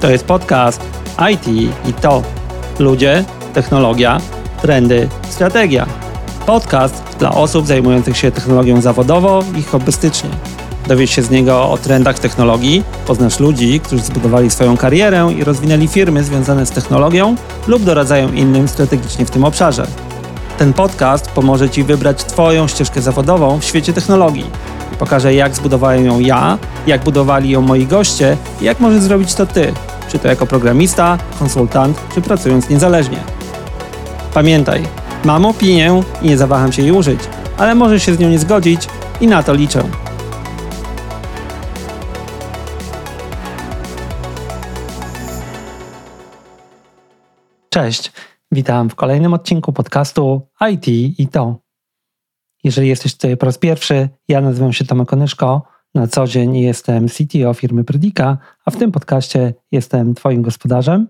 To 0.00 0.10
jest 0.10 0.24
podcast 0.24 0.80
IT 1.32 1.48
i 1.88 1.92
to. 2.00 2.22
Ludzie, 2.78 3.24
technologia, 3.54 4.20
trendy, 4.62 5.08
strategia. 5.28 5.86
Podcast 6.46 7.02
dla 7.18 7.34
osób 7.34 7.66
zajmujących 7.66 8.16
się 8.16 8.30
technologią 8.30 8.80
zawodowo 8.80 9.44
i 9.58 9.62
hobbystycznie. 9.62 10.30
Dowiesz 10.88 11.10
się 11.10 11.22
z 11.22 11.30
niego 11.30 11.70
o 11.70 11.78
trendach 11.78 12.18
technologii, 12.18 12.82
poznasz 13.06 13.40
ludzi, 13.40 13.80
którzy 13.80 14.02
zbudowali 14.02 14.50
swoją 14.50 14.76
karierę 14.76 15.32
i 15.38 15.44
rozwinęli 15.44 15.88
firmy 15.88 16.24
związane 16.24 16.66
z 16.66 16.70
technologią 16.70 17.36
lub 17.66 17.82
doradzają 17.82 18.32
innym 18.32 18.68
strategicznie 18.68 19.26
w 19.26 19.30
tym 19.30 19.44
obszarze. 19.44 19.86
Ten 20.58 20.72
podcast 20.72 21.30
pomoże 21.30 21.70
Ci 21.70 21.84
wybrać 21.84 22.24
Twoją 22.24 22.68
ścieżkę 22.68 23.02
zawodową 23.02 23.60
w 23.60 23.64
świecie 23.64 23.92
technologii. 23.92 24.50
Pokażę, 24.98 25.34
jak 25.34 25.54
zbudowałem 25.54 26.06
ją 26.06 26.20
ja, 26.20 26.58
jak 26.86 27.04
budowali 27.04 27.50
ją 27.50 27.60
moi 27.60 27.86
goście 27.86 28.36
i 28.60 28.64
jak 28.64 28.80
możesz 28.80 29.02
zrobić 29.02 29.34
to 29.34 29.46
Ty, 29.46 29.72
czy 30.10 30.18
to 30.18 30.28
jako 30.28 30.46
programista, 30.46 31.18
konsultant, 31.38 32.00
czy 32.14 32.22
pracując 32.22 32.70
niezależnie. 32.70 33.18
Pamiętaj, 34.34 34.82
mam 35.24 35.46
opinię 35.46 36.02
i 36.22 36.26
nie 36.28 36.38
zawaham 36.38 36.72
się 36.72 36.82
jej 36.82 36.92
użyć, 36.92 37.20
ale 37.58 37.74
możesz 37.74 38.02
się 38.02 38.14
z 38.14 38.18
nią 38.18 38.28
nie 38.28 38.38
zgodzić 38.38 38.88
i 39.20 39.26
na 39.26 39.42
to 39.42 39.54
liczę. 39.54 39.84
Cześć, 47.68 48.12
witam 48.52 48.90
w 48.90 48.94
kolejnym 48.94 49.34
odcinku 49.34 49.72
podcastu 49.72 50.48
IT 50.70 50.88
i 51.18 51.28
to. 51.28 51.56
Jeżeli 52.64 52.88
jesteś 52.88 53.14
tutaj 53.14 53.36
po 53.36 53.46
raz 53.46 53.58
pierwszy, 53.58 54.08
ja 54.28 54.40
nazywam 54.40 54.72
się 54.72 54.84
Tomek 54.84 55.08
Konyszko, 55.08 55.62
na 55.94 56.06
co 56.06 56.26
dzień 56.26 56.56
jestem 56.56 57.08
CTO 57.08 57.54
firmy 57.54 57.84
Predika, 57.84 58.38
a 58.64 58.70
w 58.70 58.76
tym 58.76 58.92
podcaście 58.92 59.54
jestem 59.72 60.14
Twoim 60.14 60.42
gospodarzem 60.42 61.08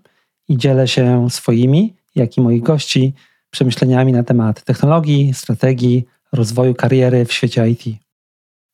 i 0.49 0.57
dzielę 0.57 0.89
się 0.89 1.31
swoimi, 1.31 1.95
jak 2.15 2.37
i 2.37 2.41
moich 2.41 2.63
gości, 2.63 3.15
przemyśleniami 3.51 4.13
na 4.13 4.23
temat 4.23 4.65
technologii, 4.65 5.35
strategii, 5.35 6.05
rozwoju 6.33 6.75
kariery 6.75 7.25
w 7.25 7.33
świecie 7.33 7.69
IT. 7.69 7.83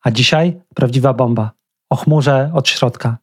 A 0.02 0.10
dzisiaj 0.10 0.60
prawdziwa 0.74 1.14
bomba. 1.14 1.50
O 1.90 1.96
chmurze 1.96 2.50
od 2.54 2.68
środka. 2.68 3.18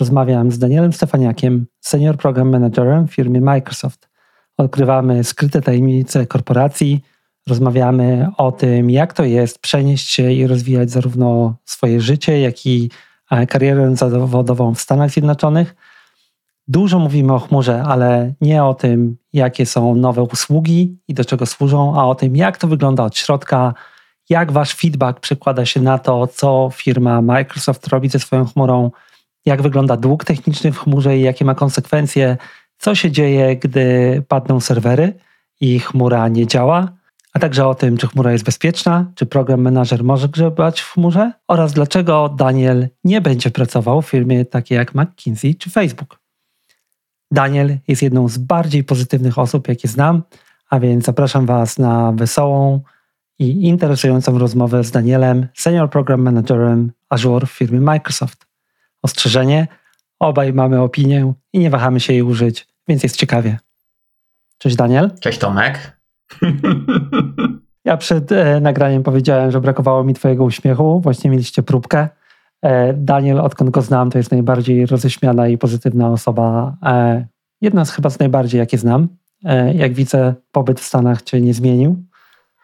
Rozmawiam 0.00 0.50
z 0.50 0.58
Danielem 0.58 0.92
Stefaniakiem, 0.92 1.66
senior 1.80 2.16
program 2.16 2.50
managerem 2.50 3.08
w 3.08 3.14
firmie 3.14 3.40
Microsoft. 3.40 4.08
Odkrywamy 4.56 5.24
skryte 5.24 5.62
tajemnice 5.62 6.26
korporacji, 6.26 7.04
rozmawiamy 7.48 8.28
o 8.36 8.52
tym, 8.52 8.90
jak 8.90 9.12
to 9.12 9.24
jest 9.24 9.58
przenieść 9.58 10.10
się 10.10 10.32
i 10.32 10.46
rozwijać 10.46 10.90
zarówno 10.90 11.54
swoje 11.64 12.00
życie, 12.00 12.40
jak 12.40 12.66
i 12.66 12.90
e, 13.30 13.46
karierę 13.46 13.96
zawodową 13.96 14.74
w 14.74 14.80
Stanach 14.80 15.10
Zjednoczonych. 15.10 15.74
Dużo 16.68 16.98
mówimy 16.98 17.32
o 17.32 17.38
chmurze, 17.38 17.82
ale 17.82 18.32
nie 18.40 18.64
o 18.64 18.74
tym, 18.74 19.16
jakie 19.32 19.66
są 19.66 19.94
nowe 19.94 20.22
usługi 20.22 20.98
i 21.08 21.14
do 21.14 21.24
czego 21.24 21.46
służą, 21.46 22.00
a 22.00 22.06
o 22.06 22.14
tym, 22.14 22.36
jak 22.36 22.58
to 22.58 22.68
wygląda 22.68 23.04
od 23.04 23.16
środka, 23.16 23.74
jak 24.28 24.52
wasz 24.52 24.74
feedback 24.74 25.20
przekłada 25.20 25.66
się 25.66 25.80
na 25.80 25.98
to, 25.98 26.26
co 26.26 26.70
firma 26.72 27.22
Microsoft 27.22 27.86
robi 27.86 28.08
ze 28.08 28.18
swoją 28.18 28.44
chmurą, 28.44 28.90
jak 29.46 29.62
wygląda 29.62 29.96
dług 29.96 30.24
techniczny 30.24 30.72
w 30.72 30.78
chmurze 30.78 31.18
i 31.18 31.22
jakie 31.22 31.44
ma 31.44 31.54
konsekwencje, 31.54 32.36
co 32.78 32.94
się 32.94 33.10
dzieje, 33.10 33.56
gdy 33.56 34.22
padną 34.28 34.60
serwery 34.60 35.14
i 35.60 35.80
chmura 35.80 36.28
nie 36.28 36.46
działa, 36.46 37.01
a 37.32 37.38
także 37.38 37.66
o 37.66 37.74
tym, 37.74 37.96
czy 37.96 38.06
chmura 38.06 38.32
jest 38.32 38.44
bezpieczna, 38.44 39.12
czy 39.14 39.26
program 39.26 39.60
manager 39.60 40.04
może 40.04 40.28
grzebać 40.28 40.80
w 40.80 40.92
chmurze 40.92 41.32
oraz 41.48 41.72
dlaczego 41.72 42.28
Daniel 42.28 42.88
nie 43.04 43.20
będzie 43.20 43.50
pracował 43.50 44.02
w 44.02 44.06
firmie 44.06 44.44
takiej 44.44 44.76
jak 44.76 44.94
McKinsey 44.94 45.54
czy 45.54 45.70
Facebook. 45.70 46.18
Daniel 47.30 47.78
jest 47.88 48.02
jedną 48.02 48.28
z 48.28 48.38
bardziej 48.38 48.84
pozytywnych 48.84 49.38
osób, 49.38 49.68
jakie 49.68 49.88
znam, 49.88 50.22
a 50.70 50.80
więc 50.80 51.04
zapraszam 51.04 51.46
Was 51.46 51.78
na 51.78 52.12
wesołą 52.12 52.80
i 53.38 53.66
interesującą 53.68 54.38
rozmowę 54.38 54.84
z 54.84 54.90
Danielem, 54.90 55.46
Senior 55.54 55.90
Program 55.90 56.22
Managerem 56.22 56.92
Azure 57.08 57.46
w 57.46 57.50
firmie 57.50 57.80
Microsoft. 57.80 58.46
Ostrzeżenie, 59.02 59.66
obaj 60.18 60.52
mamy 60.52 60.80
opinię 60.80 61.32
i 61.52 61.58
nie 61.58 61.70
wahamy 61.70 62.00
się 62.00 62.12
jej 62.12 62.22
użyć, 62.22 62.66
więc 62.88 63.02
jest 63.02 63.16
ciekawie. 63.16 63.58
Cześć 64.58 64.76
Daniel. 64.76 65.10
Cześć 65.20 65.38
Tomek. 65.38 66.01
Ja 67.84 67.96
przed 67.96 68.32
e, 68.32 68.60
nagraniem 68.60 69.02
powiedziałem, 69.02 69.50
że 69.50 69.60
brakowało 69.60 70.04
mi 70.04 70.14
Twojego 70.14 70.44
uśmiechu. 70.44 71.00
Właśnie 71.00 71.30
mieliście 71.30 71.62
próbkę. 71.62 72.08
E, 72.62 72.92
Daniel, 72.92 73.40
odkąd 73.40 73.70
go 73.70 73.82
znam, 73.82 74.10
to 74.10 74.18
jest 74.18 74.30
najbardziej 74.30 74.86
roześmiana 74.86 75.48
i 75.48 75.58
pozytywna 75.58 76.08
osoba. 76.08 76.76
E, 76.82 77.26
jedna 77.60 77.84
z 77.84 77.90
chyba 77.90 78.10
z 78.10 78.18
najbardziej, 78.18 78.58
jakie 78.58 78.78
znam. 78.78 79.08
E, 79.44 79.74
jak 79.74 79.92
widzę, 79.92 80.34
pobyt 80.52 80.80
w 80.80 80.84
Stanach 80.84 81.22
Cię 81.22 81.40
nie 81.40 81.54
zmienił. 81.54 82.04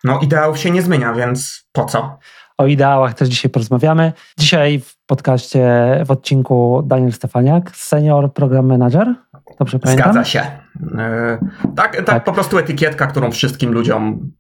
No, 0.05 0.19
ideałów 0.21 0.59
się 0.59 0.71
nie 0.71 0.83
zmienia, 0.83 1.12
więc 1.12 1.69
po 1.73 1.85
co? 1.85 2.19
O 2.59 2.67
ideałach 2.67 3.15
też 3.15 3.29
dzisiaj 3.29 3.50
porozmawiamy. 3.50 4.12
Dzisiaj 4.39 4.81
w 4.81 4.97
podcaście, 5.06 5.69
w 6.06 6.11
odcinku 6.11 6.83
Daniel 6.87 7.12
Stefaniak, 7.12 7.77
senior 7.77 8.33
program 8.33 8.67
manager. 8.67 9.15
Dobrze 9.59 9.79
pamiętam? 9.79 10.13
Zgadza 10.13 10.25
się. 10.25 10.43
Yy, 10.81 10.91
tak, 11.77 11.97
tak, 11.97 12.07
tak, 12.07 12.25
po 12.25 12.33
prostu 12.33 12.59
etykietka, 12.59 13.07
którą 13.07 13.31
wszystkim 13.31 13.73
ludziom 13.73 14.31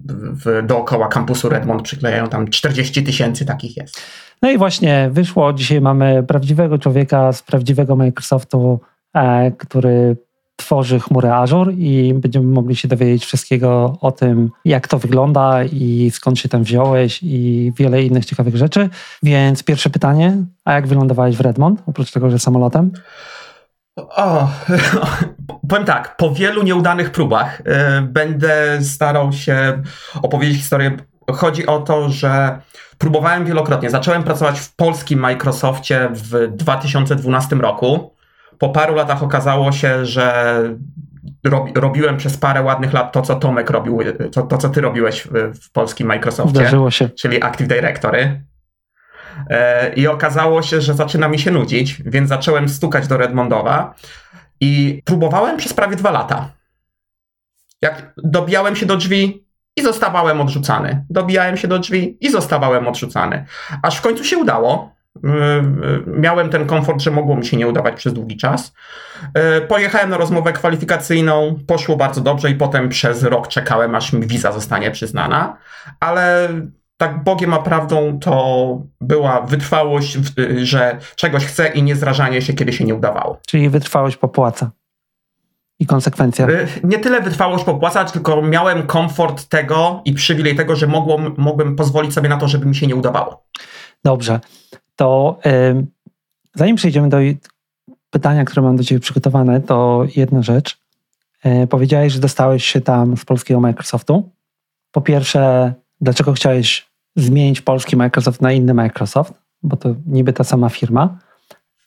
w, 0.44 0.66
dookoła 0.66 1.08
kampusu 1.08 1.48
Redmond 1.48 1.82
przyklejają. 1.82 2.28
Tam 2.28 2.48
40 2.48 3.04
tysięcy 3.04 3.46
takich 3.46 3.76
jest. 3.76 4.02
No 4.42 4.50
i 4.50 4.58
właśnie 4.58 5.08
wyszło. 5.12 5.52
Dzisiaj 5.52 5.80
mamy 5.80 6.22
prawdziwego 6.22 6.78
człowieka 6.78 7.32
z 7.32 7.42
prawdziwego 7.42 7.96
Microsoftu, 7.96 8.80
e, 9.14 9.50
który 9.50 10.16
tworzy 10.58 11.00
chmurę 11.00 11.34
Azure 11.34 11.72
i 11.72 12.14
będziemy 12.14 12.46
mogli 12.46 12.76
się 12.76 12.88
dowiedzieć 12.88 13.24
wszystkiego 13.24 13.98
o 14.00 14.12
tym, 14.12 14.50
jak 14.64 14.88
to 14.88 14.98
wygląda 14.98 15.64
i 15.64 16.10
skąd 16.14 16.38
się 16.38 16.48
tam 16.48 16.62
wziąłeś 16.62 17.20
i 17.22 17.72
wiele 17.76 18.02
innych 18.02 18.24
ciekawych 18.24 18.56
rzeczy. 18.56 18.88
Więc 19.22 19.62
pierwsze 19.62 19.90
pytanie, 19.90 20.36
a 20.64 20.72
jak 20.72 20.86
wylądowałeś 20.86 21.36
w 21.36 21.40
Redmond, 21.40 21.82
oprócz 21.86 22.12
tego, 22.12 22.30
że 22.30 22.38
samolotem? 22.38 22.90
O, 23.98 24.48
powiem 25.68 25.84
tak, 25.84 26.16
po 26.16 26.30
wielu 26.30 26.62
nieudanych 26.62 27.10
próbach 27.10 27.60
y, 27.60 27.64
będę 28.02 28.82
starał 28.82 29.32
się 29.32 29.82
opowiedzieć 30.22 30.56
historię. 30.56 30.96
Chodzi 31.32 31.66
o 31.66 31.80
to, 31.80 32.08
że 32.08 32.58
próbowałem 32.98 33.44
wielokrotnie. 33.44 33.90
Zacząłem 33.90 34.22
pracować 34.22 34.60
w 34.60 34.76
polskim 34.76 35.20
Microsoftie 35.20 36.08
w 36.12 36.56
2012 36.56 37.56
roku. 37.56 38.14
Po 38.58 38.68
paru 38.68 38.94
latach 38.94 39.22
okazało 39.22 39.72
się, 39.72 40.06
że 40.06 40.58
robi, 41.44 41.72
robiłem 41.74 42.16
przez 42.16 42.36
parę 42.36 42.62
ładnych 42.62 42.92
lat 42.92 43.12
to, 43.12 43.22
co 43.22 43.34
Tomek 43.34 43.70
robił, 43.70 43.98
to, 44.32 44.42
to 44.42 44.58
co 44.58 44.68
ty 44.68 44.80
robiłeś 44.80 45.22
w, 45.22 45.60
w 45.62 45.72
polskim 45.72 46.08
Microsoftie. 46.08 46.58
Zdarzyło 46.58 46.90
się. 46.90 47.08
Czyli 47.08 47.42
Active 47.42 47.68
Directory. 47.68 48.40
E, 49.50 49.92
I 49.94 50.06
okazało 50.06 50.62
się, 50.62 50.80
że 50.80 50.94
zaczyna 50.94 51.28
mi 51.28 51.38
się 51.38 51.50
nudzić, 51.50 52.02
więc 52.06 52.28
zacząłem 52.28 52.68
stukać 52.68 53.06
do 53.06 53.16
Redmondowa 53.16 53.94
i 54.60 55.02
próbowałem 55.04 55.56
przez 55.56 55.72
prawie 55.72 55.96
dwa 55.96 56.10
lata. 56.10 56.50
Jak 57.82 58.12
dobijałem 58.16 58.76
się 58.76 58.86
do 58.86 58.96
drzwi 58.96 59.44
i 59.76 59.82
zostawałem 59.82 60.40
odrzucany. 60.40 61.04
Dobijałem 61.10 61.56
się 61.56 61.68
do 61.68 61.78
drzwi 61.78 62.18
i 62.20 62.30
zostawałem 62.30 62.88
odrzucany. 62.88 63.44
Aż 63.82 63.96
w 63.96 64.00
końcu 64.00 64.24
się 64.24 64.38
udało. 64.38 64.94
E, 65.24 65.28
e, 65.28 65.62
miałem 66.06 66.50
ten 66.50 66.66
komfort, 66.66 67.00
że 67.00 67.10
mogło 67.10 67.36
mi 67.36 67.46
się 67.46 67.56
nie 67.56 67.68
udawać 67.68 67.94
przez 67.94 68.12
długi 68.12 68.36
czas. 68.36 68.72
Pojechałem 69.68 70.10
na 70.10 70.16
rozmowę 70.16 70.52
kwalifikacyjną, 70.52 71.58
poszło 71.66 71.96
bardzo 71.96 72.20
dobrze 72.20 72.50
i 72.50 72.54
potem 72.54 72.88
przez 72.88 73.22
rok 73.22 73.48
czekałem, 73.48 73.94
aż 73.94 74.12
mi 74.12 74.26
wiza 74.26 74.52
zostanie 74.52 74.90
przyznana, 74.90 75.56
ale 76.00 76.48
tak 76.98 77.24
Bogiem 77.24 77.54
a 77.54 77.58
prawdą 77.58 78.18
to 78.18 78.82
była 79.00 79.40
wytrwałość, 79.40 80.18
że 80.62 80.98
czegoś 81.16 81.44
chce 81.44 81.68
i 81.68 81.82
nie 81.82 81.96
zrażanie 81.96 82.42
się, 82.42 82.52
kiedy 82.52 82.72
się 82.72 82.84
nie 82.84 82.94
udawało. 82.94 83.40
Czyli 83.46 83.70
wytrwałość 83.70 84.16
popłaca. 84.16 84.70
I 85.80 85.86
konsekwencja. 85.86 86.48
Y, 86.48 86.68
nie 86.84 86.98
tyle 86.98 87.20
wytrwałość 87.20 87.64
popłaca, 87.64 88.04
tylko 88.04 88.42
miałem 88.42 88.86
komfort 88.86 89.48
tego 89.48 90.02
i 90.04 90.12
przywilej 90.12 90.56
tego, 90.56 90.76
że 90.76 90.86
mogłem, 90.86 91.34
mogłem 91.36 91.76
pozwolić 91.76 92.14
sobie 92.14 92.28
na 92.28 92.36
to, 92.36 92.48
żeby 92.48 92.66
mi 92.66 92.76
się 92.76 92.86
nie 92.86 92.96
udawało. 92.96 93.44
Dobrze. 94.04 94.40
To 94.96 95.38
yy, 95.44 95.86
zanim 96.54 96.76
przejdziemy 96.76 97.08
do 97.08 97.18
pytania, 98.10 98.44
które 98.44 98.62
mam 98.62 98.76
do 98.76 98.84
Ciebie 98.84 99.00
przygotowane, 99.00 99.60
to 99.60 100.04
jedna 100.16 100.42
rzecz. 100.42 100.78
Yy, 101.44 101.66
powiedziałeś, 101.66 102.12
że 102.12 102.20
dostałeś 102.20 102.64
się 102.64 102.80
tam 102.80 103.16
z 103.16 103.24
polskiego 103.24 103.60
Microsoftu. 103.60 104.32
Po 104.92 105.00
pierwsze, 105.00 105.74
dlaczego 106.00 106.32
chciałeś 106.32 106.87
zmienić 107.18 107.60
polski 107.60 107.96
Microsoft 107.96 108.42
na 108.42 108.52
inny 108.52 108.74
Microsoft, 108.74 109.32
bo 109.62 109.76
to 109.76 109.94
niby 110.06 110.32
ta 110.32 110.44
sama 110.44 110.68
firma. 110.68 111.18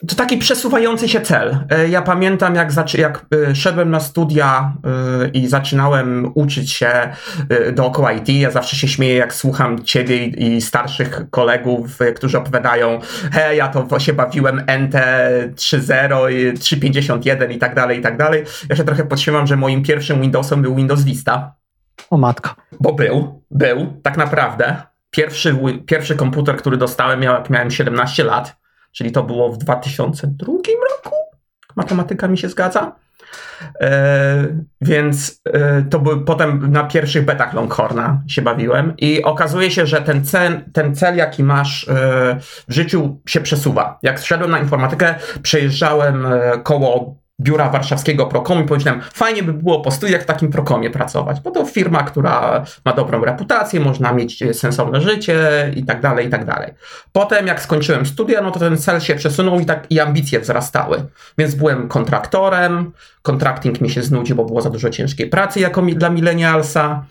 to 0.08 0.16
taki 0.16 0.38
przesuwający 0.38 1.10
się 1.10 1.22
cel. 1.22 1.58
E, 1.70 1.90
ja 1.90 2.02
pamiętam, 2.02 2.56
jak, 2.56 2.72
zaczy, 2.72 2.98
jak 2.98 3.26
e, 3.50 3.56
szedłem 3.56 3.92
na 3.92 4.00
studia 4.00 4.74
e, 5.24 5.28
i 5.28 5.48
zaczynałem 5.48 6.32
uczyć 6.36 6.72
się 6.72 6.92
dookoła 7.74 8.12
IT. 8.12 8.30
Ja 8.30 8.52
zawsze 8.52 8.76
się 8.76 8.88
śmieję, 8.88 9.16
jak 9.16 9.34
słucham 9.34 9.84
ciebie 9.84 10.26
i 10.26 10.62
starszych 10.62 11.22
kolegów, 11.30 12.00
którzy 12.16 12.38
opowiadają, 12.38 13.00
hej, 13.32 13.58
ja 13.58 13.68
to 13.68 14.00
się 14.00 14.14
bawiłem 14.14 14.58
NT 14.58 14.96
3.0, 15.56 16.54
3.51 16.54 17.52
i 17.52 17.58
tak 17.58 17.76
dalej, 17.76 18.00
i 18.00 18.02
tak 18.02 18.18
dalej. 18.18 18.44
Ja 18.70 18.76
się 18.76 18.84
trochę 18.84 19.06
podśmiewam, 19.06 19.48
że 19.48 19.58
moim 19.58 19.84
pierwszym 19.84 20.22
Windowsem 20.22 20.62
był 20.62 20.76
Windows 20.76 21.04
Vista. 21.04 21.56
O 22.10 22.18
matko. 22.18 22.56
Bo 22.80 22.94
był, 22.94 23.44
był, 23.52 24.00
tak 24.04 24.18
naprawdę. 24.18 24.91
Pierwszy, 25.12 25.58
pierwszy 25.86 26.16
komputer, 26.16 26.58
który 26.58 26.78
dostałem, 26.78 27.24
jak 27.24 27.50
miałem 27.50 27.72
17 27.72 28.24
lat 28.24 28.62
czyli 28.92 29.12
to 29.12 29.24
było 29.24 29.52
w 29.52 29.58
2002 29.58 30.54
roku. 30.96 31.16
Matematyka 31.76 32.28
mi 32.28 32.38
się 32.38 32.50
zgadza. 32.50 32.96
E, 33.82 34.48
więc 34.82 35.42
e, 35.46 35.82
to 35.82 36.00
był 36.00 36.26
potem 36.26 36.72
na 36.72 36.84
pierwszych 36.84 37.26
betach 37.26 37.54
Longhorna 37.54 38.22
się 38.28 38.42
bawiłem 38.42 38.94
i 38.98 39.24
okazuje 39.24 39.72
się, 39.72 39.86
że 39.86 40.02
ten 40.02 40.26
cel, 40.26 40.62
ten 40.74 40.96
cel 40.96 41.16
jaki 41.16 41.44
masz 41.44 41.88
e, 41.88 41.94
w 42.70 42.74
życiu 42.74 43.20
się 43.28 43.42
przesuwa. 43.42 44.00
Jak 44.04 44.20
szedłem 44.20 44.52
na 44.52 44.60
informatykę, 44.60 45.16
przejeżdżałem 45.42 46.28
koło 46.64 47.16
biura 47.42 47.70
warszawskiego 47.70 48.26
Prokomu 48.26 48.62
i 48.62 48.68
pomyślałem, 48.68 49.02
fajnie 49.14 49.44
by 49.44 49.54
było 49.54 49.82
po 49.82 49.92
studiach 49.92 50.22
w 50.22 50.26
takim 50.26 50.52
Prokomie 50.52 50.90
pracować, 50.90 51.40
bo 51.40 51.52
to 51.52 51.66
firma, 51.66 52.04
która 52.04 52.66
ma 52.86 52.94
dobrą 52.94 53.26
reputację, 53.26 53.80
można 53.80 54.14
mieć 54.14 54.44
sensowne 54.54 55.02
życie 55.02 55.72
i 55.76 55.86
tak 55.86 56.02
dalej, 56.02 56.28
i 56.28 56.30
tak 56.30 56.46
dalej. 56.46 56.74
Potem 57.12 57.48
jak 57.48 57.62
skończyłem 57.62 58.06
studia, 58.06 58.42
no 58.42 58.52
to 58.52 58.60
ten 58.60 58.78
cel 58.78 59.00
się 59.00 59.16
przesunął 59.16 59.60
i 59.60 59.66
tak 59.66 59.88
i 59.90 60.00
ambicje 60.00 60.40
wzrastały. 60.40 61.04
Więc 61.38 61.56
byłem 61.56 61.88
kontraktorem, 61.88 62.92
kontrakting 63.22 63.82
mi 63.82 63.90
się 63.90 64.02
znudził, 64.02 64.36
bo 64.36 64.46
było 64.46 64.62
za 64.62 64.70
dużo 64.70 64.90
ciężkiej 64.90 65.28
pracy 65.28 65.60
jako 65.60 65.82
mi, 65.82 65.96
dla 65.96 66.10
millennialsa. 66.10 67.06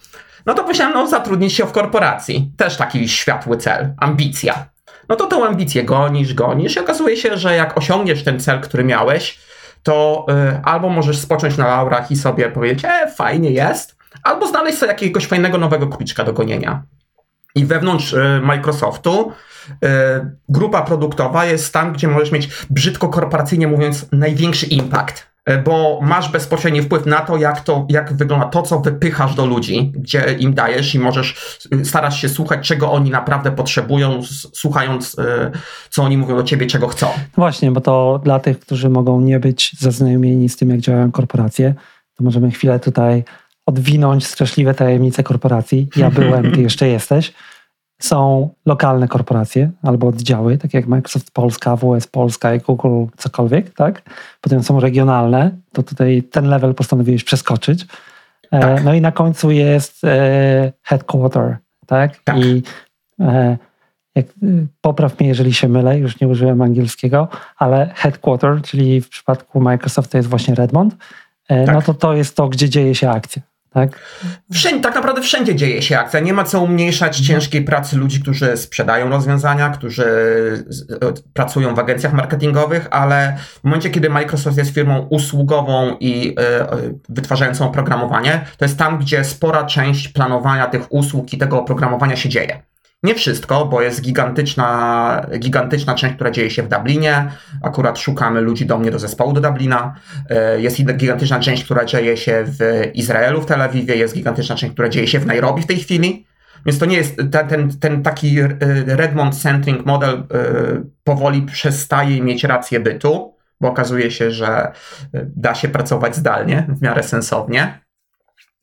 No 0.46 0.54
to 0.54 0.66
myślałem, 0.66 0.94
no 0.94 1.06
zatrudnić 1.06 1.52
się 1.52 1.66
w 1.66 1.72
korporacji. 1.72 2.52
Też 2.56 2.76
taki 2.76 3.08
światły 3.08 3.56
cel, 3.56 3.94
ambicja. 3.98 4.66
No 5.08 5.16
to 5.16 5.26
tą 5.26 5.46
ambicję 5.46 5.84
gonisz, 5.84 6.34
gonisz 6.34 6.76
i 6.76 6.80
okazuje 6.80 7.16
się, 7.16 7.36
że 7.36 7.56
jak 7.56 7.78
osiągniesz 7.78 8.24
ten 8.24 8.40
cel, 8.40 8.60
który 8.60 8.84
miałeś, 8.84 9.38
to 9.82 10.26
y, 10.30 10.60
albo 10.64 10.88
możesz 10.88 11.18
spocząć 11.18 11.56
na 11.56 11.66
laurach 11.66 12.10
i 12.10 12.16
sobie 12.16 12.50
powiedzieć, 12.50 12.84
e, 12.84 13.10
fajnie 13.10 13.50
jest, 13.50 13.96
albo 14.22 14.46
znaleźć 14.46 14.78
sobie 14.78 14.92
jakiegoś 14.92 15.26
fajnego 15.26 15.58
nowego 15.58 15.86
króliczka 15.86 16.24
do 16.24 16.32
gonienia. 16.32 16.82
I 17.54 17.66
wewnątrz 17.66 18.12
y, 18.12 18.40
Microsoftu 18.42 19.32
y, 19.70 19.86
grupa 20.48 20.82
produktowa 20.82 21.44
jest 21.44 21.72
tam, 21.72 21.92
gdzie 21.92 22.08
możesz 22.08 22.32
mieć 22.32 22.48
brzydko 22.70 23.08
korporacyjnie 23.08 23.66
mówiąc 23.66 24.06
największy 24.12 24.66
impact. 24.66 25.29
E, 25.44 25.62
bo 25.62 26.00
masz 26.02 26.32
bezpośredni 26.32 26.82
wpływ 26.82 27.06
na 27.06 27.20
to, 27.20 27.36
jak, 27.36 27.60
to, 27.60 27.86
jak 27.88 28.12
wygląda 28.12 28.46
to, 28.46 28.62
co 28.62 28.80
wypychasz 28.80 29.34
do 29.34 29.46
ludzi, 29.46 29.92
gdzie 29.94 30.36
im 30.38 30.54
dajesz 30.54 30.94
i 30.94 30.98
możesz, 30.98 31.58
y, 31.74 31.84
starasz 31.84 32.20
się 32.20 32.28
słuchać, 32.28 32.68
czego 32.68 32.92
oni 32.92 33.10
naprawdę 33.10 33.50
potrzebują, 33.50 34.20
słuchając, 34.52 35.18
y, 35.18 35.50
co 35.90 36.02
oni 36.02 36.16
mówią 36.16 36.36
do 36.36 36.42
ciebie, 36.42 36.66
czego 36.66 36.88
chcą. 36.88 37.06
Właśnie, 37.36 37.70
bo 37.70 37.80
to 37.80 38.20
dla 38.24 38.38
tych, 38.38 38.60
którzy 38.60 38.88
mogą 38.88 39.20
nie 39.20 39.40
być 39.40 39.76
zaznajomieni 39.78 40.48
z 40.48 40.56
tym, 40.56 40.70
jak 40.70 40.80
działają 40.80 41.12
korporacje, 41.12 41.74
to 42.16 42.24
możemy 42.24 42.50
chwilę 42.50 42.80
tutaj 42.80 43.24
odwinąć 43.66 44.26
straszliwe 44.26 44.74
tajemnice 44.74 45.22
korporacji. 45.22 45.88
Ja 45.96 46.10
byłem, 46.10 46.52
ty 46.52 46.62
jeszcze 46.68 46.88
jesteś 46.88 47.32
są 48.00 48.50
lokalne 48.66 49.08
korporacje 49.08 49.70
albo 49.82 50.06
oddziały, 50.06 50.58
tak 50.58 50.74
jak 50.74 50.86
Microsoft 50.86 51.30
Polska, 51.30 51.70
AWS 51.70 52.06
Polska 52.06 52.54
i 52.54 52.60
Google, 52.60 53.04
cokolwiek, 53.16 53.74
tak? 53.74 54.02
Potem 54.40 54.62
są 54.62 54.80
regionalne, 54.80 55.50
to 55.72 55.82
tutaj 55.82 56.22
ten 56.22 56.48
level 56.48 56.74
postanowiłeś 56.74 57.24
przeskoczyć. 57.24 57.86
E, 58.50 58.60
tak. 58.60 58.84
No 58.84 58.94
i 58.94 59.00
na 59.00 59.12
końcu 59.12 59.50
jest 59.50 60.04
e, 60.04 60.72
headquarter, 60.82 61.56
tak? 61.86 62.18
tak. 62.24 62.36
I 62.38 62.62
e, 63.20 63.58
jak, 64.14 64.26
popraw 64.80 65.20
mnie, 65.20 65.28
jeżeli 65.28 65.54
się 65.54 65.68
mylę, 65.68 65.98
już 65.98 66.20
nie 66.20 66.28
użyłem 66.28 66.62
angielskiego, 66.62 67.28
ale 67.56 67.90
headquarter, 67.94 68.62
czyli 68.62 69.00
w 69.00 69.08
przypadku 69.08 69.60
Microsoft 69.60 70.10
to 70.10 70.16
jest 70.16 70.28
właśnie 70.28 70.54
Redmond, 70.54 70.96
no 71.50 71.66
tak. 71.66 71.74
no 71.74 71.82
to 71.82 71.94
to 71.94 72.14
jest 72.14 72.36
to, 72.36 72.48
gdzie 72.48 72.68
dzieje 72.68 72.94
się 72.94 73.10
akcja. 73.10 73.42
Tak? 73.72 73.98
Wszędzie, 74.52 74.80
tak 74.80 74.94
naprawdę 74.94 75.22
wszędzie 75.22 75.54
dzieje 75.54 75.82
się 75.82 75.98
akcja. 75.98 76.20
Nie 76.20 76.32
ma 76.32 76.44
co 76.44 76.60
umniejszać 76.60 77.18
mhm. 77.18 77.26
ciężkiej 77.26 77.62
pracy 77.64 77.96
ludzi, 77.96 78.20
którzy 78.20 78.56
sprzedają 78.56 79.10
rozwiązania, 79.10 79.70
którzy 79.70 80.06
pracują 81.34 81.74
w 81.74 81.78
agencjach 81.78 82.12
marketingowych, 82.12 82.88
ale 82.90 83.36
w 83.60 83.64
momencie, 83.64 83.90
kiedy 83.90 84.10
Microsoft 84.10 84.58
jest 84.58 84.74
firmą 84.74 85.06
usługową 85.10 85.96
i 86.00 86.34
e, 86.38 86.66
wytwarzającą 87.08 87.66
oprogramowanie, 87.66 88.44
to 88.58 88.64
jest 88.64 88.78
tam, 88.78 88.98
gdzie 88.98 89.24
spora 89.24 89.64
część 89.64 90.08
planowania 90.08 90.66
tych 90.66 90.92
usług 90.92 91.32
i 91.32 91.38
tego 91.38 91.60
oprogramowania 91.60 92.16
się 92.16 92.28
dzieje. 92.28 92.69
Nie 93.02 93.14
wszystko, 93.14 93.66
bo 93.66 93.82
jest 93.82 94.02
gigantyczna, 94.02 95.26
gigantyczna 95.38 95.94
część, 95.94 96.14
która 96.14 96.30
dzieje 96.30 96.50
się 96.50 96.62
w 96.62 96.68
Dublinie. 96.68 97.30
Akurat 97.62 97.98
szukamy 97.98 98.40
ludzi 98.40 98.66
do 98.66 98.78
mnie 98.78 98.90
do 98.90 98.98
zespołu 98.98 99.32
do 99.32 99.40
Dublina. 99.40 99.94
E, 100.30 100.60
jest 100.60 100.76
gigantyczna 100.76 101.40
część, 101.40 101.64
która 101.64 101.84
dzieje 101.84 102.16
się 102.16 102.44
w 102.46 102.90
Izraelu, 102.94 103.42
w 103.42 103.46
Tel 103.46 103.62
Awiwie. 103.62 103.96
Jest 103.96 104.14
gigantyczna 104.14 104.56
część, 104.56 104.72
która 104.72 104.88
dzieje 104.88 105.06
się 105.06 105.18
w 105.18 105.26
Nairobi 105.26 105.62
w 105.62 105.66
tej 105.66 105.76
chwili. 105.76 106.26
Więc 106.66 106.78
to 106.78 106.86
nie 106.86 106.96
jest 106.96 107.16
ten, 107.16 107.48
ten, 107.48 107.78
ten 107.78 108.02
taki 108.02 108.36
Redmond-centric 108.86 109.86
model 109.86 110.10
e, 110.14 110.24
powoli 111.04 111.42
przestaje 111.42 112.22
mieć 112.22 112.44
rację 112.44 112.80
bytu, 112.80 113.34
bo 113.60 113.68
okazuje 113.68 114.10
się, 114.10 114.30
że 114.30 114.72
da 115.36 115.54
się 115.54 115.68
pracować 115.68 116.16
zdalnie 116.16 116.66
w 116.68 116.82
miarę 116.82 117.02
sensownie. 117.02 117.80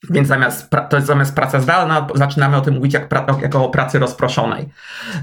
Więc 0.10 0.28
zamiast, 0.28 0.70
to 0.90 0.96
jest 0.96 1.08
zamiast 1.08 1.36
praca 1.36 1.60
zdalna, 1.60 2.08
zaczynamy 2.16 2.58
o 2.58 2.62
tym 2.62 2.74
mówić 2.74 2.94
jak, 2.94 3.10
jako 3.42 3.66
o 3.66 3.70
pracy 3.70 4.00
rozproszonej. 4.00 4.70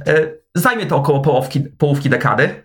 E, 0.07 0.15
zajmie 0.55 0.87
to 0.87 0.97
około 0.97 1.21
połówki, 1.21 1.61
połówki 1.61 2.11
dekady, 2.11 2.65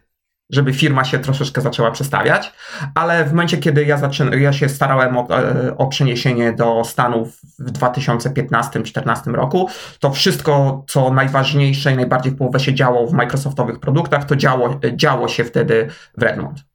żeby 0.49 0.73
firma 0.73 1.03
się 1.03 1.19
troszeczkę 1.19 1.61
zaczęła 1.61 1.91
przestawiać, 1.91 2.53
ale 2.95 3.25
w 3.25 3.29
momencie, 3.29 3.57
kiedy 3.57 3.85
ja, 3.85 3.97
zaczyn- 3.97 4.37
ja 4.37 4.53
się 4.53 4.69
starałem 4.69 5.17
o, 5.17 5.27
e, 5.29 5.77
o 5.77 5.87
przeniesienie 5.87 6.53
do 6.53 6.83
Stanów 6.83 7.39
w 7.59 7.71
2015-2014 7.71 9.33
roku, 9.33 9.69
to 9.99 10.11
wszystko, 10.11 10.85
co 10.87 11.13
najważniejsze 11.13 11.91
i 11.91 11.95
najbardziej 11.95 12.31
w 12.31 12.37
połowę 12.37 12.59
się 12.59 12.73
działo 12.73 13.07
w 13.07 13.13
Microsoftowych 13.13 13.79
produktach, 13.79 14.25
to 14.25 14.35
działo, 14.35 14.79
działo 14.93 15.27
się 15.27 15.43
wtedy 15.43 15.87
w 16.17 16.21
Redmond. 16.21 16.68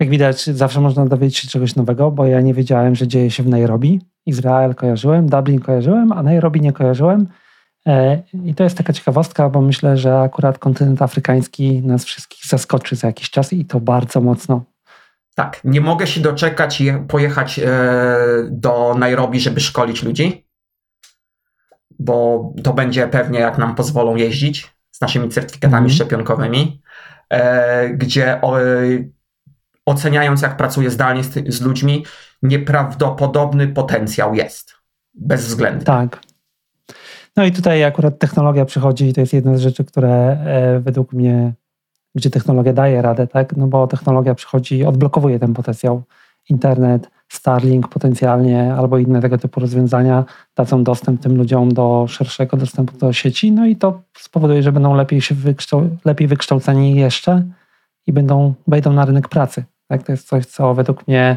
Jak 0.00 0.10
widać, 0.10 0.44
zawsze 0.44 0.80
można 0.80 1.06
dowiedzieć 1.06 1.38
się 1.38 1.48
czegoś 1.48 1.76
nowego, 1.76 2.10
bo 2.10 2.26
ja 2.26 2.40
nie 2.40 2.54
wiedziałem, 2.54 2.94
że 2.94 3.08
dzieje 3.08 3.30
się 3.30 3.42
w 3.42 3.48
Nairobi. 3.48 4.00
Izrael 4.26 4.74
kojarzyłem, 4.74 5.28
Dublin 5.28 5.60
kojarzyłem, 5.60 6.12
a 6.12 6.22
Nairobi 6.22 6.60
nie 6.60 6.72
kojarzyłem. 6.72 7.28
E, 7.86 8.22
I 8.44 8.54
to 8.54 8.64
jest 8.64 8.76
taka 8.76 8.92
ciekawostka, 8.92 9.48
bo 9.48 9.60
myślę, 9.60 9.96
że 9.96 10.20
akurat 10.20 10.58
kontynent 10.58 11.02
afrykański 11.02 11.82
nas 11.82 12.04
wszystkich 12.04 12.46
zaskoczy 12.46 12.96
za 12.96 13.06
jakiś 13.06 13.30
czas 13.30 13.52
i 13.52 13.64
to 13.64 13.80
bardzo 13.80 14.20
mocno. 14.20 14.64
Tak, 15.34 15.60
nie 15.64 15.80
mogę 15.80 16.06
się 16.06 16.20
doczekać 16.20 16.80
i 16.80 16.92
pojechać 17.08 17.58
e, 17.58 17.64
do 18.50 18.94
Nairobi, 18.98 19.40
żeby 19.40 19.60
szkolić 19.60 20.02
ludzi, 20.02 20.46
bo 21.98 22.52
to 22.64 22.72
będzie 22.72 23.08
pewnie 23.08 23.38
jak 23.38 23.58
nam 23.58 23.74
pozwolą 23.74 24.16
jeździć 24.16 24.74
z 24.90 25.00
naszymi 25.00 25.28
certyfikatami 25.28 25.84
mm. 25.84 25.90
szczepionkowymi, 25.90 26.82
e, 27.30 27.90
gdzie 27.90 28.40
oceniając, 29.90 30.42
jak 30.42 30.56
pracuję 30.56 30.90
zdalnie 30.90 31.24
z, 31.24 31.54
z 31.54 31.60
ludźmi, 31.60 32.04
nieprawdopodobny 32.42 33.68
potencjał 33.68 34.34
jest. 34.34 34.74
Bezwzględny. 35.14 35.84
Tak. 35.84 36.20
No 37.36 37.44
i 37.44 37.52
tutaj 37.52 37.84
akurat 37.84 38.18
technologia 38.18 38.64
przychodzi 38.64 39.08
i 39.08 39.12
to 39.12 39.20
jest 39.20 39.32
jedna 39.32 39.56
z 39.56 39.60
rzeczy, 39.60 39.84
które 39.84 40.10
e, 40.10 40.80
według 40.80 41.12
mnie, 41.12 41.52
gdzie 42.14 42.30
technologia 42.30 42.72
daje 42.72 43.02
radę, 43.02 43.26
tak? 43.26 43.56
No 43.56 43.66
bo 43.66 43.86
technologia 43.86 44.34
przychodzi 44.34 44.78
i 44.78 44.84
odblokowuje 44.84 45.38
ten 45.38 45.54
potencjał. 45.54 46.02
Internet, 46.48 47.10
Starlink 47.28 47.88
potencjalnie 47.88 48.74
albo 48.74 48.98
inne 48.98 49.20
tego 49.20 49.38
typu 49.38 49.60
rozwiązania 49.60 50.24
dadzą 50.56 50.84
dostęp 50.84 51.20
tym 51.22 51.36
ludziom 51.36 51.74
do 51.74 52.06
szerszego 52.08 52.56
dostępu 52.56 52.98
do 52.98 53.12
sieci, 53.12 53.52
no 53.52 53.66
i 53.66 53.76
to 53.76 54.02
spowoduje, 54.18 54.62
że 54.62 54.72
będą 54.72 54.94
lepiej 54.94 55.20
się 55.20 55.34
wykształ- 55.34 55.88
lepiej 56.04 56.28
wykształceni 56.28 56.94
jeszcze 56.94 57.42
i 58.06 58.12
będą, 58.12 58.54
wejdą 58.66 58.92
na 58.92 59.04
rynek 59.04 59.28
pracy. 59.28 59.64
Tak? 59.90 60.02
To 60.02 60.12
jest 60.12 60.28
coś, 60.28 60.46
co 60.46 60.74
według 60.74 61.08
mnie 61.08 61.36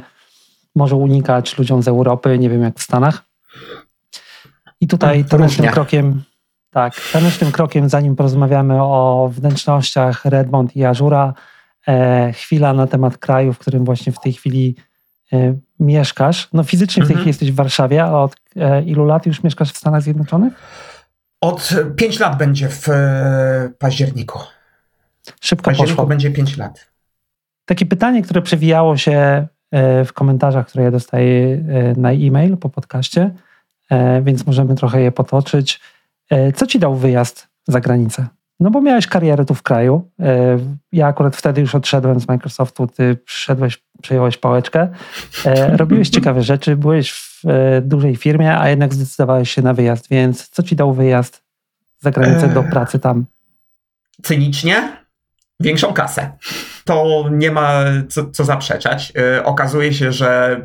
może 0.76 0.96
unikać 0.96 1.58
ludziom 1.58 1.84
z 1.84 1.88
Europy, 1.88 2.40
nie 2.40 2.50
wiem 2.50 2.62
jak 2.62 2.80
w 2.80 2.84
Stanach. 2.84 3.24
I 4.82 4.88
tutaj 4.88 5.26
tanecznym 5.26 5.72
krokiem, 5.72 6.24
tak, 6.70 6.94
tanecznym 7.14 7.52
krokiem, 7.52 7.90
zanim 7.90 8.16
porozmawiamy 8.16 8.84
o 8.84 9.30
wnętrznościach 9.34 10.26
Redmond 10.26 10.76
i 10.76 10.86
Ażura, 10.86 11.34
e, 11.88 12.32
chwila 12.34 12.74
na 12.74 12.88
temat 12.88 13.18
kraju, 13.18 13.54
w 13.54 13.60
którym 13.60 13.86
właśnie 13.86 14.12
w 14.12 14.20
tej 14.20 14.34
chwili 14.34 14.76
e, 15.34 15.56
mieszkasz. 15.80 16.50
No 16.54 16.64
fizycznie 16.64 17.04
w 17.04 17.08
tej 17.08 17.14
mhm. 17.14 17.20
chwili 17.20 17.30
jesteś 17.30 17.52
w 17.52 17.56
Warszawie, 17.56 18.04
a 18.04 18.12
od 18.12 18.36
e, 18.56 18.84
ilu 18.84 19.06
lat 19.06 19.26
już 19.26 19.44
mieszkasz 19.44 19.72
w 19.72 19.78
Stanach 19.78 20.02
Zjednoczonych? 20.02 20.54
Od 21.42 21.70
5 21.96 22.20
lat 22.20 22.38
będzie 22.38 22.70
w 22.70 22.90
e, 22.90 23.72
październiku. 23.80 24.40
Szybko 25.42 25.64
w 25.64 25.66
październiku 25.66 25.96
poszło. 25.96 26.08
będzie 26.08 26.32
5 26.32 26.58
lat. 26.58 26.93
Takie 27.66 27.86
pytanie, 27.86 28.22
które 28.22 28.42
przewijało 28.42 28.98
się 28.98 29.48
w 30.06 30.10
komentarzach, 30.14 30.68
które 30.68 30.84
ja 30.84 30.92
dostaję 30.92 31.64
na 31.98 32.12
e-mail 32.12 32.58
po 32.58 32.70
podcaście, 32.70 33.32
więc 34.24 34.46
możemy 34.46 34.76
trochę 34.76 35.02
je 35.02 35.12
potoczyć. 35.12 35.80
Co 36.56 36.68
ci 36.68 36.80
dał 36.80 36.96
wyjazd 36.96 37.48
za 37.68 37.80
granicę? 37.80 38.28
No 38.60 38.72
bo 38.72 38.82
miałeś 38.82 39.08
karierę 39.08 39.46
tu 39.46 39.56
w 39.56 39.64
kraju. 39.64 40.10
E, 40.20 40.58
ja 40.92 41.08
akurat 41.08 41.36
wtedy 41.36 41.62
już 41.62 41.76
odszedłem 41.76 42.20
z 42.20 42.28
Microsoftu, 42.28 42.88
ty 42.88 43.16
przyszedłeś, 43.16 43.84
przejąłeś 44.02 44.38
pałeczkę. 44.38 44.88
E, 45.46 45.78
robiłeś 45.78 46.10
ciekawe 46.16 46.44
rzeczy, 46.44 46.76
byłeś 46.76 47.12
w 47.12 47.46
e, 47.48 47.82
dużej 47.82 48.16
firmie, 48.16 48.58
a 48.58 48.70
jednak 48.70 48.94
zdecydowałeś 48.94 49.52
się 49.52 49.62
na 49.62 49.74
wyjazd, 49.74 50.08
więc 50.10 50.50
co 50.50 50.64
ci 50.64 50.76
dał 50.76 50.94
wyjazd 50.94 51.44
za 52.00 52.12
granicę 52.12 52.48
do 52.48 52.64
pracy 52.64 53.00
tam? 53.00 53.26
Cynicznie? 54.24 55.03
Większą 55.64 55.94
kasę 55.94 56.32
to 56.86 57.26
nie 57.32 57.52
ma 57.52 57.84
co, 58.10 58.30
co 58.30 58.44
zaprzeczać. 58.44 59.14
E, 59.18 59.44
okazuje 59.44 59.94
się, 59.94 60.12
że 60.12 60.62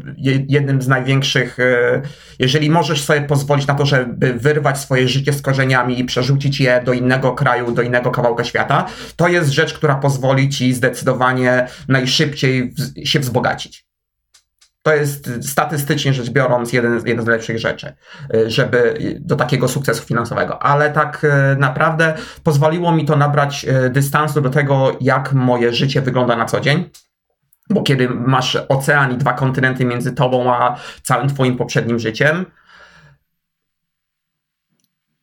jednym 0.49 0.83
z 0.83 0.89
największych, 0.89 1.61
e, 1.61 2.03
jeżeli 2.39 2.71
możesz 2.71 3.05
sobie 3.05 3.21
pozwolić 3.21 3.67
na 3.67 3.75
to, 3.75 3.87
żeby 3.87 4.35
wyrwać 4.35 4.79
swoje 4.79 5.09
życie 5.09 5.33
z 5.33 5.43
korzeniami 5.43 6.01
i 6.01 6.05
przerzucić 6.05 6.61
je 6.61 6.83
do 6.85 6.93
innego 6.93 7.33
kraju, 7.33 7.73
do 7.73 7.83
innego 7.83 8.11
kawałka 8.11 8.45
świata, 8.45 8.87
to 9.17 9.29
jest 9.29 9.51
rzecz, 9.51 9.75
która 9.75 9.95
pozwoli 9.95 10.49
ci 10.49 10.75
zdecydowanie 10.75 11.67
najszybciej 11.89 12.75
się 13.05 13.21
wzbogacić. 13.21 13.88
To 14.89 14.95
jest 14.95 15.31
statystycznie 15.51 16.13
rzecz 16.13 16.31
biorąc 16.31 16.73
jeden, 16.73 17.01
jeden 17.07 17.25
z 17.25 17.29
lepszych 17.29 17.59
rzeczy, 17.59 17.93
y, 18.35 18.51
żeby 18.51 18.99
do 19.21 19.37
takiego 19.37 19.69
sukcesu 19.69 20.05
finansowego. 20.05 20.63
Ale 20.63 20.91
tak 20.91 21.25
y, 21.25 21.57
naprawdę 21.59 22.15
pozwoliło 22.45 22.93
mi 22.93 23.05
to 23.05 23.17
nabrać 23.17 23.67
y, 23.87 23.91
dystansu 23.91 24.41
do 24.41 24.51
tego, 24.51 24.97
jak 25.01 25.33
moje 25.33 25.73
życie 25.73 26.03
wygląda 26.03 26.37
na 26.37 26.45
co 26.45 26.61
dzień. 26.61 26.91
Bo 27.71 27.83
kiedy 27.83 28.09
masz 28.09 28.59
ocean 28.69 29.15
i 29.15 29.17
dwa 29.17 29.33
kontynenty 29.33 29.85
między 29.85 30.13
tobą 30.13 30.55
a 30.55 30.77
całym 31.03 31.29
twoim 31.29 31.57
poprzednim 31.57 31.99
życiem, 31.99 32.47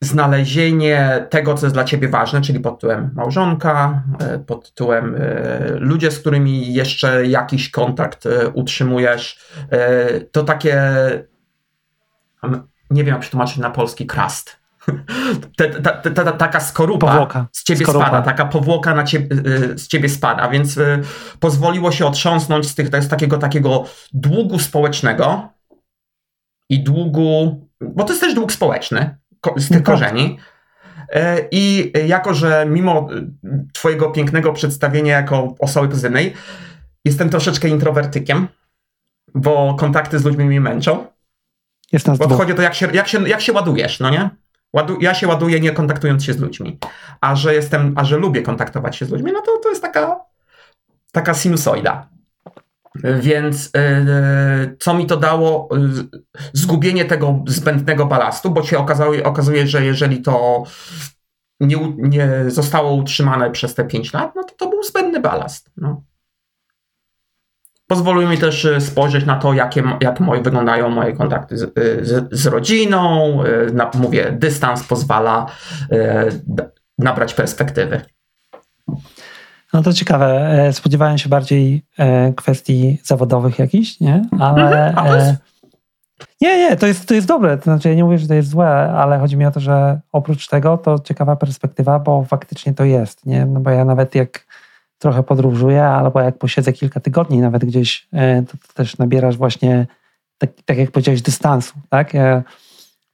znalezienie 0.01 1.27
tego, 1.29 1.53
co 1.53 1.65
jest 1.65 1.75
dla 1.75 1.83
ciebie 1.83 2.09
ważne, 2.09 2.41
czyli 2.41 2.59
pod 2.59 2.75
tytułem 2.75 3.11
małżonka, 3.15 4.03
e, 4.19 4.39
pod 4.39 4.69
tytułem 4.69 5.15
e, 5.15 5.69
ludzie, 5.79 6.11
z 6.11 6.19
którymi 6.19 6.73
jeszcze 6.73 7.25
jakiś 7.25 7.71
kontakt 7.71 8.25
e, 8.25 8.49
utrzymujesz, 8.49 9.45
to 10.31 10.43
takie, 10.43 10.81
nie 12.89 13.03
wiem 13.03 13.13
jak 13.13 13.19
przetłumaczyć 13.19 13.57
na 13.57 13.69
polski, 13.69 14.05
krast. 14.05 14.59
Ta, 15.57 16.01
ta, 16.01 16.11
ta, 16.11 16.31
taka 16.31 16.59
skorupa 16.59 17.07
powłoka. 17.07 17.47
z 17.51 17.63
ciebie 17.63 17.85
skorupa. 17.85 18.07
spada, 18.07 18.21
taka 18.21 18.45
powłoka 18.45 18.95
na 18.95 19.03
ciebie, 19.03 19.35
z 19.75 19.87
ciebie 19.87 20.09
spada, 20.09 20.49
więc 20.49 20.79
pozwoliło 21.39 21.91
się 21.91 22.05
otrząsnąć 22.05 22.67
z, 22.67 22.75
tych, 22.75 22.87
z 22.87 23.07
takiego, 23.07 23.37
takiego 23.37 23.85
długu 24.13 24.59
społecznego 24.59 25.49
i 26.69 26.83
długu, 26.83 27.61
bo 27.81 28.03
to 28.03 28.13
jest 28.13 28.21
też 28.21 28.33
dług 28.33 28.51
społeczny, 28.51 29.17
z 29.57 29.69
tych 29.69 29.83
korzeni. 29.83 30.39
E, 31.09 31.47
I 31.51 31.93
jako, 32.07 32.33
że 32.33 32.65
mimo 32.69 33.07
Twojego 33.73 34.11
pięknego 34.11 34.53
przedstawienia 34.53 35.15
jako 35.15 35.55
osoby 35.59 35.87
pozytywnej, 35.87 36.33
jestem 37.05 37.29
troszeczkę 37.29 37.67
introwertykiem, 37.67 38.47
bo 39.35 39.75
kontakty 39.79 40.19
z 40.19 40.25
ludźmi 40.25 40.45
mnie 40.45 40.61
męczą. 40.61 41.05
Jest 41.91 42.07
nas 42.07 42.17
bo 42.17 42.29
chodzi 42.29 42.51
o 42.51 42.55
to, 42.55 42.61
jak 42.61 42.73
się, 42.73 42.87
jak, 42.93 43.07
się, 43.07 43.29
jak 43.29 43.41
się 43.41 43.53
ładujesz, 43.53 43.99
no 43.99 44.09
nie? 44.09 44.29
Ładu, 44.73 44.97
ja 45.01 45.13
się 45.13 45.27
ładuję 45.27 45.59
nie 45.59 45.71
kontaktując 45.71 46.23
się 46.23 46.33
z 46.33 46.39
ludźmi. 46.39 46.79
A 47.21 47.35
że 47.35 47.53
jestem, 47.53 47.93
a 47.95 48.03
że 48.03 48.17
lubię 48.17 48.41
kontaktować 48.41 48.95
się 48.95 49.05
z 49.05 49.09
ludźmi, 49.09 49.31
no 49.31 49.41
to 49.41 49.57
to 49.63 49.69
jest 49.69 49.81
taka, 49.81 50.19
taka 51.11 51.33
sinusoida. 51.33 52.09
Więc 53.03 53.71
yy, 53.75 54.77
co 54.79 54.93
mi 54.93 55.05
to 55.05 55.17
dało? 55.17 55.69
Zgubienie 56.53 57.05
tego 57.05 57.43
zbędnego 57.47 58.05
balastu, 58.05 58.51
bo 58.51 58.63
się 58.63 58.77
okazuje, 58.77 59.23
okazuje 59.23 59.67
że 59.67 59.85
jeżeli 59.85 60.21
to 60.21 60.63
nie, 61.59 61.77
nie 61.97 62.29
zostało 62.47 62.93
utrzymane 62.93 63.51
przez 63.51 63.75
te 63.75 63.85
5 63.85 64.13
lat, 64.13 64.35
no 64.35 64.43
to 64.43 64.55
to 64.55 64.69
był 64.69 64.83
zbędny 64.83 65.19
balast. 65.19 65.71
No. 65.77 66.03
Mi 68.29 68.37
też 68.37 68.65
y, 68.65 68.81
spojrzeć 68.81 69.25
na 69.25 69.35
to, 69.35 69.53
jakie, 69.53 69.83
jak 70.01 70.19
moje, 70.19 70.41
wyglądają 70.41 70.89
moje 70.89 71.13
kontakty 71.13 71.57
z, 71.57 71.63
y, 71.63 72.05
z, 72.05 72.27
z 72.31 72.47
rodziną. 72.47 73.39
Na, 73.73 73.91
mówię, 73.93 74.31
dystans 74.39 74.83
pozwala 74.83 75.45
nabrać 76.97 77.33
perspektywy. 77.33 78.01
No 79.75 79.83
to 79.83 79.93
ciekawe. 79.93 80.51
E, 80.51 80.73
spodziewałem 80.73 81.17
się 81.17 81.29
bardziej 81.29 81.85
e, 81.97 82.33
kwestii 82.33 83.01
zawodowych 83.03 83.59
jakichś, 83.59 83.99
nie? 83.99 84.25
Ale. 84.39 84.87
Mhm. 84.87 85.19
E, 85.19 85.37
nie, 86.41 86.57
nie, 86.57 86.75
to 86.75 86.87
jest, 86.87 87.07
to 87.07 87.13
jest 87.13 87.27
dobre. 87.27 87.57
To 87.57 87.63
znaczy, 87.63 87.89
ja 87.89 87.95
nie 87.95 88.03
mówię, 88.03 88.17
że 88.17 88.27
to 88.27 88.33
jest 88.33 88.49
złe, 88.49 88.67
ale 88.91 89.19
chodzi 89.19 89.37
mi 89.37 89.45
o 89.45 89.51
to, 89.51 89.59
że 89.59 89.99
oprócz 90.11 90.47
tego 90.47 90.77
to 90.77 90.99
ciekawa 90.99 91.35
perspektywa, 91.35 91.99
bo 91.99 92.23
faktycznie 92.23 92.73
to 92.73 92.83
jest, 92.83 93.25
nie? 93.25 93.45
No 93.45 93.59
bo 93.59 93.69
ja 93.69 93.85
nawet 93.85 94.15
jak 94.15 94.45
trochę 94.97 95.23
podróżuję, 95.23 95.83
albo 95.83 96.21
jak 96.21 96.37
posiedzę 96.37 96.73
kilka 96.73 96.99
tygodni 96.99 97.39
nawet 97.39 97.65
gdzieś, 97.65 98.07
to, 98.47 98.57
to 98.67 98.73
też 98.73 98.97
nabierasz 98.97 99.37
właśnie, 99.37 99.87
tak, 100.37 100.49
tak 100.65 100.77
jak 100.77 100.91
powiedziałeś, 100.91 101.21
dystansu, 101.21 101.73
tak? 101.89 102.13
Ja, 102.13 102.43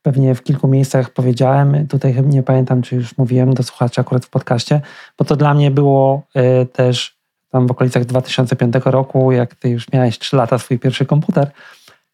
pewnie 0.01 0.36
w 0.36 0.43
kilku 0.43 0.67
miejscach 0.67 1.10
powiedziałem, 1.10 1.88
tutaj 1.88 2.24
nie 2.24 2.43
pamiętam, 2.43 2.81
czy 2.81 2.96
już 2.96 3.17
mówiłem 3.17 3.53
do 3.53 3.63
słuchaczy 3.63 4.01
akurat 4.01 4.25
w 4.25 4.29
podcaście, 4.29 4.81
bo 5.17 5.25
to 5.25 5.36
dla 5.36 5.53
mnie 5.53 5.72
było 5.72 6.24
y, 6.62 6.65
też 6.65 7.17
tam 7.50 7.67
w 7.67 7.72
okolicach 7.72 8.05
2005 8.05 8.75
roku, 8.86 9.31
jak 9.31 9.55
ty 9.55 9.70
już 9.70 9.91
miałeś 9.91 10.20
3 10.20 10.36
lata 10.36 10.58
swój 10.58 10.79
pierwszy 10.79 11.05
komputer, 11.05 11.51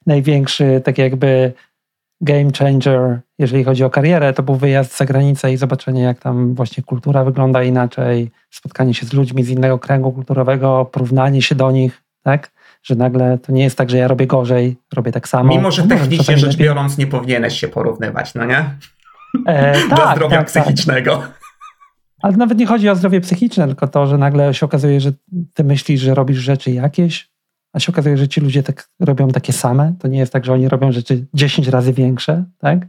największy 0.06 0.82
tak 0.86 0.98
jakby 0.98 1.54
game 2.22 2.50
changer, 2.60 3.20
jeżeli 3.40 3.64
chodzi 3.64 3.84
o 3.84 3.90
karierę, 3.90 4.34
to 4.34 4.44
był 4.44 4.56
wyjazd 4.56 4.98
za 4.98 5.06
granicę 5.06 5.54
i 5.54 5.58
zobaczenie, 5.58 6.02
jak 6.02 6.20
tam 6.20 6.56
właśnie 6.56 6.84
kultura 6.84 7.24
wygląda 7.24 7.64
inaczej, 7.64 8.32
spotkanie 8.50 8.94
się 8.94 9.06
z 9.06 9.14
ludźmi 9.14 9.44
z 9.44 9.50
innego 9.50 9.80
kręgu 9.80 10.12
kulturowego, 10.12 10.86
porównanie 10.86 11.42
się 11.42 11.56
do 11.56 11.72
nich, 11.72 12.04
tak? 12.24 12.52
Że 12.88 12.96
nagle 12.96 13.38
to 13.38 13.52
nie 13.52 13.64
jest 13.64 13.78
tak, 13.78 13.90
że 13.90 13.98
ja 13.98 14.08
robię 14.08 14.28
gorzej, 14.28 14.78
robię 14.94 15.12
tak 15.12 15.28
samo. 15.28 15.50
Mimo, 15.50 15.72
że 15.72 15.82
no, 15.82 15.88
technicznie 15.88 16.38
rzecz 16.38 16.52
lepiej. 16.52 16.66
biorąc 16.66 16.98
nie 16.98 17.08
powinieneś 17.08 17.60
się 17.60 17.68
porównywać, 17.68 18.34
no 18.34 18.46
nie? 18.46 18.76
E, 19.46 19.74
tak, 19.90 20.00
Do 20.00 20.12
zdrowia 20.16 20.38
tak, 20.38 20.52
tak. 20.52 20.64
psychicznego. 20.64 21.18
Tak. 21.18 21.40
Ale 22.22 22.38
nawet 22.38 22.58
nie 22.58 22.66
chodzi 22.66 22.90
o 22.90 22.96
zdrowie 22.96 23.22
psychiczne, 23.22 23.68
tylko 23.68 23.88
to, 23.88 24.08
że 24.08 24.18
nagle 24.18 24.54
się 24.54 24.66
okazuje, 24.66 25.02
że 25.02 25.12
ty 25.54 25.64
myślisz, 25.64 26.02
że 26.02 26.16
robisz 26.16 26.38
rzeczy 26.38 26.72
jakieś, 26.72 27.30
a 27.74 27.80
się 27.80 27.92
okazuje, 27.92 28.18
że 28.18 28.28
ci 28.28 28.42
ludzie 28.42 28.64
tak 28.64 28.90
robią 29.00 29.28
takie 29.28 29.54
same. 29.54 29.94
To 30.00 30.08
nie 30.08 30.20
jest 30.20 30.34
tak, 30.34 30.46
że 30.46 30.54
oni 30.54 30.70
robią 30.70 30.92
rzeczy 30.92 31.26
10 31.34 31.68
razy 31.68 31.94
większe, 31.94 32.46
tak? 32.58 32.80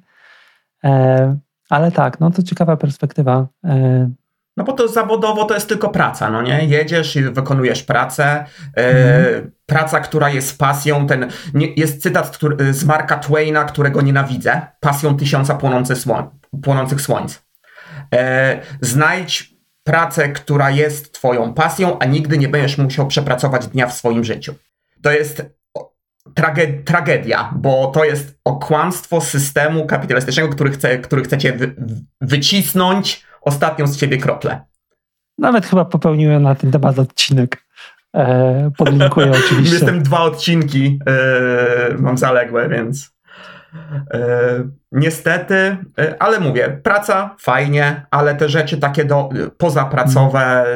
E, 0.85 1.37
ale 1.71 1.93
tak, 1.93 2.21
no 2.21 2.31
to 2.31 2.43
ciekawa 2.43 2.76
perspektywa. 2.76 3.47
E, 3.64 4.11
no 4.58 4.64
bo 4.64 4.72
to 4.72 4.88
zawodowo 4.88 5.44
to 5.44 5.54
jest 5.54 5.68
tylko 5.68 5.88
praca, 5.88 6.30
no 6.30 6.42
nie? 6.42 6.64
Jedziesz 6.64 7.16
i 7.16 7.22
wykonujesz 7.22 7.82
pracę. 7.82 8.44
E, 8.76 9.42
praca, 9.66 10.00
która 10.00 10.30
jest 10.30 10.58
pasją. 10.58 11.06
Ten, 11.06 11.30
jest 11.76 12.02
cytat 12.02 12.30
który, 12.30 12.72
z 12.72 12.84
Marka 12.84 13.18
Twaina, 13.18 13.64
którego 13.64 14.02
nienawidzę. 14.02 14.60
Pasją 14.80 15.16
tysiąca 15.16 15.54
płonących, 15.54 15.98
słoń, 15.98 16.24
płonących 16.62 17.00
słońc. 17.00 17.42
E, 18.14 18.60
znajdź 18.80 19.54
pracę, 19.84 20.28
która 20.28 20.70
jest 20.70 21.12
twoją 21.12 21.54
pasją, 21.54 21.98
a 21.98 22.04
nigdy 22.04 22.38
nie 22.38 22.48
będziesz 22.48 22.78
musiał 22.78 23.06
przepracować 23.06 23.66
dnia 23.66 23.86
w 23.86 23.94
swoim 23.94 24.24
życiu. 24.24 24.54
To 25.02 25.10
jest 25.10 25.42
trage 26.34 26.66
tragedia, 26.84 27.52
bo 27.56 27.86
to 27.86 28.04
jest 28.04 28.38
okłamstwo 28.44 29.20
systemu 29.20 29.86
kapitalistycznego, 29.86 30.48
który 30.48 30.70
chce, 30.70 30.98
który 30.98 31.22
chce 31.22 31.38
cię 31.38 31.52
wy 31.52 31.74
wycisnąć 32.20 33.27
ostatnią 33.40 33.87
z 33.87 33.97
ciebie 33.97 34.18
kroplę. 34.18 34.61
Nawet 35.38 35.66
chyba 35.66 35.85
popełniłem 35.85 36.42
na 36.42 36.54
ten 36.54 36.71
temat 36.71 36.99
odcinek. 36.99 37.64
E, 38.16 38.71
podlinkuję 38.76 39.30
oczywiście. 39.45 39.75
Jestem 39.75 40.02
dwa 40.02 40.21
odcinki, 40.21 40.99
e, 41.07 41.95
mam 41.99 42.18
zaległe, 42.18 42.68
więc 42.68 43.14
e, 44.11 44.21
niestety, 44.92 45.76
ale 46.18 46.40
mówię, 46.40 46.80
praca 46.83 47.37
fajnie, 47.40 48.07
ale 48.11 48.35
te 48.35 48.49
rzeczy 48.49 48.78
takie 48.78 49.04
do, 49.04 49.28
pozapracowe 49.59 50.66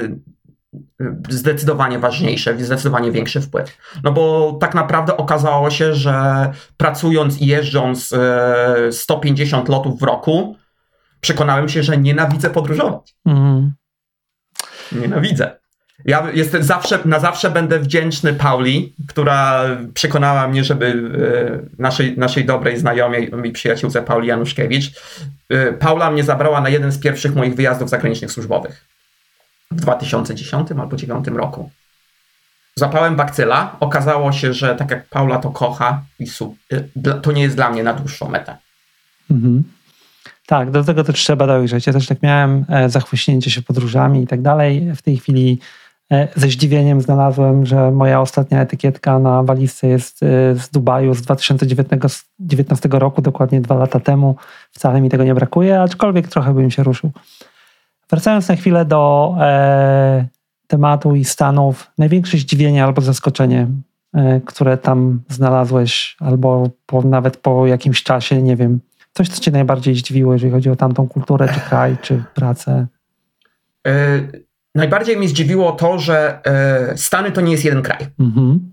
zdecydowanie 1.29 1.99
ważniejsze, 1.99 2.59
zdecydowanie 2.59 3.11
większy 3.11 3.41
wpływ. 3.41 3.79
No 4.05 4.13
bo 4.13 4.53
tak 4.61 4.75
naprawdę 4.75 5.17
okazało 5.17 5.71
się, 5.71 5.95
że 5.95 6.51
pracując 6.77 7.41
i 7.41 7.47
jeżdżąc 7.47 8.15
150 8.91 9.69
e, 9.69 9.73
lotów 9.73 10.01
w 10.01 10.03
roku, 10.03 10.57
przekonałem 11.23 11.69
się, 11.69 11.83
że 11.83 11.99
nienawidzę 11.99 12.51
podróżować. 12.51 13.15
Mm. 13.27 13.73
Nienawidzę. 14.93 15.63
Ja 16.05 16.31
jestem 16.35 16.63
zawsze, 16.63 16.99
na 17.05 17.19
zawsze 17.19 17.51
będę 17.51 17.79
wdzięczny 17.79 18.35
Pauli, 18.35 18.95
która 19.09 19.65
przekonała 19.95 20.49
mnie, 20.49 20.65
żeby 20.65 20.87
e, 20.87 21.83
naszej, 21.83 22.19
naszej 22.19 22.45
dobrej 22.45 22.79
znajomej 22.79 23.31
i 23.45 23.53
przyjaciółce 23.53 24.03
Pauli 24.03 24.29
Januszkiewicz. 24.29 24.93
E, 25.49 25.73
Paula 25.73 26.11
mnie 26.11 26.25
zabrała 26.25 26.61
na 26.61 26.69
jeden 26.69 26.93
z 26.93 26.99
pierwszych 26.99 27.35
moich 27.35 27.55
wyjazdów 27.55 27.91
zagranicznych 27.91 28.33
służbowych 28.33 28.85
w 29.71 29.81
2010 29.81 30.71
albo 30.71 30.87
2009 30.87 31.27
roku. 31.29 31.71
Zapałem 32.77 33.17
bakcyla. 33.17 33.77
Okazało 33.81 34.33
się, 34.33 34.53
że 34.53 34.77
tak 34.77 34.91
jak 34.91 35.09
Paula 35.09 35.39
to 35.39 35.51
kocha, 35.51 36.03
i 36.19 36.27
to 37.23 37.33
nie 37.33 37.43
jest 37.43 37.57
dla 37.57 37.71
mnie 37.71 37.83
na 37.83 37.93
dłuższą 37.93 38.29
metę. 38.29 38.57
Mhm. 39.31 39.65
Tak, 40.47 40.71
do 40.71 40.85
tego 40.85 41.05
też 41.05 41.21
trzeba 41.21 41.47
dojrzeć. 41.47 41.87
Ja 41.87 41.93
też 41.93 42.07
tak 42.07 42.23
miałem 42.23 42.65
e, 42.69 42.89
zachwyśnięcie 42.89 43.51
się 43.51 43.63
podróżami 43.63 44.23
i 44.23 44.27
tak 44.27 44.43
dalej. 44.43 44.95
W 44.97 45.03
tej 45.03 45.17
chwili 45.17 45.59
e, 46.13 46.29
ze 46.37 46.49
zdziwieniem 46.49 47.01
znalazłem, 47.01 47.67
że 47.67 47.91
moja 47.91 48.21
ostatnia 48.21 48.61
etykietka 48.61 49.19
na 49.19 49.43
walizce 49.43 49.87
jest 49.87 50.23
e, 50.23 50.27
z 50.55 50.69
Dubaju 50.69 51.15
z 51.15 51.23
2019 51.23 52.89
roku, 52.93 53.23
dokładnie 53.23 53.61
dwa 53.61 53.75
lata 53.75 54.01
temu. 54.01 54.37
Wcale 54.71 55.01
mi 55.01 55.11
tego 55.11 55.25
nie 55.25 55.35
brakuje, 55.35 55.81
aczkolwiek 55.81 56.29
trochę 56.29 56.55
bym 56.55 56.71
się 56.71 56.83
ruszył. 56.83 57.11
Wracając 58.11 58.49
na 58.49 58.57
chwilę 58.57 58.85
do 58.85 59.35
e, 59.41 60.27
tematu 60.67 61.15
i 61.15 61.25
stanów, 61.25 61.91
największe 61.99 62.39
zdziwienie 62.39 62.85
albo 62.85 63.03
zaskoczenie, 63.03 63.67
e, 64.15 64.41
które 64.41 64.77
tam 64.77 65.21
znalazłeś, 65.29 66.17
albo 66.21 66.71
po, 66.87 67.03
nawet 67.03 67.37
po 67.37 67.67
jakimś 67.67 68.03
czasie, 68.03 68.43
nie 68.43 68.57
wiem, 68.57 68.81
Coś, 69.13 69.29
co 69.29 69.41
cię 69.41 69.51
najbardziej 69.51 69.95
zdziwiło, 69.95 70.33
jeżeli 70.33 70.53
chodzi 70.53 70.71
o 70.71 70.77
tamtą 70.77 71.09
kulturę, 71.09 71.49
czy 71.55 71.61
kraj, 71.61 71.97
czy 72.03 72.25
pracę? 72.35 72.87
Yy, 73.87 74.45
najbardziej 74.75 75.17
mnie 75.17 75.29
zdziwiło 75.29 75.73
to, 75.73 75.99
że 75.99 76.41
yy, 76.91 76.99
Stany 76.99 77.33
to 77.33 77.41
nie 77.41 77.53
jest 77.53 77.65
jeden 77.65 77.83
kraj. 77.83 78.07
Mhm. 78.21 78.73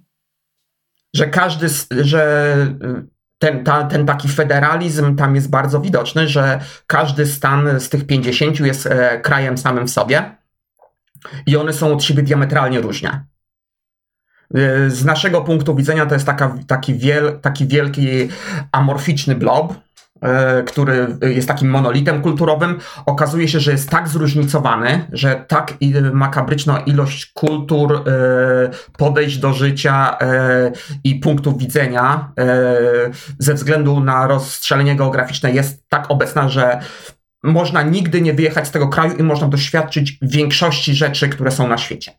Że 1.13 1.27
każdy, 1.27 1.67
że 2.03 2.55
ten, 3.39 3.63
ta, 3.63 3.83
ten 3.83 4.05
taki 4.05 4.27
federalizm 4.27 5.15
tam 5.15 5.35
jest 5.35 5.49
bardzo 5.49 5.79
widoczny, 5.79 6.27
że 6.27 6.59
każdy 6.87 7.25
stan 7.25 7.79
z 7.79 7.89
tych 7.89 8.07
50 8.07 8.59
jest 8.59 8.85
e, 8.85 9.19
krajem 9.19 9.57
samym 9.57 9.87
w 9.87 9.91
sobie 9.91 10.35
i 11.45 11.57
one 11.57 11.73
są 11.73 11.93
od 11.93 12.03
siebie 12.03 12.23
diametralnie 12.23 12.81
różne. 12.81 13.25
Z 14.87 15.05
naszego 15.05 15.41
punktu 15.41 15.75
widzenia 15.75 16.05
to 16.05 16.13
jest 16.13 16.25
taka, 16.25 16.57
taki, 16.67 16.93
wiel, 16.93 17.39
taki 17.41 17.67
wielki 17.67 18.29
amorficzny 18.71 19.35
blob, 19.35 19.73
E, 19.73 19.88
który 20.67 21.17
jest 21.21 21.47
takim 21.47 21.69
monolitem 21.69 22.21
kulturowym, 22.21 22.77
okazuje 23.05 23.47
się, 23.47 23.59
że 23.59 23.71
jest 23.71 23.89
tak 23.89 24.07
zróżnicowany, 24.07 25.07
że 25.11 25.45
tak 25.47 25.73
makabryczna 26.13 26.79
ilość 26.79 27.25
kultur, 27.25 27.93
e, 27.93 28.01
podejść 28.97 29.37
do 29.37 29.53
życia 29.53 30.17
e, 30.19 30.71
i 31.03 31.15
punktów 31.15 31.57
widzenia 31.57 32.31
ze 33.39 33.53
względu 33.53 33.99
na 33.99 34.27
rozstrzelenie 34.27 34.95
geograficzne 34.95 35.51
jest 35.51 35.83
tak 35.89 36.11
obecna, 36.11 36.49
że 36.49 36.79
można 37.43 37.81
nigdy 37.81 38.21
nie 38.21 38.33
wyjechać 38.33 38.67
z 38.67 38.71
tego 38.71 38.87
kraju 38.87 39.17
i 39.17 39.23
można 39.23 39.47
doświadczyć 39.47 40.17
większości 40.21 40.95
rzeczy, 40.95 41.29
które 41.29 41.51
są 41.51 41.67
na 41.67 41.77
świecie. 41.77 42.11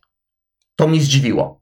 To 0.77 0.89
mi 0.89 1.01
zdziwiło. 1.01 1.60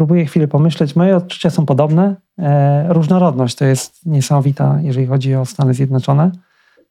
Próbuję 0.00 0.26
chwilę 0.26 0.48
pomyśleć. 0.48 0.96
Moje 0.96 1.16
odczucia 1.16 1.50
są 1.50 1.66
podobne. 1.66 2.16
E, 2.38 2.92
różnorodność 2.92 3.54
to 3.54 3.64
jest 3.64 4.06
niesamowita, 4.06 4.78
jeżeli 4.82 5.06
chodzi 5.06 5.34
o 5.34 5.46
Stany 5.46 5.74
Zjednoczone, 5.74 6.30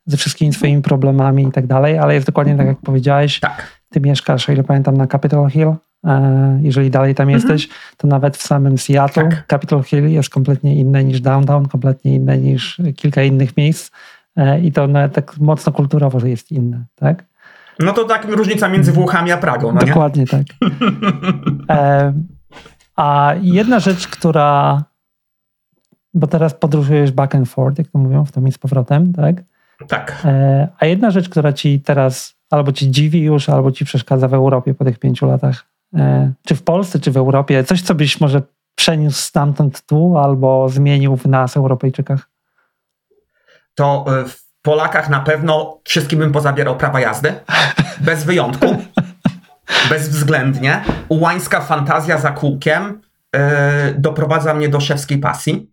ze 0.06 0.18
wszystkimi 0.18 0.54
swoimi 0.54 0.82
problemami 0.82 1.44
i 1.44 1.52
tak 1.52 1.68
dalej, 1.68 1.98
ale 1.98 2.14
jest 2.14 2.28
dokładnie 2.28 2.56
tak, 2.56 2.68
jak 2.68 2.78
powiedziałeś. 2.78 3.40
Tak. 3.40 3.82
Ty 3.90 4.02
mieszkasz, 4.02 4.50
o 4.50 4.52
ile 4.52 4.64
pamiętam, 4.64 4.98
na 4.98 5.08
Capitol 5.08 5.50
Hill. 5.50 5.74
E, 6.06 6.60
jeżeli 6.62 6.90
dalej 6.90 7.16
tam 7.16 7.30
mhm. 7.30 7.42
jesteś, 7.42 7.70
to 7.98 8.08
nawet 8.08 8.38
w 8.38 8.42
samym 8.42 8.78
Seattle 8.78 9.24
tak. 9.24 9.46
Capitol 9.48 9.84
Hill 9.84 10.10
jest 10.10 10.30
kompletnie 10.30 10.76
inne 10.76 11.04
niż 11.04 11.22
downtown, 11.22 11.68
kompletnie 11.68 12.16
inne 12.16 12.38
niż 12.38 12.82
kilka 12.96 13.24
innych 13.24 13.58
miejsc 13.58 13.92
e, 14.36 14.62
i 14.62 14.72
to 14.72 14.88
nawet 14.88 15.14
tak 15.14 15.38
mocno 15.38 15.72
kulturowo 15.72 16.28
jest 16.28 16.52
inne, 16.52 16.86
tak? 16.96 17.26
No 17.80 17.94
to 17.94 18.04
tak 18.04 18.26
różnica 18.26 18.70
między 18.70 18.92
Włochami 18.92 19.32
a 19.32 19.38
Pragą, 19.38 19.72
no 19.74 19.80
Dokładnie 19.80 20.22
nie? 20.22 20.28
tak. 20.28 20.44
E, 21.70 22.14
a 23.00 23.34
jedna 23.42 23.80
rzecz, 23.80 24.08
która 24.08 24.84
bo 26.14 26.28
teraz 26.28 26.54
podróżujesz 26.54 27.12
back 27.12 27.36
and 27.36 27.50
forth, 27.50 27.78
jak 27.78 27.88
to 27.88 28.00
mówią, 28.00 28.26
w 28.26 28.32
tym 28.32 28.48
i 28.48 28.52
z 28.52 28.58
powrotem, 28.58 29.14
tak? 29.14 29.36
Tak. 29.88 30.22
E, 30.26 30.68
a 30.80 30.86
jedna 30.86 31.12
rzecz, 31.12 31.30
która 31.30 31.54
ci 31.54 31.82
teraz 31.82 32.36
albo 32.50 32.72
ci 32.72 32.92
dziwi 32.92 33.22
już, 33.22 33.50
albo 33.50 33.72
ci 33.72 33.86
przeszkadza 33.86 34.28
w 34.28 34.34
Europie 34.34 34.74
po 34.74 34.86
tych 34.86 35.00
pięciu 35.00 35.28
latach, 35.28 35.66
e, 35.96 36.32
czy 36.46 36.56
w 36.56 36.64
Polsce, 36.64 37.00
czy 37.00 37.12
w 37.12 37.18
Europie, 37.18 37.64
coś, 37.64 37.82
co 37.82 37.96
byś 37.96 38.22
może 38.22 38.42
przeniósł 38.76 39.22
stamtąd 39.22 39.86
tu, 39.86 40.18
albo 40.18 40.70
zmienił 40.70 41.18
w 41.18 41.26
nas, 41.26 41.58
Europejczykach? 41.58 42.30
To 43.76 44.06
e, 44.08 44.26
w 44.26 44.62
Polakach 44.62 45.10
na 45.10 45.20
pewno 45.20 45.80
wszystkim 45.84 46.20
bym 46.20 46.32
pozabierał 46.32 46.78
prawa 46.78 47.00
jazdy, 47.00 47.34
bez 48.02 48.24
wyjątku, 48.24 48.66
bezwzględnie. 49.90 50.84
Ułańska 51.10 51.62
fantazja 51.62 52.18
za 52.18 52.32
kółkiem 52.32 53.02
doprowadza 53.98 54.54
mnie 54.54 54.70
do 54.70 54.80
szewskiej 54.80 55.18
pasji 55.18 55.70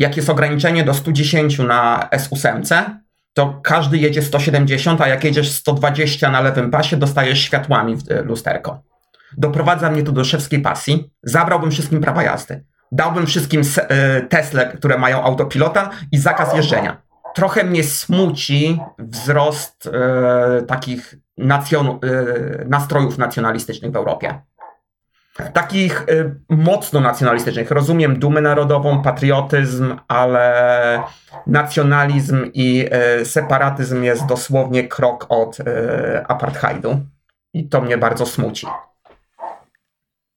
jak 0.00 0.16
jest 0.16 0.30
ograniczenie 0.30 0.84
do 0.84 0.94
110 0.94 1.58
na 1.58 2.08
S8, 2.12 2.84
to 3.34 3.60
każdy 3.62 3.98
jedzie 3.98 4.22
170, 4.22 5.00
a 5.00 5.08
jak 5.08 5.24
jedziesz 5.24 5.50
120 5.50 6.30
na 6.30 6.40
lewym 6.40 6.70
pasie, 6.70 6.96
dostajesz 6.96 7.40
światłami 7.40 7.96
w 7.96 8.10
e, 8.10 8.22
lusterko. 8.22 8.82
Doprowadza 9.38 9.90
mnie 9.90 10.02
to 10.02 10.12
do 10.12 10.24
szewskiej 10.24 10.60
pasji. 10.60 11.10
Zabrałbym 11.22 11.70
wszystkim 11.70 12.00
prawa 12.00 12.22
jazdy. 12.22 12.64
Dałbym 12.92 13.26
wszystkim 13.26 13.62
e, 13.76 14.20
Tesla, 14.20 14.64
które 14.64 14.98
mają 14.98 15.22
autopilota 15.22 15.90
i 16.12 16.18
zakaz 16.18 16.54
jeżdżenia. 16.56 17.02
Trochę 17.34 17.64
mnie 17.64 17.84
smuci 17.84 18.80
wzrost 18.98 19.86
e, 19.86 20.62
takich 20.62 21.14
nacjon, 21.38 21.88
e, 21.88 21.98
nastrojów 22.64 23.18
nacjonalistycznych 23.18 23.92
w 23.92 23.96
Europie 23.96 24.40
takich 25.52 26.06
y, 26.08 26.34
mocno 26.48 27.00
nacjonalistycznych. 27.00 27.70
Rozumiem 27.70 28.18
dumę 28.18 28.40
narodową, 28.40 29.02
patriotyzm, 29.02 29.96
ale 30.08 31.02
nacjonalizm 31.46 32.50
i 32.54 32.86
y, 33.20 33.24
separatyzm 33.24 34.02
jest 34.02 34.26
dosłownie 34.26 34.88
krok 34.88 35.26
od 35.28 35.60
y, 35.60 35.64
apartheidu. 36.28 37.00
I 37.54 37.68
to 37.68 37.80
mnie 37.80 37.98
bardzo 37.98 38.26
smuci. 38.26 38.66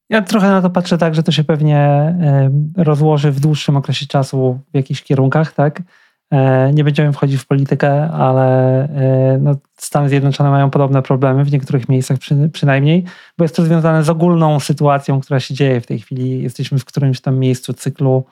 Ja 0.10 0.22
trochę 0.22 0.50
na 0.50 0.62
to 0.62 0.70
patrzę 0.70 0.98
tak, 0.98 1.16
że 1.16 1.24
to 1.24 1.32
się 1.32 1.44
pewnie 1.44 2.14
rozłoży 2.78 3.32
w 3.32 3.40
dłuższym 3.40 3.78
okresie 3.78 4.08
czasu 4.08 4.60
w 4.74 4.78
jakichś 4.78 5.04
kierunkach, 5.04 5.54
tak? 5.54 5.82
E, 6.32 6.72
nie 6.74 6.84
będziemy 6.84 7.14
wchodzić 7.14 7.42
w 7.42 7.48
politykę, 7.48 8.10
ale 8.12 8.80
e, 8.84 9.38
no, 9.42 9.56
Stany 9.78 10.10
Zjednoczone 10.10 10.50
mają 10.50 10.70
podobne 10.70 11.02
problemy 11.02 11.44
w 11.44 11.52
niektórych 11.52 11.90
miejscach 11.90 12.18
przy, 12.18 12.50
przynajmniej, 12.54 13.04
bo 13.38 13.44
jest 13.44 13.56
to 13.56 13.64
związane 13.64 14.04
z 14.04 14.10
ogólną 14.10 14.60
sytuacją, 14.60 15.22
która 15.22 15.40
się 15.40 15.54
dzieje 15.54 15.82
w 15.82 15.88
tej 15.88 16.00
chwili. 16.00 16.44
Jesteśmy 16.44 16.80
w 16.80 16.86
którymś 16.86 17.22
tam 17.22 17.40
miejscu 17.40 17.74
cyklu, 17.74 18.26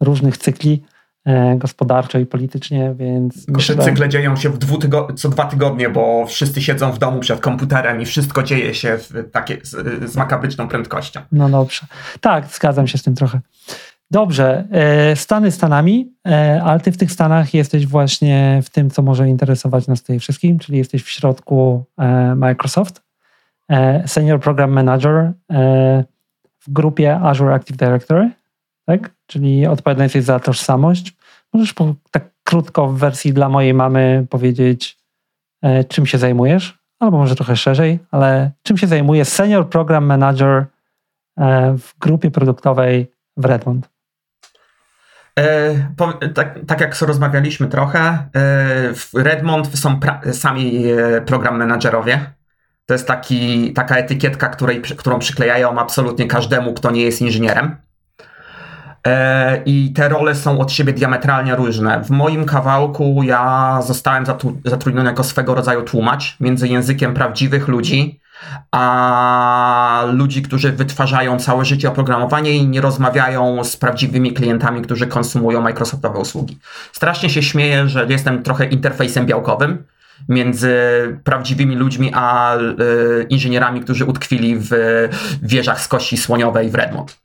różnych 0.00 0.36
cykli 0.38 0.82
e, 1.24 1.56
gospodarczo 1.56 2.18
i 2.18 2.26
politycznie, 2.26 2.94
więc... 2.96 3.48
Myślę, 3.48 3.76
te 3.76 3.82
cykle 3.82 4.08
dzieją 4.08 4.36
się 4.36 4.48
w 4.48 4.58
co 5.16 5.28
dwa 5.28 5.44
tygodnie, 5.44 5.88
bo 5.88 6.26
wszyscy 6.26 6.62
siedzą 6.62 6.92
w 6.92 6.98
domu 6.98 7.20
przed 7.20 7.40
komputerem 7.40 8.00
i 8.00 8.04
wszystko 8.04 8.42
dzieje 8.42 8.74
się 8.74 8.98
takie, 9.32 9.58
z, 9.62 10.10
z 10.10 10.16
makabryczną 10.16 10.68
prędkością. 10.68 11.20
No 11.32 11.48
dobrze. 11.48 11.86
Tak, 12.20 12.46
zgadzam 12.46 12.86
się 12.86 12.98
z 12.98 13.02
tym 13.02 13.14
trochę. 13.14 13.40
Dobrze, 14.12 14.64
e, 14.70 15.16
Stany 15.16 15.50
Stanami, 15.50 16.12
e, 16.26 16.62
ale 16.64 16.80
ty 16.80 16.92
w 16.92 16.96
tych 16.96 17.12
Stanach 17.12 17.54
jesteś 17.54 17.86
właśnie 17.86 18.60
w 18.64 18.70
tym, 18.70 18.90
co 18.90 19.02
może 19.02 19.28
interesować 19.28 19.86
nas 19.86 20.00
tutaj 20.00 20.18
wszystkim, 20.18 20.58
czyli 20.58 20.78
jesteś 20.78 21.02
w 21.02 21.08
środku 21.08 21.84
e, 21.98 22.34
Microsoft, 22.34 23.02
Senior 24.06 24.40
Program 24.40 24.70
Manager 24.70 25.32
w 26.60 26.70
grupie 26.70 27.16
Azure 27.16 27.54
Active 27.54 27.76
Directory, 27.76 28.30
tak? 28.86 29.10
Czyli 29.26 29.66
odpowiadany 29.66 30.22
za 30.22 30.40
tożsamość. 30.40 31.16
Możesz 31.52 31.72
po, 31.72 31.94
tak 32.10 32.24
krótko 32.44 32.88
w 32.88 32.98
wersji 32.98 33.32
dla 33.32 33.48
mojej 33.48 33.74
mamy 33.74 34.26
powiedzieć, 34.30 34.98
czym 35.88 36.06
się 36.06 36.18
zajmujesz, 36.18 36.78
albo 37.00 37.18
może 37.18 37.34
trochę 37.34 37.56
szerzej, 37.56 37.98
ale 38.10 38.50
czym 38.62 38.78
się 38.78 38.86
zajmuje 38.86 39.24
Senior 39.24 39.68
Program 39.68 40.04
Manager 40.04 40.66
w 41.78 41.98
grupie 41.98 42.30
produktowej 42.30 43.06
w 43.36 43.44
Redmond? 43.44 43.92
E, 45.38 45.74
tak, 46.34 46.58
tak, 46.66 46.80
jak 46.80 47.00
rozmawialiśmy 47.00 47.68
trochę, 47.68 48.00
e, 48.00 48.28
w 48.94 49.10
Redmond 49.14 49.78
są 49.78 50.00
sami 50.32 50.84
e, 50.86 51.20
program 51.20 51.58
menadżerowie. 51.58 52.32
To 52.86 52.94
jest 52.94 53.06
taki, 53.06 53.72
taka 53.72 53.96
etykietka, 53.96 54.48
której, 54.48 54.82
którą 54.82 55.18
przyklejają 55.18 55.78
absolutnie 55.78 56.26
każdemu, 56.26 56.74
kto 56.74 56.90
nie 56.90 57.02
jest 57.02 57.20
inżynierem. 57.20 57.76
I 59.66 59.92
te 59.92 60.08
role 60.08 60.34
są 60.34 60.60
od 60.60 60.72
siebie 60.72 60.92
diametralnie 60.92 61.56
różne. 61.56 62.04
W 62.04 62.10
moim 62.10 62.44
kawałku 62.44 63.22
ja 63.22 63.78
zostałem 63.82 64.24
zatrudniony 64.64 65.10
jako 65.10 65.24
swego 65.24 65.54
rodzaju 65.54 65.82
tłumacz 65.82 66.40
między 66.40 66.68
językiem 66.68 67.14
prawdziwych 67.14 67.68
ludzi 67.68 68.20
a 68.70 70.04
ludzi, 70.12 70.42
którzy 70.42 70.72
wytwarzają 70.72 71.38
całe 71.38 71.64
życie 71.64 71.88
oprogramowanie 71.88 72.56
i 72.56 72.68
nie 72.68 72.80
rozmawiają 72.80 73.64
z 73.64 73.76
prawdziwymi 73.76 74.32
klientami, 74.32 74.82
którzy 74.82 75.06
konsumują 75.06 75.60
Microsoftowe 75.60 76.18
usługi. 76.18 76.58
Strasznie 76.92 77.30
się 77.30 77.42
śmieję, 77.42 77.88
że 77.88 78.06
jestem 78.08 78.42
trochę 78.42 78.66
interfejsem 78.66 79.26
białkowym, 79.26 79.84
między 80.28 80.74
prawdziwymi 81.24 81.76
ludźmi 81.76 82.10
a 82.14 82.56
y, 82.56 83.26
inżynierami, 83.28 83.80
którzy 83.80 84.04
utkwili 84.04 84.56
w 84.58 84.70
wieżach 85.42 85.80
z 85.80 85.88
kości 85.88 86.16
słoniowej 86.16 86.70
w 86.70 86.74
Redmond. 86.74 87.22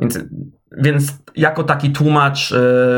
Więc, 0.00 0.18
więc 0.72 1.12
jako 1.36 1.64
taki 1.64 1.90
tłumacz 1.90 2.52
y, 2.52 2.56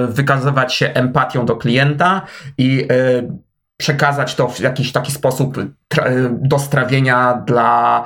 wykazywać 0.08 0.74
się 0.74 0.86
empatią 0.86 1.46
do 1.46 1.56
klienta 1.56 2.22
i 2.58 2.88
y, 2.92 3.49
przekazać 3.80 4.34
to 4.34 4.48
w 4.48 4.60
jakiś 4.60 4.92
taki 4.92 5.12
sposób 5.12 5.58
do 6.32 6.58
strawienia 6.58 7.42
dla 7.46 8.04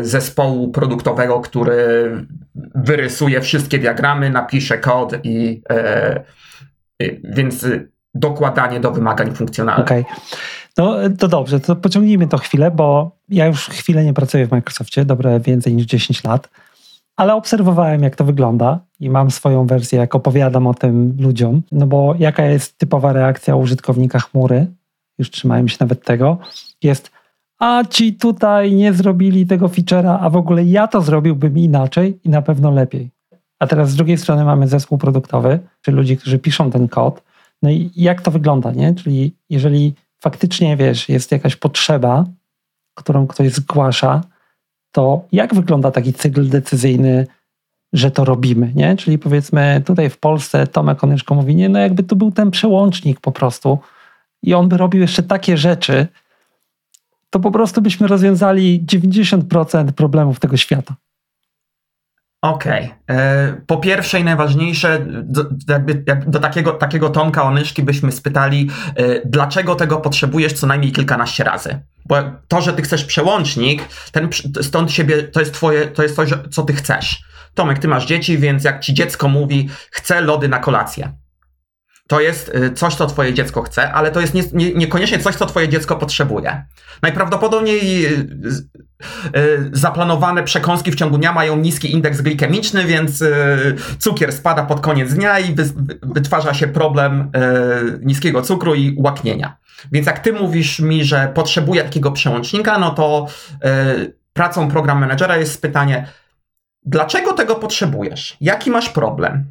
zespołu 0.00 0.68
produktowego, 0.68 1.40
który 1.40 2.10
wyrysuje 2.74 3.40
wszystkie 3.40 3.78
diagramy, 3.78 4.30
napisze 4.30 4.78
kod 4.78 5.14
i 5.24 5.62
więc 7.24 7.66
dokładanie 8.14 8.80
do 8.80 8.90
wymagań 8.90 9.34
funkcjonalnych. 9.34 9.86
Okay. 9.86 10.04
No 10.76 10.96
to 11.18 11.28
dobrze, 11.28 11.60
to 11.60 11.76
pociągnijmy 11.76 12.28
to 12.28 12.38
chwilę, 12.38 12.70
bo 12.70 13.16
ja 13.28 13.46
już 13.46 13.68
chwilę 13.68 14.04
nie 14.04 14.12
pracuję 14.12 14.46
w 14.46 14.50
Microsoftie, 14.50 15.04
dobre 15.04 15.40
więcej 15.40 15.74
niż 15.74 15.86
10 15.86 16.24
lat, 16.24 16.48
ale 17.16 17.34
obserwowałem 17.34 18.02
jak 18.02 18.16
to 18.16 18.24
wygląda 18.24 18.80
i 19.00 19.10
mam 19.10 19.30
swoją 19.30 19.66
wersję, 19.66 19.98
jak 19.98 20.14
opowiadam 20.14 20.66
o 20.66 20.74
tym 20.74 21.16
ludziom, 21.20 21.62
no 21.72 21.86
bo 21.86 22.14
jaka 22.18 22.44
jest 22.44 22.78
typowa 22.78 23.12
reakcja 23.12 23.56
użytkownika 23.56 24.18
chmury, 24.18 24.66
już 25.18 25.30
trzymajmy 25.30 25.68
się 25.68 25.76
nawet 25.80 26.04
tego, 26.04 26.38
jest 26.82 27.10
a 27.58 27.84
ci 27.90 28.14
tutaj 28.14 28.72
nie 28.72 28.92
zrobili 28.92 29.46
tego 29.46 29.68
feature'a, 29.68 30.18
a 30.20 30.30
w 30.30 30.36
ogóle 30.36 30.64
ja 30.64 30.88
to 30.88 31.00
zrobiłbym 31.00 31.58
inaczej 31.58 32.20
i 32.24 32.28
na 32.28 32.42
pewno 32.42 32.70
lepiej. 32.70 33.10
A 33.58 33.66
teraz 33.66 33.90
z 33.90 33.96
drugiej 33.96 34.18
strony 34.18 34.44
mamy 34.44 34.68
zespół 34.68 34.98
produktowy, 34.98 35.58
czyli 35.82 35.96
ludzi, 35.96 36.16
którzy 36.16 36.38
piszą 36.38 36.70
ten 36.70 36.88
kod, 36.88 37.22
no 37.62 37.70
i 37.70 37.90
jak 37.96 38.22
to 38.22 38.30
wygląda, 38.30 38.72
nie? 38.72 38.94
Czyli 38.94 39.36
jeżeli 39.50 39.94
faktycznie, 40.20 40.76
wiesz, 40.76 41.08
jest 41.08 41.32
jakaś 41.32 41.56
potrzeba, 41.56 42.24
którą 42.94 43.26
ktoś 43.26 43.52
zgłasza, 43.52 44.20
to 44.92 45.24
jak 45.32 45.54
wygląda 45.54 45.90
taki 45.90 46.12
cykl 46.12 46.48
decyzyjny, 46.48 47.26
że 47.92 48.10
to 48.10 48.24
robimy, 48.24 48.72
nie? 48.74 48.96
Czyli 48.96 49.18
powiedzmy 49.18 49.82
tutaj 49.86 50.10
w 50.10 50.18
Polsce 50.18 50.66
Tomek 50.66 51.04
Onyszko 51.04 51.34
mówi, 51.34 51.54
nie, 51.54 51.68
no 51.68 51.78
jakby 51.78 52.02
to 52.02 52.16
był 52.16 52.30
ten 52.30 52.50
przełącznik 52.50 53.20
po 53.20 53.32
prostu 53.32 53.78
i 54.46 54.54
on 54.54 54.68
by 54.68 54.76
robił 54.76 55.00
jeszcze 55.00 55.22
takie 55.22 55.56
rzeczy, 55.56 56.06
to 57.30 57.40
po 57.40 57.50
prostu 57.50 57.82
byśmy 57.82 58.06
rozwiązali 58.06 58.84
90% 58.86 59.92
problemów 59.92 60.40
tego 60.40 60.56
świata. 60.56 60.94
Okej. 62.42 62.84
Okay. 62.84 63.16
E, 63.16 63.60
po 63.66 63.76
pierwsze 63.76 64.20
i 64.20 64.24
najważniejsze, 64.24 65.06
do, 65.08 65.44
jakby, 65.68 66.04
jak 66.06 66.30
do 66.30 66.38
takiego, 66.38 66.72
takiego 66.72 67.10
Tomka 67.10 67.42
Onyszki 67.42 67.82
byśmy 67.82 68.12
spytali, 68.12 68.70
e, 68.96 69.20
dlaczego 69.24 69.74
tego 69.74 69.96
potrzebujesz 69.96 70.52
co 70.52 70.66
najmniej 70.66 70.92
kilkanaście 70.92 71.44
razy? 71.44 71.80
Bo 72.04 72.16
to, 72.48 72.60
że 72.60 72.72
ty 72.72 72.82
chcesz 72.82 73.04
przełącznik, 73.04 73.82
ten, 74.12 74.28
stąd 74.62 74.92
siebie, 74.92 75.22
to 75.22 75.40
jest 75.40 75.54
twoje, 75.54 75.86
to 75.86 76.02
jest 76.02 76.16
to, 76.16 76.22
co 76.50 76.62
ty 76.62 76.72
chcesz. 76.72 77.24
Tomek, 77.54 77.78
ty 77.78 77.88
masz 77.88 78.06
dzieci, 78.06 78.38
więc 78.38 78.64
jak 78.64 78.80
ci 78.80 78.94
dziecko 78.94 79.28
mówi, 79.28 79.68
chcę 79.90 80.20
lody 80.20 80.48
na 80.48 80.58
kolację 80.58 81.12
to 82.06 82.20
jest 82.20 82.48
y, 82.54 82.72
coś, 82.72 82.94
co 82.94 83.06
twoje 83.06 83.34
dziecko 83.34 83.62
chce, 83.62 83.92
ale 83.92 84.10
to 84.10 84.20
jest 84.20 84.34
nie, 84.34 84.42
nie, 84.52 84.74
niekoniecznie 84.74 85.18
coś, 85.18 85.34
co 85.34 85.46
twoje 85.46 85.68
dziecko 85.68 85.96
potrzebuje. 85.96 86.64
Najprawdopodobniej 87.02 88.06
y, 88.06 88.10
y, 89.36 89.70
zaplanowane 89.72 90.42
przekąski 90.42 90.92
w 90.92 90.94
ciągu 90.94 91.18
dnia 91.18 91.32
mają 91.32 91.56
niski 91.56 91.92
indeks 91.92 92.20
glikemiczny, 92.20 92.84
więc 92.84 93.24
cukier 93.98 94.32
spada 94.32 94.62
pod 94.62 94.80
koniec 94.80 95.14
dnia 95.14 95.38
i 95.38 95.54
wytwarza 96.02 96.54
się 96.54 96.68
problem 96.68 97.30
niskiego 98.02 98.42
cukru 98.42 98.74
i 98.74 98.96
łaknienia. 98.98 99.56
Więc 99.92 100.06
jak 100.06 100.18
ty 100.18 100.32
mówisz 100.32 100.80
mi, 100.80 101.04
że 101.04 101.32
potrzebuję 101.34 101.84
takiego 101.84 102.12
przełącznika, 102.12 102.78
no 102.78 102.90
to 102.90 103.26
pracą 104.32 104.70
program 104.70 104.98
managera 104.98 105.36
jest 105.36 105.62
pytanie, 105.62 106.06
dlaczego 106.84 107.32
tego 107.32 107.54
potrzebujesz? 107.54 108.36
Jaki 108.40 108.70
masz 108.70 108.88
problem? 108.88 109.44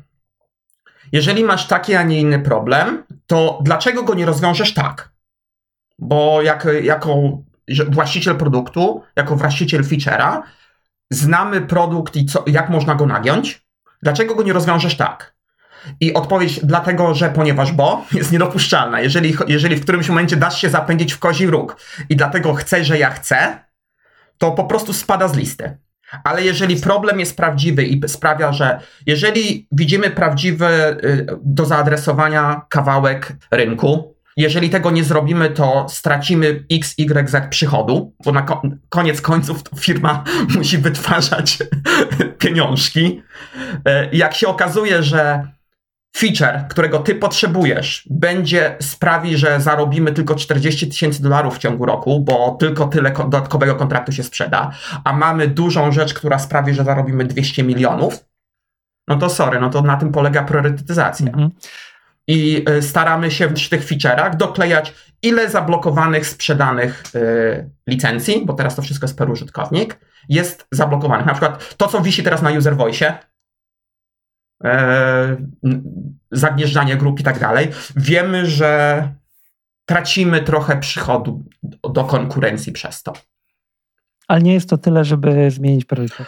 Jeżeli 1.15 1.43
masz 1.43 1.67
taki, 1.67 1.95
a 1.95 2.03
nie 2.03 2.19
inny 2.19 2.39
problem, 2.39 3.03
to 3.27 3.59
dlaczego 3.63 4.03
go 4.03 4.13
nie 4.13 4.25
rozwiążesz 4.25 4.73
tak? 4.73 5.11
Bo 5.99 6.41
jak, 6.41 6.67
jako 6.83 7.37
właściciel 7.89 8.35
produktu, 8.35 9.03
jako 9.15 9.35
właściciel 9.35 9.83
feature'a, 9.83 10.41
znamy 11.11 11.61
produkt 11.61 12.15
i 12.15 12.25
co, 12.25 12.43
jak 12.47 12.69
można 12.69 12.95
go 12.95 13.05
nagiąć. 13.05 13.65
Dlaczego 14.03 14.35
go 14.35 14.43
nie 14.43 14.53
rozwiążesz 14.53 14.97
tak? 14.97 15.35
I 15.99 16.13
odpowiedź 16.13 16.59
dlatego, 16.63 17.13
że 17.13 17.29
ponieważ 17.29 17.71
bo 17.71 18.05
jest 18.19 18.31
niedopuszczalna. 18.31 19.01
Jeżeli, 19.01 19.35
jeżeli 19.47 19.75
w 19.75 19.81
którymś 19.81 20.09
momencie 20.09 20.37
dasz 20.37 20.61
się 20.61 20.69
zapędzić 20.69 21.13
w 21.13 21.19
kozi 21.19 21.47
róg 21.47 21.77
i 22.09 22.15
dlatego 22.15 22.53
chcę, 22.53 22.83
że 22.83 22.97
ja 22.97 23.09
chcę, 23.09 23.65
to 24.37 24.51
po 24.51 24.63
prostu 24.63 24.93
spada 24.93 25.27
z 25.27 25.35
listy. 25.35 25.77
Ale 26.23 26.43
jeżeli 26.43 26.75
problem 26.75 27.19
jest 27.19 27.37
prawdziwy 27.37 27.83
i 27.83 28.01
sprawia, 28.07 28.53
że 28.53 28.79
jeżeli 29.05 29.67
widzimy 29.71 30.09
prawdziwy 30.09 30.65
y, 30.65 31.27
do 31.43 31.65
zaadresowania 31.65 32.61
kawałek 32.69 33.33
rynku, 33.51 34.15
jeżeli 34.37 34.69
tego 34.69 34.91
nie 34.91 35.03
zrobimy, 35.03 35.49
to 35.49 35.85
stracimy 35.89 36.63
x, 36.71 36.95
y, 36.99 37.29
z 37.29 37.49
przychodu, 37.49 38.13
bo 38.25 38.31
na 38.31 38.45
koniec 38.89 39.21
końców 39.21 39.61
firma 39.79 40.23
musi 40.57 40.77
wytwarzać 40.77 41.57
pieniążki. 42.39 43.21
Y, 43.87 44.09
jak 44.13 44.33
się 44.33 44.47
okazuje, 44.47 45.03
że 45.03 45.47
feature, 46.15 46.67
którego 46.69 46.99
ty 46.99 47.15
potrzebujesz, 47.15 48.07
będzie 48.09 48.75
sprawi, 48.81 49.37
że 49.37 49.61
zarobimy 49.61 50.11
tylko 50.11 50.35
40 50.35 50.87
tysięcy 50.87 51.23
dolarów 51.23 51.55
w 51.55 51.59
ciągu 51.59 51.85
roku, 51.85 52.19
bo 52.19 52.57
tylko 52.59 52.87
tyle 52.87 53.11
dodatkowego 53.11 53.75
kontraktu 53.75 54.11
się 54.11 54.23
sprzeda, 54.23 54.71
a 55.03 55.13
mamy 55.13 55.47
dużą 55.47 55.91
rzecz, 55.91 56.13
która 56.13 56.39
sprawi, 56.39 56.73
że 56.73 56.83
zarobimy 56.83 57.25
200 57.25 57.63
milionów, 57.63 58.25
no 59.07 59.15
to 59.15 59.29
sorry, 59.29 59.59
no 59.59 59.69
to 59.69 59.81
na 59.81 59.97
tym 59.97 60.11
polega 60.11 60.43
priorytetyzacja. 60.43 61.27
Mhm. 61.27 61.51
I 62.27 62.65
y, 62.69 62.81
staramy 62.81 63.31
się 63.31 63.47
w 63.47 63.69
tych 63.69 63.87
feature'ach 63.87 64.35
doklejać 64.35 64.93
ile 65.21 65.49
zablokowanych, 65.49 66.27
sprzedanych 66.27 67.03
y, 67.15 67.69
licencji, 67.87 68.45
bo 68.45 68.53
teraz 68.53 68.75
to 68.75 68.81
wszystko 68.81 69.05
jest 69.05 69.17
per 69.17 69.29
użytkownik, 69.29 69.99
jest 70.29 70.67
zablokowanych. 70.71 71.25
Na 71.25 71.33
przykład 71.33 71.77
to, 71.77 71.87
co 71.87 72.01
wisi 72.01 72.23
teraz 72.23 72.41
na 72.41 72.51
user 72.51 72.75
voice, 72.75 73.19
zagnieżdżanie 76.31 76.97
grup 76.97 77.19
i 77.19 77.23
tak 77.23 77.39
dalej, 77.39 77.67
wiemy, 77.95 78.45
że 78.45 79.03
tracimy 79.85 80.41
trochę 80.41 80.77
przychodu 80.77 81.43
do 81.93 82.03
konkurencji 82.03 82.71
przez 82.71 83.03
to. 83.03 83.13
Ale 84.27 84.41
nie 84.41 84.53
jest 84.53 84.69
to 84.69 84.77
tyle, 84.77 85.05
żeby 85.05 85.51
zmienić 85.51 85.85
priorytet. 85.85 86.27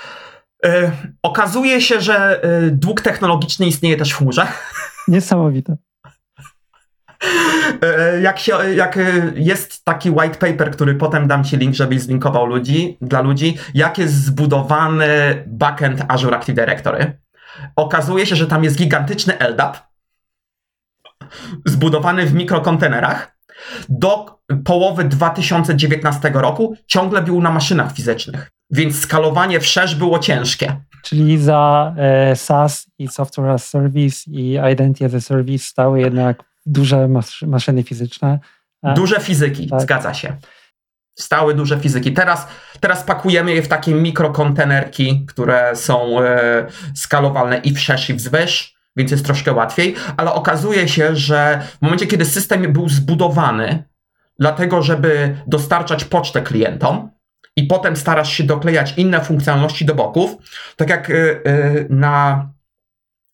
E, 0.66 0.92
okazuje 1.24 1.82
się, 1.82 2.02
że 2.02 2.44
e, 2.44 2.72
dług 2.72 3.02
technologiczny 3.02 3.66
istnieje 3.68 3.98
też 3.98 4.12
w 4.12 4.18
chmurze. 4.18 4.48
Niesamowite. 5.08 5.78
E, 7.82 8.22
jak, 8.22 8.40
się, 8.40 8.54
jak 8.76 9.00
jest 9.36 9.86
taki 9.86 10.12
white 10.12 10.36
paper, 10.52 10.72
który 10.72 10.96
potem 10.96 11.28
dam 11.28 11.44
ci 11.44 11.58
link, 11.58 11.76
żebyś 11.76 12.02
zlinkował 12.02 12.46
ludzi, 12.46 12.98
dla 13.02 13.22
ludzi, 13.22 13.58
jak 13.74 13.98
jest 13.98 14.14
zbudowany 14.14 15.44
backend 15.48 16.04
Azure 16.08 16.38
Active 16.38 16.56
Directory 16.56 17.20
Okazuje 17.76 18.26
się, 18.26 18.36
że 18.36 18.48
tam 18.48 18.64
jest 18.64 18.78
gigantyczny 18.78 19.34
LDAP 19.40 19.88
zbudowany 21.66 22.26
w 22.26 22.34
mikrokontenerach. 22.34 23.38
Do 23.90 24.40
połowy 24.66 25.04
2019 25.04 26.32
roku 26.34 26.78
ciągle 26.88 27.22
był 27.22 27.42
na 27.42 27.52
maszynach 27.52 27.94
fizycznych, 27.94 28.52
więc 28.72 29.00
skalowanie 29.00 29.60
wszerz 29.60 29.96
było 29.96 30.20
ciężkie. 30.20 30.82
Czyli 31.04 31.38
za 31.38 31.94
e, 31.98 32.36
SaaS 32.36 32.88
i 33.00 33.08
Software 33.08 33.50
as 33.50 33.70
Service 33.70 34.32
i 34.32 34.60
Identity 34.74 35.06
as 35.06 35.14
a 35.14 35.22
Service 35.22 35.66
stały 35.66 36.00
jednak 36.02 36.44
duże 36.66 37.08
mas 37.08 37.42
maszyny 37.42 37.84
fizyczne. 37.84 38.40
Duże 38.84 39.20
fizyki, 39.20 39.68
tak. 39.68 39.82
zgadza 39.82 40.14
się 40.14 40.38
stały 41.20 41.54
duże 41.54 41.80
fizyki. 41.80 42.14
Teraz, 42.14 42.48
teraz 42.80 43.04
pakujemy 43.04 43.54
je 43.54 43.62
w 43.62 43.68
takie 43.68 43.94
mikrokontenerki, 43.94 45.26
które 45.28 45.76
są 45.76 46.22
e, 46.22 46.68
skalowalne 46.96 47.58
i 47.58 47.74
wszerz 47.74 48.10
i 48.10 48.14
wzwyż, 48.14 48.78
więc 48.96 49.12
jest 49.12 49.26
troszkę 49.26 49.54
łatwiej, 49.54 49.96
ale 50.18 50.34
okazuje 50.34 50.88
się, 50.88 51.16
że 51.16 51.62
w 51.78 51.82
momencie, 51.82 52.08
kiedy 52.08 52.26
system 52.26 52.74
był 52.74 52.90
zbudowany, 52.90 53.84
dlatego 54.40 54.82
żeby 54.82 55.36
dostarczać 55.48 56.04
pocztę 56.06 56.42
klientom, 56.42 57.10
i 57.58 57.64
potem 57.64 57.96
starasz 57.96 58.34
się 58.34 58.44
doklejać 58.44 58.94
inne 58.98 59.22
funkcjonalności 59.22 59.86
do 59.86 59.96
boków, 59.96 60.36
tak 60.76 60.90
jak 60.90 61.10
e, 61.10 61.14
e, 61.14 61.40
na 61.90 62.50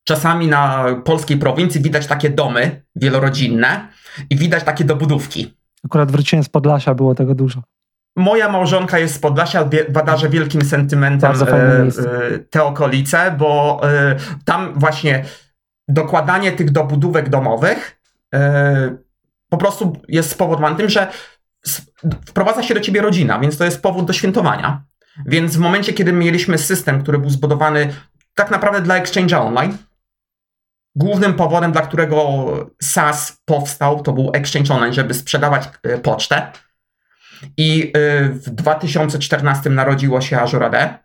czasami 0.03 0.47
na 0.47 0.85
polskiej 1.05 1.37
prowincji 1.37 1.81
widać 1.81 2.07
takie 2.07 2.29
domy 2.29 2.83
wielorodzinne 2.95 3.87
i 4.29 4.35
widać 4.35 4.63
takie 4.63 4.83
dobudówki. 4.83 5.53
Akurat 5.85 6.11
wróciłem 6.11 6.43
z 6.43 6.49
Podlasia, 6.49 6.95
było 6.95 7.15
tego 7.15 7.35
dużo. 7.35 7.63
Moja 8.15 8.49
małżonka 8.49 8.99
jest 8.99 9.15
z 9.15 9.19
Podlasia, 9.19 9.69
badarzę 9.89 10.29
wielkim 10.29 10.61
sentymentem 10.61 11.31
e, 11.31 11.47
e, 11.47 12.39
te 12.49 12.63
okolice, 12.63 13.35
bo 13.37 13.81
e, 13.83 14.15
tam 14.45 14.73
właśnie 14.75 15.25
dokładanie 15.87 16.51
tych 16.51 16.71
dobudówek 16.71 17.29
domowych 17.29 17.99
po 19.49 19.57
prostu 19.57 20.01
jest 20.07 20.31
spowodowany 20.31 20.75
tym, 20.75 20.89
że 20.89 21.07
wprowadza 22.25 22.63
się 22.63 22.73
do 22.73 22.79
ciebie 22.79 23.01
rodzina, 23.01 23.39
więc 23.39 23.57
to 23.57 23.65
jest 23.65 23.81
powód 23.81 24.05
do 24.05 24.13
świętowania. 24.13 24.83
Więc 25.25 25.55
w 25.55 25.59
momencie, 25.59 25.93
kiedy 25.93 26.13
mieliśmy 26.13 26.57
system, 26.57 27.01
który 27.03 27.17
był 27.17 27.29
zbudowany 27.29 27.93
tak 28.35 28.51
naprawdę 28.51 28.81
dla 28.81 28.95
Exchange 28.95 29.39
Online, 29.39 29.77
głównym 30.95 31.33
powodem, 31.33 31.71
dla 31.71 31.81
którego 31.81 32.45
SaaS 32.81 33.37
powstał, 33.45 34.03
to 34.03 34.13
był 34.13 34.31
Exchange 34.33 34.73
Online, 34.73 34.93
żeby 34.93 35.13
sprzedawać 35.13 35.69
pocztę. 36.03 36.51
I 37.57 37.91
e, 37.95 38.23
w 38.29 38.49
2014 38.49 39.69
narodziło 39.69 40.21
się 40.21 40.39
Azure 40.39 40.65
AD. 40.65 41.03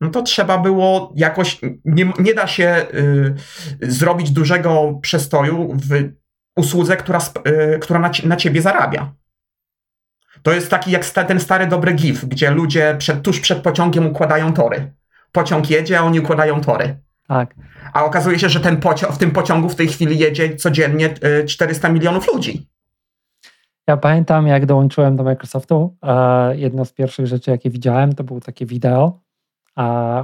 No 0.00 0.10
to 0.10 0.22
trzeba 0.22 0.58
było 0.58 1.12
jakoś, 1.16 1.60
nie, 1.84 2.12
nie 2.18 2.34
da 2.34 2.46
się 2.46 2.86
y, 2.94 3.34
zrobić 3.80 4.30
dużego 4.30 4.98
przestoju 5.02 5.72
w 5.74 6.12
usłudze, 6.56 6.96
która, 6.96 7.18
y, 7.74 7.78
która 7.78 8.00
na, 8.00 8.10
na 8.24 8.36
ciebie 8.36 8.62
zarabia. 8.62 9.14
To 10.42 10.52
jest 10.52 10.70
taki 10.70 10.90
jak 10.90 11.06
ten 11.06 11.40
stary 11.40 11.66
dobry 11.66 11.92
GIF, 11.92 12.24
gdzie 12.24 12.50
ludzie 12.50 12.96
przed, 12.98 13.22
tuż 13.22 13.40
przed 13.40 13.58
pociągiem 13.58 14.06
układają 14.06 14.52
tory. 14.52 14.92
Pociąg 15.32 15.70
jedzie, 15.70 15.98
a 15.98 16.02
oni 16.02 16.20
układają 16.20 16.60
tory. 16.60 16.96
Tak. 17.28 17.54
A 17.92 18.04
okazuje 18.04 18.38
się, 18.38 18.48
że 18.48 18.60
ten 18.60 18.76
pociąg, 18.76 19.12
w 19.12 19.18
tym 19.18 19.30
pociągu 19.30 19.68
w 19.68 19.74
tej 19.74 19.88
chwili 19.88 20.18
jedzie 20.18 20.56
codziennie 20.56 21.14
400 21.46 21.88
y, 21.88 21.92
milionów 21.92 22.32
ludzi. 22.32 22.69
Ja 23.90 23.96
pamiętam, 23.96 24.46
jak 24.46 24.66
dołączyłem 24.66 25.16
do 25.16 25.24
Microsoftu, 25.24 25.96
e, 26.02 26.56
jedno 26.56 26.84
z 26.84 26.92
pierwszych 26.92 27.26
rzeczy, 27.26 27.50
jakie 27.50 27.70
widziałem, 27.70 28.12
to 28.12 28.24
było 28.24 28.40
takie 28.40 28.66
wideo. 28.66 29.20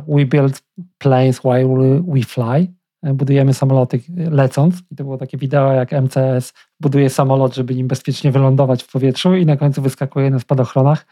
We 0.09 0.27
build 0.27 0.63
planes 0.99 1.41
while 1.45 2.03
we 2.09 2.23
fly. 2.23 2.67
E, 3.03 3.15
budujemy 3.15 3.55
samoloty 3.55 4.01
lecąc. 4.17 4.83
I 4.91 4.97
to 4.97 5.05
było 5.05 5.19
takie 5.19 5.39
wideo, 5.39 5.73
jak 5.73 5.93
MCS 5.93 6.53
buduje 6.81 7.11
samolot, 7.11 7.55
żeby 7.55 7.75
nim 7.75 7.89
bezpiecznie 7.89 8.33
wylądować 8.33 8.83
w 8.83 8.93
powietrzu 8.93 9.35
i 9.35 9.47
na 9.47 9.57
końcu 9.57 9.83
wyskakuje 9.83 10.31
na 10.31 10.39
spadochronach. 10.39 11.07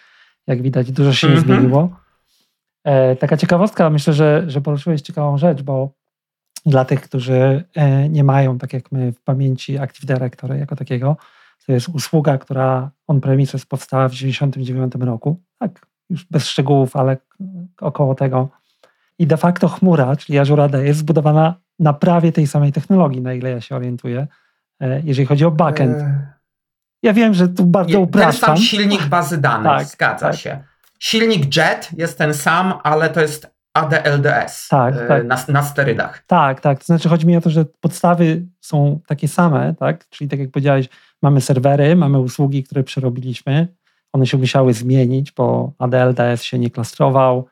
Jak 0.47 0.63
widać, 0.63 0.93
dużo 0.93 1.13
się 1.13 1.27
nie 1.27 1.33
mm 1.33 1.45
-hmm. 1.45 1.47
zmieniło. 1.47 1.89
E, 2.85 3.17
taka 3.17 3.37
ciekawostka, 3.37 3.91
myślę, 3.91 4.13
że, 4.13 4.45
że 4.47 4.61
poruszyłeś 4.61 5.01
ciekawą 5.03 5.39
rzecz, 5.39 5.63
bo 5.63 5.91
dla 6.67 6.85
tych, 6.85 7.01
którzy 7.01 7.65
e, 7.75 8.09
nie 8.09 8.25
mają, 8.25 8.59
tak 8.59 8.73
jak 8.73 8.93
my, 8.93 9.13
w 9.13 9.23
pamięci 9.23 9.79
Active 9.79 10.07
Directory 10.07 10.59
jako 10.59 10.77
takiego, 10.77 11.17
to 11.67 11.73
jest 11.73 11.89
usługa, 11.89 12.39
która 12.39 12.91
on-premises 13.07 13.67
powstała 13.67 14.09
w 14.09 14.13
1999 14.13 15.07
roku. 15.07 15.41
Tak, 15.59 15.87
już 16.11 16.25
bez 16.25 16.47
szczegółów, 16.47 16.97
ale 16.97 17.17
około 17.81 18.15
tego. 18.15 18.49
I 19.19 19.27
de 19.27 19.37
facto 19.37 19.69
chmura, 19.69 20.17
czyli 20.17 20.39
Azure 20.39 20.63
AD, 20.63 20.75
jest 20.75 20.99
zbudowana 20.99 21.55
na 21.79 21.93
prawie 21.93 22.33
tej 22.33 22.47
samej 22.47 22.73
technologii, 22.73 23.21
na 23.21 23.35
ile 23.35 23.51
ja 23.51 23.61
się 23.61 23.77
orientuję, 23.77 24.27
e, 24.81 25.01
jeżeli 25.05 25.27
chodzi 25.27 25.45
o 25.45 25.51
backend. 25.51 25.97
E, 25.97 26.35
ja 27.03 27.13
wiem, 27.13 27.35
że 27.35 27.49
tu 27.49 27.67
bardzo 27.67 28.01
upraszczam. 28.01 28.47
Ten 28.47 28.57
sam 28.57 28.65
silnik 28.65 29.07
bazy 29.07 29.39
danych, 29.39 29.65
tak, 29.67 29.87
zgadza 29.87 30.31
tak. 30.31 30.37
się. 30.37 30.65
Silnik 30.99 31.57
JET 31.57 31.91
jest 31.97 32.19
ten 32.19 32.35
sam, 32.35 32.75
ale 32.83 33.11
to 33.11 33.21
jest 33.21 33.54
ADLDS 33.75 34.69
tak, 34.69 34.97
e, 34.97 35.07
tak. 35.07 35.25
Na, 35.25 35.37
na 35.49 35.63
sterydach. 35.63 36.25
Tak, 36.27 36.61
tak. 36.61 36.79
To 36.79 36.85
znaczy 36.85 37.09
chodzi 37.09 37.27
mi 37.27 37.37
o 37.37 37.41
to, 37.41 37.51
że 37.51 37.65
podstawy 37.65 38.43
są 38.61 39.01
takie 39.07 39.29
same, 39.29 39.75
tak? 39.75 40.09
Czyli 40.09 40.31
tak 40.31 40.41
jak 40.41 40.51
powiedziałeś, 40.51 40.89
mamy 41.23 41.41
serwery, 41.41 41.97
mamy 41.97 42.19
usługi, 42.19 42.65
które 42.65 42.83
przerobiliśmy. 42.83 43.69
One 44.13 44.27
się 44.27 44.39
musiały 44.39 44.73
zmienić, 44.73 45.33
bo 45.33 45.73
ADLDS 45.79 46.43
się 46.43 46.59
nie 46.59 46.71
klastrował, 46.71 47.47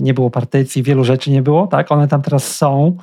nie 0.00 0.14
było 0.14 0.30
partycji, 0.30 0.82
wielu 0.82 1.04
rzeczy 1.04 1.30
nie 1.30 1.42
było, 1.42 1.66
tak? 1.66 1.92
One 1.92 2.08
tam 2.08 2.22
teraz 2.22 2.56
są. 2.56 2.96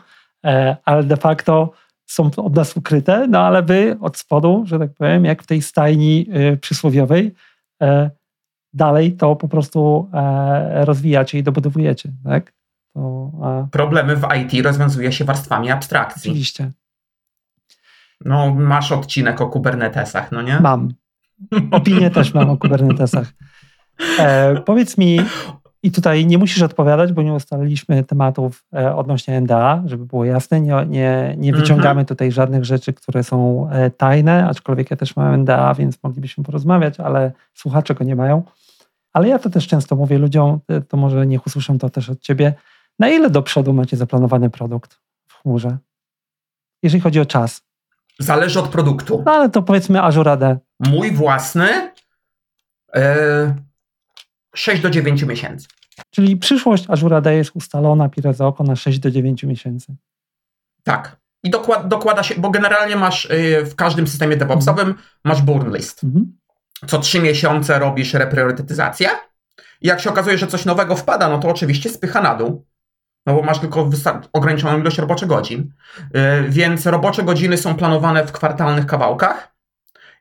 E, 0.45 0.77
ale 0.85 1.03
de 1.03 1.17
facto 1.17 1.71
są 2.05 2.31
od 2.37 2.55
nas 2.55 2.77
ukryte, 2.77 3.27
no 3.27 3.39
ale 3.39 3.63
wy 3.63 3.97
od 4.01 4.17
spodu, 4.17 4.63
że 4.65 4.79
tak 4.79 4.93
powiem, 4.93 5.25
jak 5.25 5.43
w 5.43 5.47
tej 5.47 5.61
stajni 5.61 6.29
przysłowiowej, 6.61 7.33
e, 7.81 8.09
dalej 8.73 9.13
to 9.13 9.35
po 9.35 9.47
prostu 9.47 10.09
e, 10.13 10.85
rozwijacie 10.85 11.39
i 11.39 11.43
dobudowujecie, 11.43 12.11
tak? 12.23 12.53
To, 12.93 13.31
Problemy 13.71 14.15
w 14.15 14.27
IT 14.37 14.65
rozwiązuje 14.65 15.11
się 15.11 15.25
warstwami 15.25 15.71
abstrakcji. 15.71 16.31
Oczywiście. 16.31 16.71
No, 18.25 18.53
masz 18.53 18.91
odcinek 18.91 19.41
o 19.41 19.47
Kubernetesach, 19.47 20.31
no 20.31 20.41
nie? 20.41 20.59
Mam. 20.59 20.93
Opinię 21.71 22.09
też 22.09 22.33
mam 22.33 22.49
o 22.49 22.57
Kubernetesach. 22.57 23.33
E, 24.19 24.55
powiedz 24.61 24.97
mi, 24.97 25.19
i 25.83 25.91
tutaj 25.91 26.25
nie 26.25 26.37
musisz 26.37 26.61
odpowiadać, 26.61 27.13
bo 27.13 27.21
nie 27.21 27.33
ustaliliśmy 27.33 28.03
tematów 28.03 28.65
e, 28.73 28.95
odnośnie 28.95 29.41
NDA, 29.41 29.83
żeby 29.85 30.05
było 30.05 30.25
jasne. 30.25 30.61
Nie, 30.61 30.85
nie, 30.87 31.35
nie 31.37 31.49
mhm. 31.49 31.55
wyciągamy 31.55 32.05
tutaj 32.05 32.31
żadnych 32.31 32.65
rzeczy, 32.65 32.93
które 32.93 33.23
są 33.23 33.69
e, 33.69 33.91
tajne, 33.91 34.47
aczkolwiek 34.47 34.91
ja 34.91 34.97
też 34.97 35.15
mam 35.15 35.37
NDA, 35.37 35.73
więc 35.73 36.03
moglibyśmy 36.03 36.43
porozmawiać, 36.43 36.99
ale 36.99 37.31
słuchacze 37.53 37.95
go 37.95 38.03
nie 38.03 38.15
mają. 38.15 38.43
Ale 39.19 39.27
ja 39.27 39.39
to 39.39 39.49
też 39.49 39.67
często 39.67 39.95
mówię 39.95 40.17
ludziom, 40.17 40.59
e, 40.67 40.81
to 40.81 40.97
może 40.97 41.27
niech 41.27 41.47
usłyszą 41.47 41.77
to 41.77 41.89
też 41.89 42.09
od 42.09 42.21
ciebie. 42.21 42.53
Na 42.99 43.09
ile 43.09 43.29
do 43.29 43.41
przodu 43.41 43.73
macie 43.73 43.97
zaplanowany 43.97 44.49
produkt 44.49 44.99
w 45.27 45.33
chmurze? 45.41 45.77
Jeżeli 46.83 47.01
chodzi 47.01 47.19
o 47.19 47.25
czas. 47.25 47.61
Zależy 48.19 48.59
od 48.59 48.67
produktu. 48.67 49.23
No 49.25 49.31
ale 49.31 49.49
to 49.49 49.61
powiedzmy 49.61 50.01
Azure 50.01 50.31
AD. 50.31 50.57
Mój 50.79 51.11
własny. 51.11 51.91
Yy 52.95 53.01
6 54.55 54.81
do 54.81 54.89
9 54.89 55.23
miesięcy. 55.23 55.67
Czyli 56.09 56.37
przyszłość 56.37 56.85
Azure 56.89 57.17
AD 57.17 57.25
jest 57.25 57.51
ustalona 57.55 58.09
pire 58.09 58.33
za 58.33 58.47
oko 58.47 58.63
na 58.63 58.75
6 58.75 58.99
do 58.99 59.11
9 59.11 59.43
miesięcy. 59.43 59.95
Tak. 60.83 61.17
I 61.43 61.49
dokłada, 61.49 61.83
dokłada 61.83 62.23
się, 62.23 62.35
bo 62.35 62.49
generalnie 62.49 62.95
masz 62.95 63.25
y, 63.25 63.65
w 63.65 63.75
każdym 63.75 64.07
systemie 64.07 64.37
DevOpsowym 64.37 64.95
masz 65.23 65.41
burn 65.41 65.75
list. 65.75 66.03
Mhm. 66.03 66.38
Co 66.87 66.99
3 66.99 67.19
miesiące 67.19 67.79
robisz 67.79 68.13
repriorytetyzację. 68.13 69.09
I 69.81 69.87
jak 69.87 69.99
się 69.99 70.09
okazuje, 70.09 70.37
że 70.37 70.47
coś 70.47 70.65
nowego 70.65 70.95
wpada, 70.95 71.29
no 71.29 71.39
to 71.39 71.47
oczywiście 71.47 71.89
spycha 71.89 72.21
na 72.21 72.35
dół. 72.35 72.65
No 73.25 73.33
bo 73.33 73.41
masz 73.41 73.59
tylko 73.59 73.89
ograniczoną 74.33 74.79
ilość 74.79 74.97
roboczych 74.97 75.27
godzin. 75.27 75.73
Y, 75.99 76.49
więc 76.49 76.85
robocze 76.85 77.23
godziny 77.23 77.57
są 77.57 77.75
planowane 77.75 78.25
w 78.27 78.31
kwartalnych 78.31 78.85
kawałkach 78.85 79.49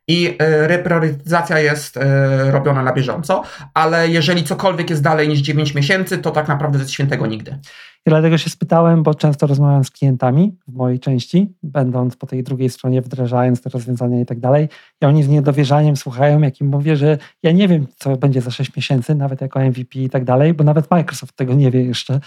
i 0.08 0.36
e, 0.38 0.68
repriorytetyzacja 0.68 1.58
jest 1.58 1.96
e, 1.96 2.50
robiona 2.50 2.82
na 2.82 2.92
bieżąco, 2.92 3.42
ale 3.74 4.08
jeżeli 4.08 4.44
cokolwiek 4.44 4.90
jest 4.90 5.02
dalej 5.02 5.28
niż 5.28 5.40
9 5.40 5.74
miesięcy, 5.74 6.18
to 6.18 6.30
tak 6.30 6.48
naprawdę 6.48 6.78
jest 6.78 6.90
świętego 6.90 7.26
nigdy. 7.26 7.58
I 8.06 8.10
dlatego 8.10 8.38
się 8.38 8.50
spytałem, 8.50 9.02
bo 9.02 9.14
często 9.14 9.46
rozmawiam 9.46 9.84
z 9.84 9.90
klientami 9.90 10.56
w 10.68 10.74
mojej 10.74 11.00
części, 11.00 11.54
będąc 11.62 12.16
po 12.16 12.26
tej 12.26 12.42
drugiej 12.42 12.70
stronie, 12.70 13.02
wdrażając 13.02 13.62
te 13.62 13.70
rozwiązania 13.70 14.20
i 14.20 14.26
tak 14.26 14.40
dalej. 14.40 14.68
I 15.02 15.06
oni 15.06 15.22
z 15.22 15.28
niedowierzaniem 15.28 15.96
słuchają, 15.96 16.40
jak 16.40 16.60
im 16.60 16.66
mówię, 16.66 16.96
że 16.96 17.18
ja 17.42 17.52
nie 17.52 17.68
wiem, 17.68 17.86
co 17.96 18.16
będzie 18.16 18.40
za 18.40 18.50
6 18.50 18.76
miesięcy, 18.76 19.14
nawet 19.14 19.40
jako 19.40 19.60
MVP 19.60 19.98
i 19.98 20.10
tak 20.10 20.24
dalej, 20.24 20.54
bo 20.54 20.64
nawet 20.64 20.90
Microsoft 20.90 21.36
tego 21.36 21.54
nie 21.54 21.70
wie 21.70 21.82
jeszcze, 21.82 22.20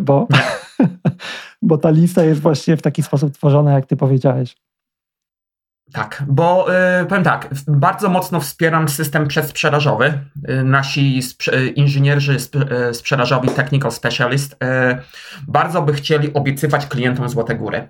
bo, 0.00 0.28
bo 1.62 1.78
ta 1.78 1.90
lista 1.90 2.24
jest 2.24 2.40
właściwie 2.40 2.76
w 2.76 2.82
taki 2.82 3.02
sposób 3.02 3.32
tworzona, 3.32 3.72
jak 3.72 3.86
ty 3.86 3.96
powiedziałeś. 3.96 4.65
Tak, 5.92 6.22
bo 6.26 6.66
y, 7.02 7.06
powiem 7.06 7.24
tak, 7.24 7.48
bardzo 7.68 8.08
mocno 8.08 8.40
wspieram 8.40 8.88
system 8.88 9.28
przedsprzedażowy. 9.28 10.20
Y, 10.50 10.64
nasi 10.64 11.22
sprze 11.22 11.66
inżynierzy 11.66 12.34
sp 12.46 12.54
y, 12.90 12.94
sprzedażowi, 12.94 13.48
technical 13.48 13.92
specialist, 13.92 14.52
y, 14.52 14.56
bardzo 15.48 15.82
by 15.82 15.92
chcieli 15.92 16.32
obiecywać 16.32 16.86
klientom 16.86 17.28
złote 17.28 17.54
góry. 17.54 17.88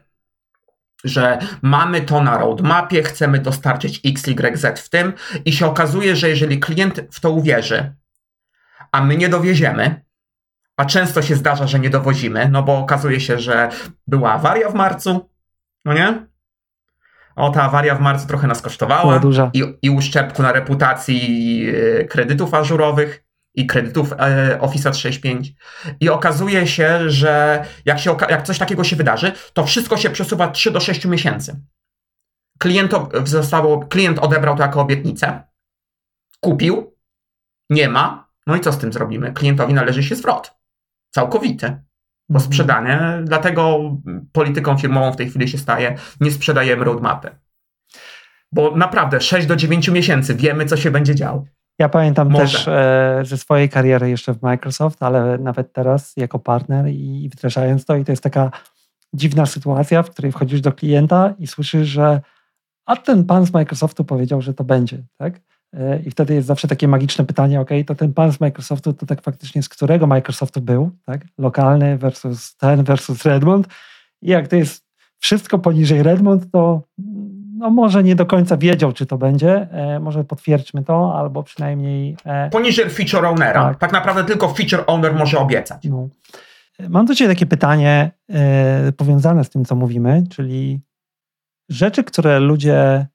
Że 1.05 1.39
mamy 1.63 2.01
to 2.01 2.23
na 2.23 2.39
roadmapie, 2.39 3.03
chcemy 3.03 3.39
dostarczyć 3.39 4.01
X, 4.05 4.29
Y, 4.29 4.57
Z 4.57 4.81
w 4.81 4.89
tym 4.89 5.13
i 5.45 5.53
się 5.53 5.67
okazuje, 5.67 6.17
że 6.17 6.29
jeżeli 6.29 6.61
klient 6.61 7.01
w 7.11 7.21
to 7.21 7.31
uwierzy, 7.31 7.95
a 8.93 9.05
my 9.05 9.17
nie 9.17 9.29
dowieziemy, 9.29 10.05
a 10.77 10.85
często 10.85 11.23
się 11.23 11.37
zdarza, 11.37 11.67
że 11.67 11.79
nie 11.79 11.91
dowozimy, 11.91 12.49
no 12.49 12.63
bo 12.63 12.79
okazuje 12.79 13.21
się, 13.21 13.39
że 13.39 13.69
była 14.07 14.33
awaria 14.33 14.69
w 14.71 14.75
marcu, 14.75 15.31
no 15.85 15.93
nie? 15.93 16.27
O, 17.37 17.51
ta 17.51 17.63
awaria 17.63 17.95
w 17.95 18.01
marcu 18.01 18.27
trochę 18.27 18.47
nas 18.47 18.63
kosztowała. 18.63 19.15
I, 19.53 19.63
I 19.83 19.91
uszczerbku 19.91 20.43
na 20.43 20.53
reputacji 20.53 21.67
e, 22.01 22.05
kredytów 22.05 22.55
ażurowych 22.55 23.25
i 23.55 23.67
kredytów 23.67 24.13
e, 24.13 24.61
Office 24.61 24.91
365. 24.91 25.53
I 26.01 26.09
okazuje 26.09 26.67
się, 26.67 27.11
że 27.11 27.65
jak, 27.85 27.99
się, 27.99 28.17
jak 28.29 28.43
coś 28.43 28.59
takiego 28.59 28.85
się 28.85 28.97
wydarzy, 28.97 29.33
to 29.53 29.67
wszystko 29.67 29.97
się 29.97 30.11
przesuwa 30.11 30.49
3 30.49 30.71
do 30.71 30.81
6 30.81 31.05
miesięcy. 31.05 31.61
Klient, 32.59 32.93
zostało, 33.25 33.87
klient 33.87 34.19
odebrał 34.19 34.57
to 34.57 34.63
jako 34.63 34.81
obietnicę, 34.81 35.43
kupił, 36.41 36.97
nie 37.71 37.89
ma, 37.89 38.29
no 38.47 38.57
i 38.57 38.61
co 38.61 38.73
z 38.73 38.79
tym 38.79 38.93
zrobimy? 38.93 39.33
Klientowi 39.33 39.75
należy 39.75 40.03
się 40.03 40.17
zwrot. 40.17 40.55
Całkowity 41.11 41.86
bo 42.29 42.37
mhm. 42.37 42.41
sprzedanie. 42.41 43.01
Dlatego 43.25 43.81
polityką 44.33 44.79
firmową 44.79 45.13
w 45.13 45.17
tej 45.17 45.31
chwili 45.31 45.49
się 45.49 45.59
staje, 45.59 45.95
nie 46.21 46.31
sprzedajemy 46.31 46.85
roadmapy. 46.85 47.31
Bo 48.53 48.77
naprawdę 48.77 49.21
6 49.21 49.47
do 49.47 49.57
9 49.57 49.89
miesięcy 49.89 50.35
wiemy, 50.35 50.67
co 50.67 50.77
się 50.77 50.91
będzie 50.91 51.15
działo. 51.15 51.45
Ja 51.79 51.89
pamiętam 51.89 52.31
Może. 52.31 52.45
też 52.45 52.69
e, 52.69 53.21
ze 53.25 53.37
swojej 53.37 53.69
kariery 53.69 54.11
jeszcze 54.11 54.35
w 54.35 54.43
Microsoft, 54.43 55.03
ale 55.03 55.39
nawet 55.39 55.73
teraz 55.73 56.17
jako 56.17 56.39
partner 56.39 56.89
i 56.89 57.31
wdrażając 57.33 57.85
to, 57.85 57.97
i 57.97 58.05
to 58.05 58.13
jest 58.13 58.23
taka 58.23 58.51
dziwna 59.13 59.47
sytuacja, 59.47 60.03
w 60.03 60.11
której 60.11 60.33
wchodzisz 60.33 60.61
do 60.61 60.73
klienta 60.73 61.35
i 61.39 61.47
słyszysz, 61.47 61.89
że 61.89 62.21
a 62.87 62.97
ten 62.97 63.25
pan 63.25 63.47
z 63.47 63.53
Microsoftu 63.53 64.05
powiedział, 64.05 64.43
że 64.43 64.55
to 64.55 64.65
będzie, 64.65 65.03
tak? 65.19 65.41
E, 65.73 65.99
I 65.99 66.11
wtedy 66.11 66.35
jest 66.35 66.47
zawsze 66.47 66.69
takie 66.69 66.89
magiczne 66.89 67.25
pytanie, 67.25 67.61
ok, 67.61 67.71
to 67.87 67.95
ten 67.95 68.13
pan 68.13 68.33
z 68.33 68.41
Microsoftu, 68.41 68.93
to 68.93 69.07
tak 69.07 69.23
faktycznie 69.23 69.63
z 69.63 69.69
którego 69.69 70.07
Microsoftu 70.07 70.61
był, 70.61 70.91
tak? 71.05 71.21
Lokalny 71.39 71.99
versus 71.99 72.57
ten 72.57 72.85
versus 72.85 73.25
Redmond. 73.25 73.67
I 74.23 74.29
jak 74.29 74.49
to 74.49 74.57
jest 74.57 74.87
wszystko 75.19 75.59
poniżej 75.59 76.03
Redmond, 76.03 76.51
to 76.53 76.83
no 77.59 77.71
może 77.71 78.03
nie 78.03 78.17
do 78.17 78.27
końca 78.27 78.57
wiedział, 78.57 78.93
czy 78.93 79.07
to 79.07 79.19
będzie. 79.19 79.69
E, 79.71 80.01
może 80.01 80.25
potwierdźmy 80.25 80.85
to, 80.85 81.19
albo 81.19 81.43
przynajmniej... 81.43 82.17
E, 82.25 82.51
poniżej 82.51 82.91
feature 82.91 83.25
ownera. 83.25 83.65
Tak. 83.65 83.79
tak 83.79 83.93
naprawdę 83.93 84.25
tylko 84.25 84.55
feature 84.55 84.85
owner 84.87 85.15
może 85.15 85.39
obiecać. 85.39 85.85
No. 85.85 86.09
Mam 86.89 87.07
do 87.07 87.15
Ciebie 87.15 87.35
takie 87.35 87.47
pytanie 87.47 88.11
e, 88.31 88.93
powiązane 88.93 89.45
z 89.45 89.51
tym, 89.51 89.65
co 89.65 89.77
mówimy, 89.77 90.25
czyli 90.31 90.81
rzeczy, 91.69 92.05
które 92.05 92.41
ludzie 92.41 93.07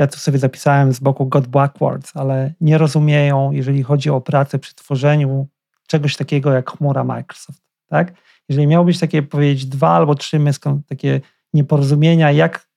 ja 0.00 0.06
tu 0.06 0.18
sobie 0.18 0.38
zapisałem 0.38 0.92
z 0.92 1.00
boku 1.00 1.26
God 1.26 1.46
backwards, 1.46 2.16
ale 2.16 2.52
nie 2.60 2.78
rozumieją, 2.78 3.50
jeżeli 3.52 3.82
chodzi 3.82 4.10
o 4.10 4.20
pracę 4.20 4.58
przy 4.58 4.74
tworzeniu 4.74 5.46
czegoś 5.86 6.16
takiego 6.16 6.52
jak 6.52 6.70
chmura 6.70 7.04
Microsoft. 7.04 7.62
Tak? 7.86 8.12
Jeżeli 8.48 8.66
miałbyś 8.66 8.98
takie 8.98 9.22
powiedzieć 9.22 9.66
dwa 9.66 9.90
albo 9.90 10.14
trzy 10.14 10.40
takie 10.88 11.20
nieporozumienia, 11.54 12.32
jak 12.32 12.68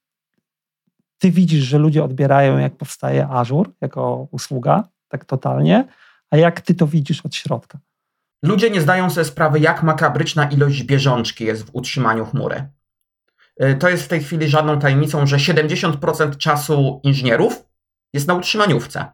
ty 1.18 1.30
widzisz, 1.30 1.64
że 1.64 1.78
ludzie 1.78 2.04
odbierają, 2.04 2.58
jak 2.58 2.76
powstaje 2.76 3.28
Azure 3.28 3.70
jako 3.80 4.28
usługa, 4.30 4.84
tak 5.08 5.24
totalnie, 5.24 5.88
a 6.30 6.36
jak 6.36 6.60
ty 6.60 6.74
to 6.74 6.86
widzisz 6.86 7.26
od 7.26 7.34
środka? 7.34 7.78
Ludzie 8.42 8.70
nie 8.70 8.80
zdają 8.80 9.10
sobie 9.10 9.24
sprawy, 9.24 9.60
jak 9.60 9.82
makabryczna 9.82 10.50
ilość 10.50 10.82
bieżączki 10.82 11.44
jest 11.44 11.66
w 11.66 11.70
utrzymaniu 11.72 12.24
chmury. 12.24 12.68
Y, 13.62 13.74
to 13.74 13.88
jest 13.88 14.04
w 14.04 14.08
tej 14.08 14.20
chwili 14.20 14.48
żadną 14.48 14.78
tajemnicą, 14.78 15.26
że 15.26 15.36
70% 15.36 16.36
czasu 16.36 17.00
inżynierów 17.02 17.64
jest 18.12 18.28
na 18.28 18.34
utrzymaniówce. 18.34 19.06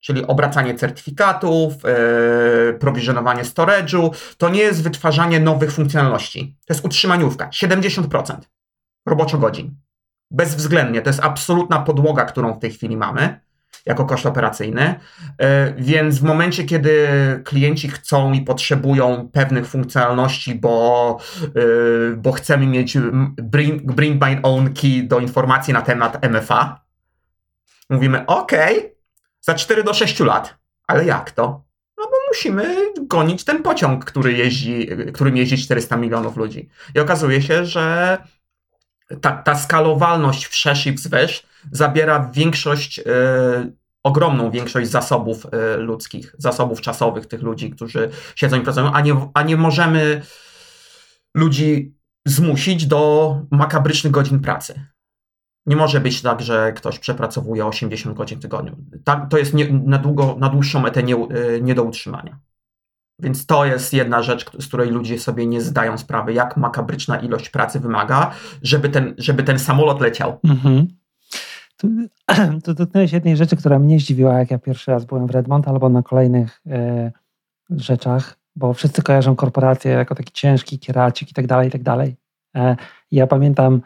Czyli 0.00 0.26
obracanie 0.26 0.74
certyfikatów, 0.74 1.74
yy, 1.82 2.78
prowizjonowanie 2.80 3.42
storage'u. 3.42 4.10
To 4.38 4.48
nie 4.48 4.60
jest 4.60 4.82
wytwarzanie 4.82 5.40
nowych 5.40 5.72
funkcjonalności. 5.72 6.56
To 6.66 6.74
jest 6.74 6.84
utrzymaniówka. 6.84 7.48
70% 7.48 8.36
roboczo 9.06 9.38
godzin. 9.38 9.76
Bezwzględnie. 10.30 11.02
To 11.02 11.10
jest 11.10 11.20
absolutna 11.20 11.78
podłoga, 11.78 12.24
którą 12.24 12.54
w 12.54 12.58
tej 12.58 12.70
chwili 12.70 12.96
mamy 12.96 13.40
jako 13.86 14.04
koszt 14.04 14.26
operacyjny. 14.26 15.00
E, 15.38 15.74
więc 15.78 16.18
w 16.18 16.22
momencie, 16.22 16.64
kiedy 16.64 17.08
klienci 17.44 17.88
chcą 17.88 18.32
i 18.32 18.40
potrzebują 18.40 19.28
pewnych 19.32 19.66
funkcjonalności, 19.66 20.54
bo, 20.54 21.18
e, 21.42 22.16
bo 22.16 22.32
chcemy 22.32 22.66
mieć 22.66 22.98
bring, 23.36 23.82
bring 23.82 24.24
my 24.24 24.40
own 24.42 24.74
key 24.74 25.02
do 25.02 25.18
informacji 25.18 25.74
na 25.74 25.82
temat 25.82 26.24
MFA, 26.30 26.84
mówimy 27.90 28.26
OK, 28.26 28.52
za 29.40 29.54
4 29.54 29.84
do 29.84 29.94
6 29.94 30.20
lat. 30.20 30.54
Ale 30.86 31.04
jak 31.04 31.30
to? 31.30 31.64
No 31.98 32.04
bo 32.04 32.16
musimy 32.28 32.76
gonić 33.00 33.44
ten 33.44 33.62
pociąg, 33.62 34.04
który 34.04 34.32
jeździ, 34.32 34.88
którym 35.14 35.36
jeździ 35.36 35.58
400 35.58 35.96
milionów 35.96 36.36
ludzi. 36.36 36.68
I 36.94 37.00
okazuje 37.00 37.42
się, 37.42 37.66
że 37.66 38.18
ta, 39.20 39.32
ta 39.32 39.54
skalowalność 39.54 40.46
wszerz 40.46 40.86
i 40.86 40.92
wzwyż 40.92 41.46
zabiera 41.70 42.30
większość, 42.34 42.98
y, 42.98 43.04
ogromną 44.04 44.50
większość 44.50 44.90
zasobów 44.90 45.46
y, 45.46 45.76
ludzkich, 45.76 46.34
zasobów 46.38 46.80
czasowych 46.80 47.26
tych 47.26 47.42
ludzi, 47.42 47.70
którzy 47.70 48.10
siedzą 48.36 48.60
i 48.60 48.60
pracują, 48.60 48.92
a 48.92 49.00
nie, 49.00 49.30
a 49.34 49.42
nie 49.42 49.56
możemy 49.56 50.22
ludzi 51.36 51.94
zmusić 52.26 52.86
do 52.86 53.36
makabrycznych 53.50 54.12
godzin 54.12 54.40
pracy. 54.40 54.86
Nie 55.66 55.76
może 55.76 56.00
być 56.00 56.22
tak, 56.22 56.42
że 56.42 56.72
ktoś 56.72 56.98
przepracowuje 56.98 57.66
80 57.66 58.16
godzin 58.16 58.38
w 58.38 58.42
tygodniu. 58.42 58.76
Tak, 59.04 59.30
to 59.30 59.38
jest 59.38 59.54
nie, 59.54 59.72
na, 59.72 59.98
długo, 59.98 60.36
na 60.38 60.48
dłuższą 60.48 60.80
metę 60.80 61.02
nie, 61.02 61.14
y, 61.14 61.60
nie 61.62 61.74
do 61.74 61.82
utrzymania. 61.82 62.38
Więc 63.18 63.46
to 63.46 63.64
jest 63.64 63.92
jedna 63.92 64.22
rzecz, 64.22 64.50
z 64.58 64.66
której 64.66 64.90
ludzie 64.90 65.18
sobie 65.18 65.46
nie 65.46 65.60
zdają 65.60 65.98
sprawy, 65.98 66.32
jak 66.32 66.56
makabryczna 66.56 67.20
ilość 67.20 67.50
pracy 67.50 67.80
wymaga, 67.80 68.30
żeby 68.62 68.88
ten, 68.88 69.14
żeby 69.18 69.42
ten 69.42 69.58
samolot 69.58 70.00
leciał. 70.00 70.40
Mhm. 70.44 70.88
To 72.64 72.74
dotknąłeś 72.74 73.12
jednej 73.12 73.36
rzeczy, 73.36 73.56
która 73.56 73.78
mnie 73.78 73.98
zdziwiła, 73.98 74.38
jak 74.38 74.50
ja 74.50 74.58
pierwszy 74.58 74.90
raz 74.90 75.04
byłem 75.04 75.26
w 75.26 75.30
Redmond, 75.30 75.68
albo 75.68 75.88
na 75.88 76.02
kolejnych 76.02 76.60
e, 76.66 77.12
rzeczach, 77.70 78.38
bo 78.56 78.74
wszyscy 78.74 79.02
kojarzą 79.02 79.36
korporacje 79.36 79.92
jako 79.92 80.14
taki 80.14 80.32
ciężki 80.32 80.78
kieracik 80.78 81.30
i 81.30 81.34
tak 81.34 81.46
dalej, 81.46 81.68
i 81.68 81.70
tak 81.70 81.82
dalej. 81.82 82.16
E, 82.56 82.76
ja 83.10 83.26
pamiętam, 83.26 83.80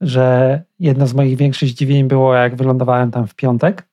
że 0.00 0.62
jedno 0.78 1.06
z 1.06 1.14
moich 1.14 1.36
większych 1.36 1.68
zdziwień 1.68 2.08
było, 2.08 2.34
jak 2.34 2.56
wylądowałem 2.56 3.10
tam 3.10 3.26
w 3.26 3.34
piątek 3.34 3.88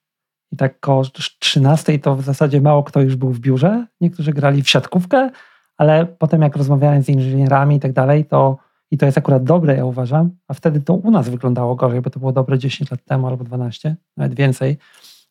i 0.52 0.58
tak 0.58 0.80
koło 0.80 1.04
13 1.40 2.00
to 2.00 2.16
w 2.16 2.22
zasadzie 2.22 2.62
mało 2.62 2.84
kto 2.84 3.02
już 3.02 3.16
był 3.16 3.30
w 3.30 3.40
biurze. 3.40 3.86
Niektórzy 4.02 4.34
grali 4.34 4.64
w 4.64 4.70
siatkówkę, 4.70 5.30
ale 5.78 6.06
potem 6.06 6.42
jak 6.42 6.56
rozmawiałem 6.56 7.04
z 7.04 7.10
inżynierami 7.10 7.76
i 7.76 7.80
tak 7.80 7.94
dalej, 7.94 8.26
to 8.26 8.58
i 8.96 8.98
to 8.98 9.06
jest 9.06 9.18
akurat 9.18 9.44
dobre, 9.44 9.76
ja 9.76 9.86
uważam, 9.86 10.30
a 10.48 10.54
wtedy 10.54 10.82
to 10.82 10.94
u 10.94 11.12
nas 11.12 11.30
wyglądało 11.30 11.76
gorzej, 11.76 12.02
bo 12.02 12.10
to 12.10 12.20
było 12.20 12.32
dobre 12.32 12.58
10 12.58 12.92
lat 12.92 13.06
temu 13.06 13.28
albo 13.28 13.44
12, 13.44 13.96
nawet 14.18 14.36
więcej, 14.36 14.78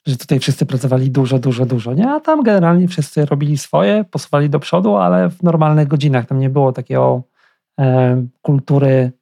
że 0.06 0.16
tutaj 0.16 0.38
wszyscy 0.38 0.66
pracowali 0.66 1.10
dużo, 1.10 1.38
dużo, 1.38 1.66
dużo, 1.66 1.94
nie? 1.94 2.10
A 2.10 2.20
tam 2.20 2.42
generalnie 2.42 2.88
wszyscy 2.88 3.26
robili 3.26 3.58
swoje, 3.58 4.04
posuwali 4.10 4.50
do 4.50 4.60
przodu, 4.60 4.96
ale 4.96 5.30
w 5.30 5.42
normalnych 5.42 5.88
godzinach. 5.88 6.26
Tam 6.26 6.38
nie 6.38 6.50
było 6.50 6.72
takiego 6.72 7.22
e, 7.80 8.26
kultury 8.42 9.12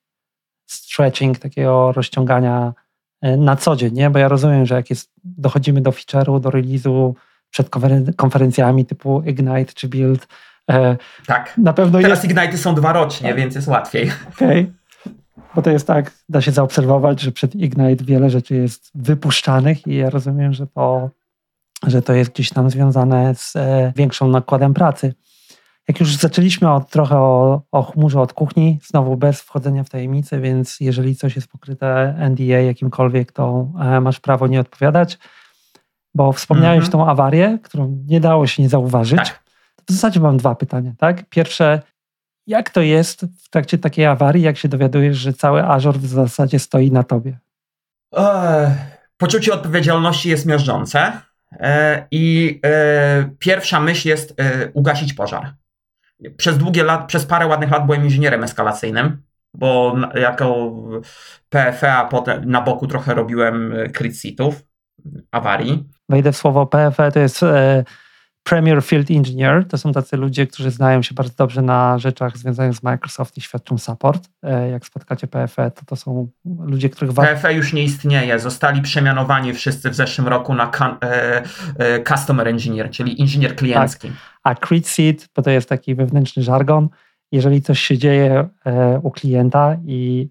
stretching, 0.66 1.38
takiego 1.38 1.92
rozciągania 1.92 2.74
e, 3.20 3.37
na 3.37 3.57
co 3.57 3.76
dzień, 3.76 3.94
nie? 3.94 4.11
Bo 4.11 4.18
ja 4.18 4.28
rozumiem, 4.28 4.66
że 4.66 4.74
jak 4.74 4.90
jest, 4.90 5.12
dochodzimy 5.24 5.81
do 5.81 5.90
feature'u, 5.90 6.40
do 6.40 6.50
release'u 6.50 7.12
przed 7.50 7.70
konferencjami 8.16 8.87
typu 8.87 9.22
Ignite 9.26 9.72
czy 9.74 9.88
Build, 9.88 10.26
tak. 11.27 11.59
Na 11.59 11.72
pewno 11.72 12.01
Teraz 12.01 12.22
jest... 12.22 12.25
Ignite 12.25 12.59
są 12.59 12.75
dwa 12.75 12.92
rocznie, 12.92 13.29
tak. 13.29 13.37
więc 13.37 13.55
jest 13.55 13.68
łatwiej. 13.68 14.12
Okej. 14.35 14.61
Okay. 14.61 14.83
Bo 15.55 15.62
to 15.62 15.70
jest 15.70 15.87
tak, 15.87 16.12
da 16.29 16.40
się 16.40 16.51
zaobserwować, 16.51 17.20
że 17.20 17.33
przed 17.33 17.55
Ignite 17.55 18.05
wiele 18.05 18.31
rzeczy 18.31 18.55
jest 18.55 18.90
wypuszczanych 18.94 19.87
i 19.87 19.96
ja 19.96 20.11
rozumiem, 20.11 20.53
że 20.53 20.66
to, 20.66 21.11
że 21.87 22.03
to 22.03 22.12
jest 22.12 22.33
gdzieś 22.33 22.51
tam 22.51 22.70
związane 22.70 23.35
z 23.35 23.57
e, 23.57 23.92
większą 23.96 24.29
nakładem 24.29 24.75
pracy. 24.75 25.14
Jak 25.88 26.01
już 26.01 26.16
zaczęliśmy 26.16 26.70
od, 26.70 26.90
trochę 26.90 27.16
o, 27.16 27.62
o 27.72 27.83
chmurze 27.83 28.20
od 28.20 28.33
kuchni, 28.33 28.79
znowu 28.83 29.16
bez 29.16 29.40
wchodzenia 29.40 29.85
w 29.85 29.88
tajemnice, 29.88 30.40
więc 30.40 30.81
jeżeli 30.81 31.16
coś 31.16 31.37
jest 31.37 31.48
pokryte 31.48 32.14
NDA 32.31 32.61
jakimkolwiek, 32.61 33.33
to 33.33 33.68
e, 33.81 34.01
masz 34.01 34.20
prawo 34.20 34.46
nie 34.46 34.61
odpowiadać, 34.61 35.18
bo 36.14 36.33
wspomniałeś 36.33 36.79
mm 36.79 36.88
-hmm. 36.88 36.92
tą 36.92 37.07
awarię, 37.07 37.59
którą 37.62 38.03
nie 38.07 38.20
dało 38.20 38.46
się 38.46 38.62
nie 38.62 38.68
zauważyć. 38.68 39.18
Tak. 39.18 39.42
W 39.88 39.92
zasadzie 39.92 40.20
mam 40.20 40.36
dwa 40.36 40.54
pytania. 40.54 40.92
Tak? 40.98 41.28
Pierwsze, 41.28 41.82
jak 42.46 42.70
to 42.70 42.80
jest 42.80 43.26
w 43.38 43.50
trakcie 43.50 43.78
takiej 43.78 44.06
awarii, 44.06 44.42
jak 44.42 44.56
się 44.56 44.68
dowiadujesz, 44.68 45.16
że 45.16 45.32
cały 45.32 45.64
Azure 45.64 45.98
w 45.98 46.06
zasadzie 46.06 46.58
stoi 46.58 46.92
na 46.92 47.02
tobie? 47.02 47.38
poczucie 49.16 49.54
odpowiedzialności 49.54 50.28
jest 50.28 50.46
miażdżące 50.46 51.12
e, 51.52 52.06
i 52.10 52.60
e, 52.64 53.30
pierwsza 53.38 53.80
myśl 53.80 54.08
jest 54.08 54.40
e, 54.40 54.70
ugasić 54.72 55.14
pożar. 55.14 55.54
Przez 56.36 56.58
długie 56.58 56.84
lat, 56.84 57.06
przez 57.06 57.26
parę 57.26 57.46
ładnych 57.46 57.70
lat 57.70 57.86
byłem 57.86 58.04
inżynierem 58.04 58.44
eskalacyjnym, 58.44 59.22
bo 59.54 59.96
jako 60.14 60.72
PFE, 61.48 61.92
a 61.92 62.04
potem 62.04 62.50
na 62.50 62.60
boku 62.60 62.86
trochę 62.86 63.14
robiłem 63.14 63.74
crit 63.96 64.36
awarii. 65.30 65.88
Wejdę 66.08 66.32
w 66.32 66.36
słowo 66.36 66.66
PFE, 66.66 67.12
to 67.12 67.20
jest 67.20 67.40
Premier 68.44 68.83
Field 68.83 69.11
Engineer 69.11 69.68
to 69.68 69.78
są 69.78 69.92
tacy 69.92 70.16
ludzie, 70.16 70.46
którzy 70.46 70.70
znają 70.70 71.02
się 71.02 71.14
bardzo 71.14 71.35
dobrze 71.38 71.62
na 71.62 71.98
rzeczach 71.98 72.38
związanych 72.38 72.74
z 72.74 72.83
Microsoft 72.83 73.38
i 73.38 73.40
świadczą 73.40 73.78
support. 73.78 74.28
E, 74.42 74.70
jak 74.70 74.87
spotkacie 74.87 75.26
PFE, 75.26 75.70
to 75.70 75.85
to 75.87 75.96
są 75.96 76.28
ludzie, 76.44 76.90
których... 76.90 77.14
PFE 77.14 77.55
już 77.55 77.72
nie 77.72 77.85
istnieje. 77.85 78.38
Zostali 78.38 78.83
przemianowani 78.83 79.55
wszyscy 79.55 79.90
w 79.90 79.94
zeszłym 79.94 80.28
roku 80.28 80.55
na 80.55 80.70
e, 81.02 81.42
e, 81.78 82.02
Customer 82.05 82.48
Engineer, 82.48 82.90
czyli 82.90 83.20
inżynier 83.20 83.57
kliencki. 83.57 84.09
Tak. 84.09 84.16
A 84.42 84.55
Creed 84.55 84.87
Seed, 84.87 85.28
bo 85.37 85.42
to 85.42 85.50
jest 85.50 85.68
taki 85.68 85.94
wewnętrzny 85.94 86.42
żargon, 86.42 86.88
jeżeli 87.33 87.62
coś 87.62 87.81
się 87.81 87.98
dzieje 87.98 88.48
u 89.02 89.11
klienta 89.11 89.76
i 89.87 90.28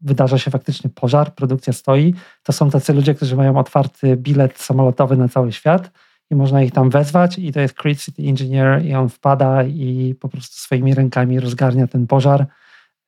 wydarza 0.00 0.38
się 0.38 0.50
faktycznie 0.50 0.90
pożar, 0.90 1.34
produkcja 1.34 1.72
stoi, 1.72 2.14
to 2.42 2.52
są 2.52 2.70
tacy 2.70 2.92
ludzie, 2.92 3.14
którzy 3.14 3.36
mają 3.36 3.58
otwarty 3.58 4.16
bilet 4.16 4.58
samolotowy 4.58 5.16
na 5.16 5.28
cały 5.28 5.52
świat 5.52 5.90
i 6.32 6.34
można 6.34 6.62
ich 6.62 6.72
tam 6.72 6.90
wezwać 6.90 7.38
i 7.38 7.52
to 7.52 7.60
jest 7.60 7.74
Creed 7.74 8.00
City 8.00 8.22
Engineer 8.22 8.84
i 8.84 8.94
on 8.94 9.08
wpada 9.08 9.62
i 9.62 10.14
po 10.20 10.28
prostu 10.28 10.56
swoimi 10.56 10.94
rękami 10.94 11.40
rozgarnia 11.40 11.86
ten 11.86 12.06
pożar, 12.06 12.46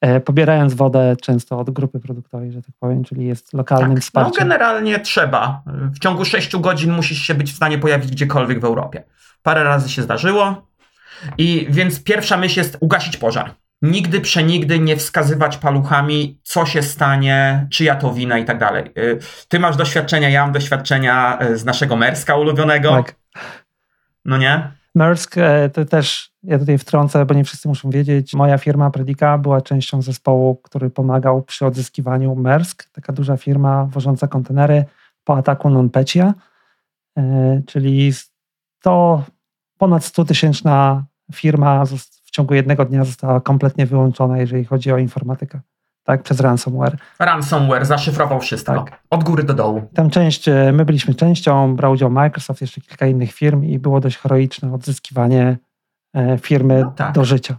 e, 0.00 0.20
pobierając 0.20 0.74
wodę 0.74 1.16
często 1.22 1.58
od 1.58 1.70
grupy 1.70 2.00
produktowej, 2.00 2.52
że 2.52 2.62
tak 2.62 2.74
powiem, 2.80 3.04
czyli 3.04 3.26
jest 3.26 3.52
lokalnym 3.52 3.88
tak, 3.88 3.96
no 3.96 4.00
wsparciem. 4.00 4.32
No 4.34 4.38
generalnie 4.38 5.00
trzeba. 5.00 5.62
W 5.66 5.98
ciągu 5.98 6.24
6 6.24 6.56
godzin 6.56 6.92
musisz 6.92 7.18
się 7.18 7.34
być 7.34 7.52
w 7.52 7.56
stanie 7.56 7.78
pojawić 7.78 8.10
gdziekolwiek 8.10 8.60
w 8.60 8.64
Europie. 8.64 9.02
Parę 9.42 9.64
razy 9.64 9.88
się 9.88 10.02
zdarzyło 10.02 10.66
i 11.38 11.66
więc 11.70 12.02
pierwsza 12.02 12.36
myśl 12.36 12.60
jest 12.60 12.76
ugasić 12.80 13.16
pożar. 13.16 13.54
Nigdy 13.82 14.20
przenigdy 14.20 14.78
nie 14.78 14.96
wskazywać 14.96 15.56
paluchami, 15.56 16.38
co 16.42 16.66
się 16.66 16.82
stanie, 16.82 17.66
czyja 17.70 17.96
to 17.96 18.14
wina 18.14 18.38
i 18.38 18.44
tak 18.44 18.58
dalej. 18.58 18.90
Y, 18.98 19.18
ty 19.48 19.60
masz 19.60 19.76
doświadczenia, 19.76 20.28
ja 20.28 20.42
mam 20.42 20.52
doświadczenia 20.52 21.38
y, 21.42 21.58
z 21.58 21.64
naszego 21.64 21.96
Merska 21.96 22.36
ulubionego. 22.36 22.90
Tak. 22.90 23.14
No 24.24 24.38
nie? 24.38 24.70
Mersk 24.94 25.38
e, 25.38 25.70
to 25.70 25.84
też, 25.84 26.32
ja 26.42 26.58
tutaj 26.58 26.78
wtrącę, 26.78 27.26
bo 27.26 27.34
nie 27.34 27.44
wszyscy 27.44 27.68
muszą 27.68 27.90
wiedzieć, 27.90 28.34
moja 28.34 28.58
firma 28.58 28.90
Predika 28.90 29.38
była 29.38 29.60
częścią 29.60 30.02
zespołu, 30.02 30.56
który 30.56 30.90
pomagał 30.90 31.42
przy 31.42 31.66
odzyskiwaniu 31.66 32.34
Mersk, 32.34 32.84
taka 32.92 33.12
duża 33.12 33.36
firma 33.36 33.84
wożąca 33.84 34.28
kontenery 34.28 34.84
po 35.24 35.36
ataku 35.36 35.70
NonPetya, 35.70 36.32
e, 37.18 37.62
czyli 37.66 38.12
to 38.82 39.24
ponad 39.78 40.04
100 40.04 40.24
tysięczna 40.24 41.04
firma 41.32 41.84
ciągu 42.34 42.54
jednego 42.54 42.84
dnia 42.84 43.04
została 43.04 43.40
kompletnie 43.40 43.86
wyłączona, 43.86 44.38
jeżeli 44.38 44.64
chodzi 44.64 44.92
o 44.92 44.98
informatykę. 44.98 45.60
Tak, 46.04 46.22
przez 46.22 46.40
ransomware. 46.40 46.96
Ransomware 47.18 47.86
zaszyfrował 47.86 48.40
wszystko. 48.40 48.84
Tak. 48.84 49.00
Od 49.10 49.24
góry 49.24 49.42
do 49.42 49.54
dołu. 49.54 49.88
Tam 49.94 50.10
część, 50.10 50.48
e, 50.48 50.72
my 50.72 50.84
byliśmy 50.84 51.14
częścią, 51.14 51.76
brał 51.76 51.92
udział 51.92 52.10
Microsoft, 52.10 52.60
jeszcze 52.60 52.80
kilka 52.80 53.06
innych 53.06 53.32
firm 53.32 53.64
i 53.64 53.78
było 53.78 54.00
dość 54.00 54.16
heroiczne 54.16 54.74
odzyskiwanie 54.74 55.56
e, 56.14 56.38
firmy 56.38 56.80
no 56.80 56.90
tak. 56.96 57.14
do 57.14 57.24
życia. 57.24 57.58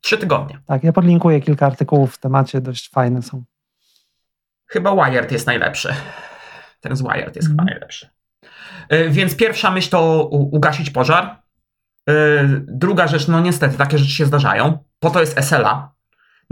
Trzy 0.00 0.18
tygodnie. 0.18 0.58
Tak, 0.66 0.84
ja 0.84 0.92
podlinkuję 0.92 1.40
kilka 1.40 1.66
artykułów 1.66 2.14
w 2.14 2.18
temacie, 2.18 2.60
dość 2.60 2.90
fajne 2.90 3.22
są. 3.22 3.44
Chyba 4.66 5.04
Wired 5.04 5.32
jest 5.32 5.46
najlepszy. 5.46 5.94
Ten 6.80 6.96
z 6.96 7.02
Wired 7.02 7.36
jest 7.36 7.48
mm. 7.48 7.58
chyba 7.58 7.64
najlepszy. 7.64 8.08
E, 8.88 9.08
więc 9.08 9.36
pierwsza 9.36 9.70
myśl 9.70 9.90
to 9.90 10.28
ugasić 10.30 10.90
pożar. 10.90 11.41
Druga 12.68 13.06
rzecz, 13.06 13.28
no 13.28 13.40
niestety, 13.40 13.76
takie 13.76 13.98
rzeczy 13.98 14.12
się 14.12 14.26
zdarzają. 14.26 14.78
Po 14.98 15.10
to 15.10 15.20
jest 15.20 15.38
SLA, 15.38 15.92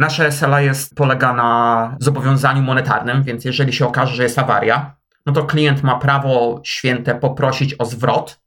Nasze 0.01 0.33
SLA 0.33 0.61
jest, 0.61 0.95
polega 0.95 1.33
na 1.33 1.97
zobowiązaniu 2.01 2.63
monetarnym, 2.63 3.23
więc 3.23 3.45
jeżeli 3.45 3.73
się 3.73 3.87
okaże, 3.87 4.15
że 4.15 4.23
jest 4.23 4.39
awaria, 4.39 4.97
no 5.27 5.33
to 5.33 5.45
klient 5.45 5.83
ma 5.83 5.99
prawo 5.99 6.61
święte 6.65 7.15
poprosić 7.15 7.75
o 7.79 7.85
zwrot. 7.85 8.41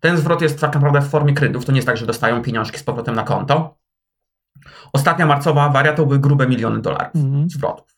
Ten 0.00 0.16
zwrot 0.16 0.42
jest 0.42 0.60
tak 0.60 0.74
naprawdę 0.74 1.00
w 1.00 1.10
formie 1.10 1.34
kredytów, 1.34 1.64
to 1.64 1.72
nie 1.72 1.78
jest 1.78 1.86
tak, 1.86 1.96
że 1.96 2.06
dostają 2.06 2.42
pieniążki 2.42 2.78
z 2.78 2.82
powrotem 2.82 3.14
na 3.14 3.22
konto. 3.22 3.78
Ostatnia 4.92 5.26
marcowa 5.26 5.62
awaria 5.62 5.92
to 5.92 6.06
były 6.06 6.18
grube 6.18 6.46
miliony 6.46 6.80
dolarów 6.80 7.14
mhm. 7.14 7.50
zwrotów. 7.50 7.96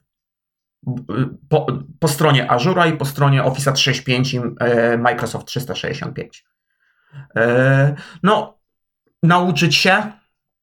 Po, 1.49 1.67
po, 2.01 2.09
stronie 2.09 2.51
Azura 2.51 2.87
i 2.87 2.97
po 2.97 3.05
stronie 3.05 3.45
Office 3.45 3.73
365 3.73 4.35
i 4.35 4.41
e, 4.61 4.99
Microsoft 4.99 5.47
365. 5.47 6.45
E, 7.37 7.95
no, 8.23 8.59
nauczyć 9.23 9.77
się, 9.77 10.03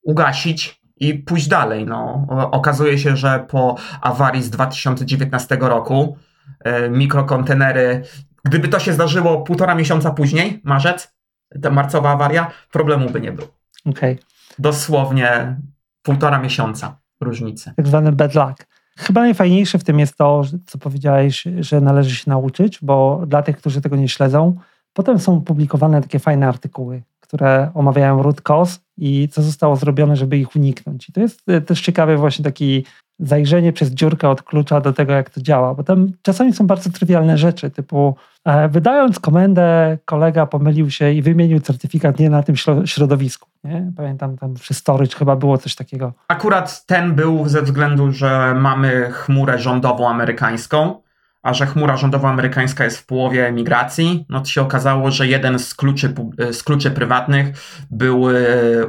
ugasić, 0.04 0.82
i 1.02 1.14
pójść 1.14 1.48
dalej. 1.48 1.86
No. 1.86 2.28
Okazuje 2.52 2.98
się, 2.98 3.18
że 3.18 3.46
po 3.50 3.76
awarii 4.02 4.44
z 4.44 4.50
2019 4.50 5.58
roku 5.62 6.18
e, 6.60 6.90
mikrokontenery, 6.90 8.04
gdyby 8.46 8.68
to 8.68 8.80
się 8.80 8.94
zdarzyło 8.94 9.42
półtora 9.42 9.76
miesiąca 9.76 10.12
później, 10.12 10.62
marzec, 10.64 11.16
ta 11.62 11.70
marcowa 11.70 12.10
awaria, 12.10 12.52
problemu 12.72 13.10
by 13.10 13.22
nie 13.22 13.32
było. 13.32 13.48
Okay. 13.86 14.18
Dosłownie 14.60 15.56
półtora 16.02 16.40
miesiąca 16.40 17.00
różnicy. 17.22 17.74
Tak 17.76 17.88
zwany 17.88 18.12
bad 18.12 18.36
luck. 18.36 18.68
Chyba 18.98 19.22
najfajniejsze 19.22 19.80
w 19.80 19.84
tym 19.84 20.00
jest 20.00 20.18
to, 20.18 20.42
co 20.68 20.78
powiedziałeś, 20.78 21.44
że 21.60 21.82
należy 21.82 22.16
się 22.16 22.30
nauczyć, 22.30 22.80
bo 22.82 23.24
dla 23.28 23.42
tych, 23.42 23.58
którzy 23.58 23.82
tego 23.82 23.96
nie 23.96 24.10
śledzą, 24.10 24.56
potem 24.94 25.20
są 25.20 25.42
publikowane 25.42 26.02
takie 26.02 26.20
fajne 26.20 26.48
artykuły, 26.48 27.04
które 27.20 27.72
omawiają 27.74 28.24
root 28.24 28.42
cause 28.42 28.80
i 28.98 29.30
co 29.32 29.42
zostało 29.42 29.76
zrobione, 29.76 30.16
żeby 30.16 30.38
ich 30.38 30.56
uniknąć. 30.56 31.10
I 31.10 31.14
to 31.14 31.22
jest 31.22 31.50
e, 31.50 31.62
też 31.62 31.82
ciekawe 31.82 32.18
właśnie 32.18 32.46
taki 32.46 32.86
zajrzenie 33.22 33.74
przez 33.74 33.90
dziurkę 33.90 34.30
od 34.30 34.42
klucza 34.42 34.82
do 34.82 34.94
tego, 34.94 35.14
jak 35.14 35.30
to 35.30 35.42
działa, 35.42 35.74
bo 35.74 35.84
tam 35.84 36.12
czasami 36.22 36.54
są 36.54 36.68
bardzo 36.68 36.90
trywialne 36.90 37.38
rzeczy, 37.38 37.72
typu 37.72 38.16
e, 38.46 38.70
wydając 38.70 39.20
komendę, 39.20 39.98
kolega 40.06 40.46
pomylił 40.46 40.92
się 40.92 41.12
i 41.12 41.22
wymienił 41.22 41.60
certyfikat 41.60 42.20
nie 42.20 42.30
na 42.30 42.44
tym 42.44 42.56
środowisku. 42.86 43.50
Nie? 43.64 43.92
Pamiętam 43.98 44.38
tam 44.38 44.54
przy 44.54 44.74
storage 44.74 45.16
chyba 45.16 45.36
było 45.36 45.58
coś 45.58 45.76
takiego. 45.76 46.14
Akurat 46.28 46.86
ten 46.86 47.16
był 47.16 47.50
ze 47.50 47.62
względu, 47.62 48.12
że 48.12 48.56
mamy 48.56 49.10
chmurę 49.12 49.60
rządową 49.60 50.10
amerykańską, 50.10 51.02
a 51.44 51.54
że 51.54 51.66
chmura 51.66 51.98
rządowa 51.98 52.30
amerykańska 52.30 52.84
jest 52.84 52.98
w 52.98 53.06
połowie 53.06 53.48
emigracji, 53.48 54.26
no 54.30 54.40
to 54.40 54.46
się 54.46 54.62
okazało, 54.62 55.12
że 55.12 55.28
jeden 55.28 55.60
z 55.60 55.76
kluczy, 55.76 56.14
z 56.52 56.64
kluczy 56.64 56.92
prywatnych 56.92 57.48
był 57.92 58.30
e, 58.30 58.34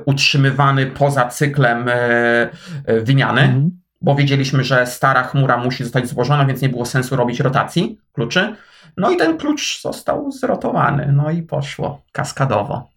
utrzymywany 0.05 0.87
poza 0.87 1.29
cyklem 1.29 1.89
e, 1.89 1.95
e, 1.95 2.51
wymiany, 3.01 3.41
mhm. 3.41 3.71
bo 4.01 4.15
wiedzieliśmy, 4.15 4.65
że 4.65 4.87
stara 4.87 5.23
chmura 5.23 5.57
musi 5.57 5.85
zostać 5.85 6.09
złożona, 6.09 6.45
więc 6.45 6.63
nie 6.63 6.69
było 6.69 6.87
sensu 6.87 7.17
robić 7.17 7.41
rotacji 7.41 7.99
kluczy. 8.13 8.57
No 8.97 9.11
i 9.11 9.17
ten 9.17 9.39
klucz 9.39 9.83
został 9.83 10.33
zrotowany, 10.33 11.13
no 11.13 11.31
i 11.31 11.43
poszło 11.43 12.03
kaskadowo. 12.13 12.91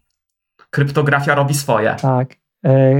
Kryptografia 0.69 1.35
robi 1.35 1.53
swoje. 1.53 1.95
Tak. 2.01 2.35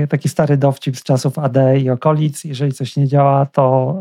Taki 0.10 0.30
stary 0.30 0.58
dowcip 0.58 0.98
z 0.98 1.04
czasów 1.04 1.40
AD 1.40 1.58
i 1.78 1.90
okolic. 1.90 2.44
Jeżeli 2.44 2.74
coś 2.74 2.96
nie 2.98 3.08
działa, 3.08 3.46
to 3.46 3.96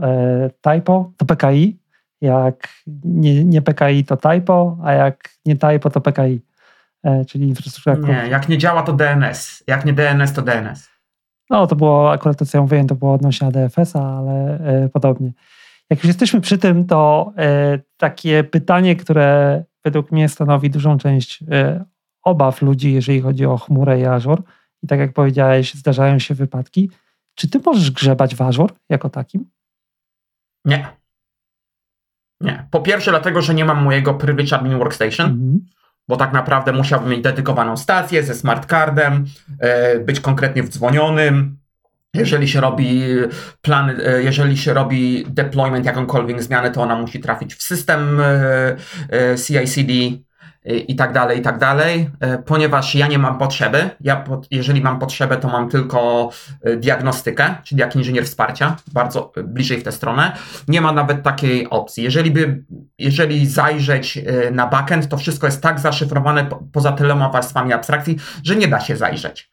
typo, 0.62 1.12
to 1.16 1.24
PKI, 1.24 1.78
jak 2.24 2.68
nie, 3.04 3.44
nie 3.44 3.62
PKI, 3.62 4.04
to 4.04 4.16
typo, 4.16 4.78
a 4.84 4.92
jak 4.92 5.28
nie 5.46 5.56
typo, 5.56 5.90
to 5.90 6.00
PKI. 6.00 6.40
E, 7.04 7.24
czyli 7.24 7.48
infrastruktura. 7.48 8.22
Nie, 8.22 8.28
jak 8.28 8.48
nie 8.48 8.58
działa, 8.58 8.82
to 8.82 8.92
DNS. 8.92 9.64
Jak 9.66 9.84
nie 9.84 9.92
DNS, 9.92 10.32
to 10.32 10.42
DNS. 10.42 10.90
No, 11.50 11.66
to 11.66 11.76
było 11.76 12.12
akurat 12.12 12.38
to, 12.38 12.46
co 12.46 12.58
ja 12.58 12.62
mówiłem, 12.62 12.86
to 12.86 12.94
było 12.94 13.12
odnośnie 13.12 13.46
ADFS-a, 13.46 14.18
ale 14.18 14.58
e, 14.58 14.88
podobnie. 14.88 15.32
Jak 15.90 15.98
już 15.98 16.06
jesteśmy 16.06 16.40
przy 16.40 16.58
tym, 16.58 16.86
to 16.86 17.32
e, 17.38 17.78
takie 17.96 18.44
pytanie, 18.44 18.96
które 18.96 19.64
według 19.84 20.12
mnie 20.12 20.28
stanowi 20.28 20.70
dużą 20.70 20.98
część 20.98 21.44
obaw 22.22 22.62
ludzi, 22.62 22.92
jeżeli 22.92 23.20
chodzi 23.20 23.46
o 23.46 23.58
chmurę 23.58 24.00
i 24.00 24.04
Azure, 24.04 24.42
i 24.82 24.86
tak 24.86 24.98
jak 24.98 25.12
powiedziałeś, 25.12 25.74
zdarzają 25.74 26.18
się 26.18 26.34
wypadki. 26.34 26.90
Czy 27.34 27.50
ty 27.50 27.60
możesz 27.66 27.90
grzebać 27.90 28.34
w 28.34 28.42
Azure 28.42 28.74
jako 28.88 29.10
takim? 29.10 29.50
Nie. 30.64 30.86
Nie. 32.44 32.66
Po 32.70 32.80
pierwsze, 32.80 33.10
dlatego, 33.10 33.42
że 33.42 33.54
nie 33.54 33.64
mam 33.64 33.82
mojego 33.82 34.14
Privilege 34.14 34.56
Admin 34.56 34.78
Workstation, 34.78 35.26
mhm. 35.26 35.60
bo 36.08 36.16
tak 36.16 36.32
naprawdę 36.32 36.72
musiałbym 36.72 37.10
mieć 37.10 37.22
dedykowaną 37.22 37.76
stację 37.76 38.22
ze 38.22 38.34
smart 38.34 38.70
cardem, 38.70 39.24
e, 39.60 39.98
być 39.98 40.20
konkretnie 40.20 40.62
wdzwonionym. 40.62 41.58
Jeżeli 42.14 42.48
się 42.48 42.60
robi 42.60 43.02
plan, 43.62 43.90
e, 44.04 44.22
jeżeli 44.22 44.56
się 44.56 44.74
robi 44.74 45.26
deployment, 45.28 45.86
jakąkolwiek 45.86 46.42
zmianę, 46.42 46.70
to 46.70 46.82
ona 46.82 46.96
musi 46.96 47.20
trafić 47.20 47.54
w 47.54 47.62
system 47.62 48.20
e, 48.20 49.36
CI/CD 49.36 49.92
i 50.64 50.96
tak 50.96 51.12
dalej, 51.12 51.38
i 51.38 51.42
tak 51.42 51.58
dalej, 51.58 52.10
e, 52.20 52.38
ponieważ 52.38 52.94
ja 52.94 53.06
nie 53.06 53.18
mam 53.18 53.38
potrzeby. 53.38 53.90
Ja, 54.00 54.24
jeżeli 54.50 54.80
mam 54.80 54.98
potrzebę, 54.98 55.36
to 55.36 55.48
mam 55.48 55.68
tylko 55.70 56.30
e, 56.62 56.76
diagnostykę, 56.76 57.54
czyli 57.64 57.80
jak 57.80 57.96
inżynier 57.96 58.24
wsparcia, 58.24 58.76
bardzo 58.92 59.32
bliżej 59.44 59.78
w 59.78 59.82
tę 59.82 59.92
stronę. 59.92 60.32
Nie 60.68 60.80
ma 60.80 60.92
nawet 60.92 61.22
takiej 61.22 61.70
opcji. 61.70 62.04
Jeżeli, 62.04 62.30
by, 62.30 62.64
jeżeli 62.98 63.46
zajrzeć 63.46 64.18
na 64.52 64.66
backend, 64.66 65.08
to 65.08 65.16
wszystko 65.16 65.46
jest 65.46 65.62
tak 65.62 65.80
zaszyfrowane 65.80 66.44
po, 66.44 66.62
poza 66.72 66.92
tyloma 66.92 67.28
warstwami 67.28 67.72
abstrakcji, 67.72 68.16
że 68.44 68.56
nie 68.56 68.68
da 68.68 68.80
się 68.80 68.96
zajrzeć. 68.96 69.50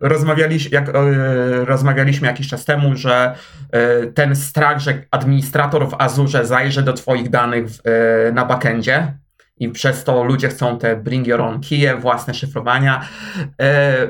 Rozmawialiśmy, 0.00 0.70
jak, 0.70 0.90
rozmawialiśmy 1.64 2.26
jakiś 2.26 2.48
czas 2.48 2.64
temu, 2.64 2.96
że 2.96 3.34
ten 4.14 4.36
strach, 4.36 4.78
że 4.78 5.02
administrator 5.10 5.88
w 5.88 5.94
Azurze 5.98 6.46
zajrzy 6.46 6.82
do 6.82 6.92
Twoich 6.92 7.30
danych 7.30 7.66
na 8.32 8.44
backendzie, 8.44 9.12
i 9.56 9.68
przez 9.68 10.04
to 10.04 10.24
ludzie 10.24 10.48
chcą 10.48 10.78
te 10.78 10.96
bring 10.96 11.26
your 11.26 11.40
own 11.40 11.60
kije, 11.60 11.96
własne 11.96 12.34
szyfrowania. 12.34 13.08
E, 13.60 14.08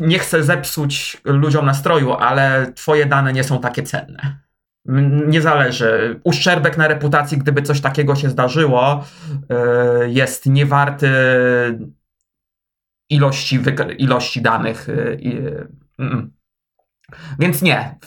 nie 0.00 0.18
chcę 0.18 0.42
zepsuć 0.42 1.20
ludziom 1.24 1.66
nastroju, 1.66 2.12
ale 2.12 2.72
twoje 2.72 3.06
dane 3.06 3.32
nie 3.32 3.44
są 3.44 3.60
takie 3.60 3.82
cenne. 3.82 4.38
Nie 5.26 5.42
zależy. 5.42 6.20
Uszczerbek 6.24 6.76
na 6.76 6.88
reputacji, 6.88 7.38
gdyby 7.38 7.62
coś 7.62 7.80
takiego 7.80 8.16
się 8.16 8.30
zdarzyło, 8.30 9.04
e, 9.50 10.08
jest 10.08 10.46
niewarty 10.46 11.10
ilości, 13.10 13.60
ilości 13.98 14.42
danych. 14.42 14.88
E, 14.88 15.16
więc 17.38 17.62
nie. 17.62 17.98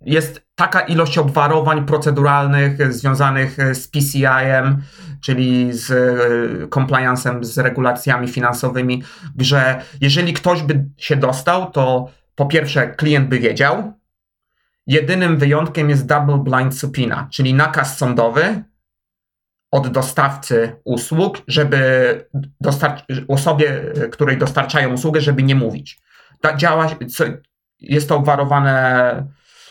Jest 0.00 0.46
taka 0.54 0.80
ilość 0.80 1.18
obwarowań 1.18 1.86
proceduralnych 1.86 2.92
związanych 2.92 3.56
z 3.72 3.88
PCI-em, 3.88 4.82
czyli 5.20 5.72
z 5.72 5.90
e, 5.90 6.66
compliance'em, 6.66 7.44
z 7.44 7.58
regulacjami 7.58 8.28
finansowymi, 8.28 9.02
że 9.38 9.82
jeżeli 10.00 10.32
ktoś 10.32 10.62
by 10.62 10.84
się 10.96 11.16
dostał, 11.16 11.70
to 11.70 12.08
po 12.34 12.46
pierwsze 12.46 12.88
klient 12.88 13.28
by 13.28 13.38
wiedział. 13.38 13.92
Jedynym 14.86 15.36
wyjątkiem 15.36 15.90
jest 15.90 16.06
double 16.06 16.38
blind 16.38 16.78
subpoena, 16.78 17.28
czyli 17.32 17.54
nakaz 17.54 17.98
sądowy 17.98 18.64
od 19.70 19.88
dostawcy 19.88 20.76
usług, 20.84 21.42
żeby 21.48 21.80
osobie, 23.28 23.82
której 24.12 24.38
dostarczają 24.38 24.92
usługę, 24.92 25.20
żeby 25.20 25.42
nie 25.42 25.54
mówić. 25.54 26.00
Tak 26.40 26.56
działa, 26.56 26.88
jest 27.80 28.08
to 28.08 28.16
obwarowane 28.16 29.22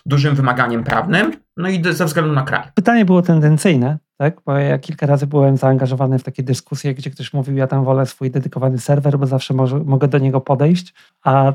dużym 0.05 0.35
wymaganiem 0.35 0.83
prawnym, 0.83 1.33
no 1.57 1.69
i 1.69 1.83
ze 1.93 2.05
względu 2.05 2.33
na 2.33 2.43
kraj. 2.43 2.63
Pytanie 2.75 3.05
było 3.05 3.21
tendencyjne, 3.21 3.97
tak? 4.17 4.41
Bo 4.45 4.57
ja 4.57 4.77
kilka 4.79 5.05
razy 5.05 5.27
byłem 5.27 5.57
zaangażowany 5.57 6.19
w 6.19 6.23
takie 6.23 6.43
dyskusje, 6.43 6.93
gdzie 6.93 7.11
ktoś 7.11 7.33
mówił, 7.33 7.57
ja 7.57 7.67
tam 7.67 7.83
wolę 7.83 8.05
swój 8.05 8.31
dedykowany 8.31 8.79
serwer, 8.79 9.19
bo 9.19 9.27
zawsze 9.27 9.53
może, 9.53 9.79
mogę 9.79 10.07
do 10.07 10.17
niego 10.17 10.41
podejść, 10.41 10.93
a 11.23 11.53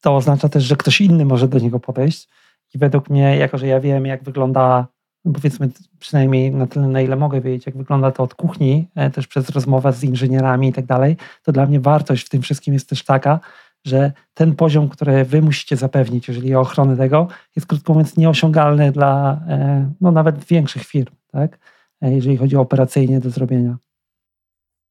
to 0.00 0.16
oznacza 0.16 0.48
też, 0.48 0.64
że 0.64 0.76
ktoś 0.76 1.00
inny 1.00 1.24
może 1.24 1.48
do 1.48 1.58
niego 1.58 1.80
podejść. 1.80 2.28
I 2.74 2.78
według 2.78 3.10
mnie, 3.10 3.36
jako 3.36 3.58
że 3.58 3.66
ja 3.66 3.80
wiem, 3.80 4.06
jak 4.06 4.24
wygląda, 4.24 4.86
no 5.24 5.32
powiedzmy 5.32 5.68
przynajmniej 5.98 6.50
na 6.50 6.66
tyle, 6.66 6.88
na 6.88 7.00
ile 7.00 7.16
mogę 7.16 7.40
wiedzieć, 7.40 7.66
jak 7.66 7.76
wygląda 7.76 8.10
to 8.10 8.22
od 8.22 8.34
kuchni, 8.34 8.88
e, 8.94 9.10
też 9.10 9.26
przez 9.26 9.50
rozmowę 9.50 9.92
z 9.92 10.04
inżynierami 10.04 10.68
i 10.68 10.72
tak 10.72 10.86
dalej, 10.86 11.16
to 11.42 11.52
dla 11.52 11.66
mnie 11.66 11.80
wartość 11.80 12.26
w 12.26 12.28
tym 12.28 12.42
wszystkim 12.42 12.74
jest 12.74 12.88
też 12.88 13.04
taka, 13.04 13.40
że 13.86 14.12
ten 14.34 14.56
poziom, 14.56 14.88
który 14.88 15.24
wy 15.24 15.42
musicie 15.42 15.76
zapewnić, 15.76 16.28
jeżeli 16.28 16.54
o 16.54 16.60
ochronę 16.60 16.96
tego, 16.96 17.28
jest 17.56 17.66
krótko 17.66 17.92
mówiąc 17.92 18.16
nieosiągalny 18.16 18.92
dla 18.92 19.40
e, 19.48 19.92
no, 20.00 20.12
nawet 20.12 20.44
większych 20.44 20.84
firm, 20.84 21.14
tak? 21.32 21.58
E, 22.00 22.14
jeżeli 22.14 22.36
chodzi 22.36 22.56
o 22.56 22.60
operacyjnie 22.60 23.20
do 23.20 23.30
zrobienia. 23.30 23.76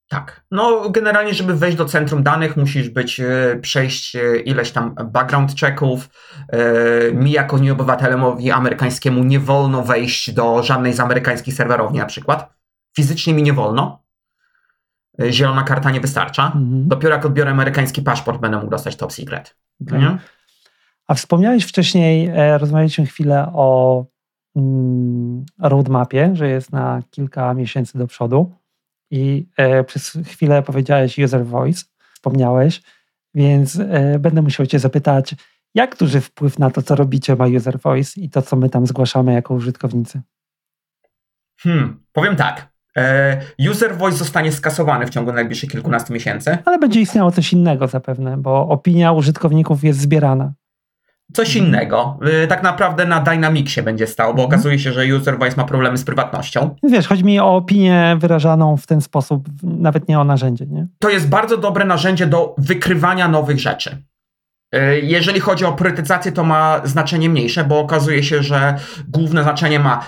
Tak. 0.10 0.46
No, 0.52 0.90
generalnie, 0.90 1.34
żeby 1.34 1.56
wejść 1.56 1.78
do 1.78 1.86
centrum 1.86 2.24
danych, 2.24 2.58
musisz 2.58 2.90
być, 2.90 3.20
e, 3.20 3.60
przejść 3.62 4.18
ileś 4.46 4.72
tam 4.72 4.96
background 5.06 5.60
checków. 5.60 6.10
Mi, 7.14 7.32
jako 7.32 7.58
nieobywatelowi 7.58 8.52
amerykańskiemu, 8.52 9.24
nie 9.24 9.40
wolno 9.40 9.84
wejść 9.84 10.32
do 10.32 10.64
żadnej 10.64 10.94
z 10.94 11.00
amerykańskich 11.00 11.54
serwerowni, 11.54 12.00
na 12.00 12.06
przykład. 12.06 12.54
Fizycznie 12.96 13.34
mi 13.34 13.44
nie 13.44 13.54
wolno. 13.54 14.01
E, 15.20 15.32
zielona 15.32 15.64
karta 15.64 15.92
nie 15.92 16.00
wystarcza. 16.00 16.46
Mhm. 16.46 16.88
Dopiero 16.88 17.16
jak 17.16 17.26
odbiorę 17.26 17.52
amerykański 17.52 18.02
paszport, 18.02 18.42
będę 18.42 18.58
mógł 18.58 18.70
dostać 18.70 18.96
top 18.96 19.14
secret. 19.14 19.56
Okay. 19.88 20.18
A 21.08 21.14
wspomniałeś 21.14 21.66
wcześniej, 21.66 22.28
e, 22.28 22.58
rozmawialiśmy 22.58 23.06
chwilę 23.06 23.52
o 23.54 24.06
mm, 24.56 25.46
roadmapie, 25.60 26.32
że 26.34 26.50
jest 26.50 26.72
na 26.72 27.02
kilka 27.10 27.54
miesięcy 27.54 27.98
do 27.98 28.08
przodu 28.08 28.52
i 29.12 29.48
e, 29.58 29.84
przez 29.84 30.18
chwilę 30.26 30.64
powiedziałeś 30.64 31.20
user 31.20 31.46
voice, 31.46 31.86
wspomniałeś, 32.14 32.82
więc 33.34 33.80
e, 33.80 34.20
będę 34.20 34.42
musiał 34.42 34.66
cię 34.66 34.80
zapytać, 34.80 35.36
jak 35.76 35.98
duży 35.98 36.22
wpływ 36.22 36.60
na 36.60 36.70
to, 36.70 36.82
co 36.82 36.96
robicie 36.96 37.36
ma 37.36 37.48
user 37.48 37.80
voice 37.80 38.22
i 38.22 38.30
to, 38.30 38.42
co 38.42 38.56
my 38.56 38.70
tam 38.70 38.88
zgłaszamy 38.88 39.34
jako 39.34 39.54
użytkownicy? 39.54 40.22
Hmm, 41.60 42.04
powiem 42.14 42.36
tak. 42.36 42.71
E, 42.98 43.42
user 43.72 43.98
voice 43.98 44.18
zostanie 44.18 44.52
skasowany 44.52 45.06
w 45.06 45.10
ciągu 45.10 45.34
najbliższych 45.34 45.70
kilkunastu 45.70 46.14
miesięcy. 46.14 46.58
Ale 46.66 46.80
będzie 46.80 47.02
istniało 47.02 47.32
coś 47.32 47.54
innego 47.54 47.88
zapewne, 47.88 48.38
bo 48.38 48.68
opinia 48.68 49.12
użytkowników 49.12 49.84
jest 49.84 50.00
zbierana. 50.00 50.54
Coś 51.34 51.56
innego. 51.56 52.20
E, 52.44 52.48
tak 52.48 52.64
naprawdę 52.64 53.06
na 53.06 53.20
Dynamicsie 53.20 53.82
będzie 53.82 54.08
stało, 54.08 54.34
bo 54.34 54.44
mhm. 54.44 54.50
okazuje 54.50 54.80
się, 54.80 54.94
że 54.94 55.16
user 55.16 55.40
voice 55.40 55.58
ma 55.58 55.64
problemy 55.64 55.98
z 55.98 56.04
prywatnością. 56.04 56.76
Wiesz, 56.84 57.08
chodzi 57.08 57.24
mi 57.24 57.40
o 57.40 57.56
opinię 57.56 58.18
wyrażaną 58.20 58.78
w 58.78 58.88
ten 58.88 59.02
sposób, 59.02 59.50
nawet 59.64 60.08
nie 60.08 60.20
o 60.20 60.24
narzędzie. 60.24 60.66
Nie? 60.66 60.88
To 61.00 61.10
jest 61.10 61.30
bardzo 61.30 61.58
dobre 61.58 61.86
narzędzie 61.86 62.28
do 62.28 62.56
wykrywania 62.58 63.28
nowych 63.28 63.60
rzeczy. 63.60 64.04
E, 64.72 65.00
jeżeli 65.00 65.40
chodzi 65.40 65.66
o 65.66 65.74
priorytetyzację, 65.74 66.32
to 66.32 66.44
ma 66.44 66.82
znaczenie 66.84 67.30
mniejsze, 67.30 67.64
bo 67.64 67.80
okazuje 67.80 68.24
się, 68.24 68.44
że 68.44 68.76
główne 69.08 69.44
znaczenie 69.44 69.80
ma 69.80 70.06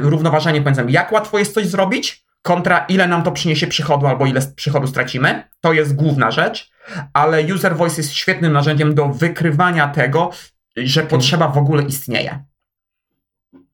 równoważenie 0.00 0.60
pomiędzy 0.60 0.84
jak 0.88 1.12
łatwo 1.12 1.38
jest 1.38 1.54
coś 1.54 1.66
zrobić, 1.66 2.23
kontra 2.44 2.86
ile 2.88 3.08
nam 3.08 3.22
to 3.22 3.32
przyniesie 3.32 3.66
przychodu 3.66 4.06
albo 4.06 4.26
ile 4.26 4.40
przychodu 4.56 4.86
stracimy. 4.86 5.44
To 5.60 5.72
jest 5.72 5.94
główna 5.94 6.30
rzecz, 6.30 6.70
ale 7.12 7.54
user 7.54 7.76
voice 7.76 7.96
jest 7.96 8.12
świetnym 8.12 8.52
narzędziem 8.52 8.94
do 8.94 9.08
wykrywania 9.08 9.88
tego, 9.88 10.30
że 10.76 11.00
mhm. 11.00 11.06
potrzeba 11.06 11.48
w 11.48 11.58
ogóle 11.58 11.82
istnieje. 11.82 12.44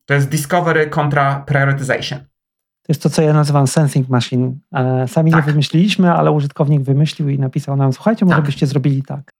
To 0.04 0.14
jest 0.14 0.28
discovery 0.28 0.86
kontra 0.86 1.44
prioritization. 1.46 2.18
To 2.18 2.86
jest 2.88 3.02
to, 3.02 3.10
co 3.10 3.22
ja 3.22 3.32
nazywam 3.32 3.66
sensing 3.66 4.08
machine. 4.08 4.58
E, 4.74 5.08
sami 5.08 5.30
tak. 5.30 5.46
nie 5.46 5.52
wymyśliliśmy, 5.52 6.12
ale 6.12 6.30
użytkownik 6.30 6.82
wymyślił 6.82 7.28
i 7.28 7.38
napisał 7.38 7.76
nam, 7.76 7.92
słuchajcie, 7.92 8.24
może 8.24 8.36
tak. 8.36 8.46
byście 8.46 8.66
zrobili 8.66 9.02
tak. 9.02 9.30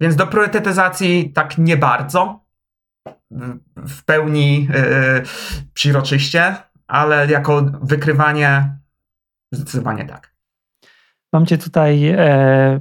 Więc 0.00 0.16
do 0.16 0.26
priorytetyzacji 0.26 1.30
tak 1.30 1.58
nie 1.58 1.76
bardzo, 1.76 2.42
w 3.76 4.04
pełni 4.04 4.64
yy, 4.64 5.22
przyroczyście, 5.74 6.56
ale 6.92 7.26
jako 7.26 7.62
wykrywanie 7.82 8.76
zdecydowanie 9.52 10.04
tak. 10.04 10.32
Mam 11.32 11.46
cię 11.46 11.58
tutaj, 11.58 12.08
e, 12.08 12.80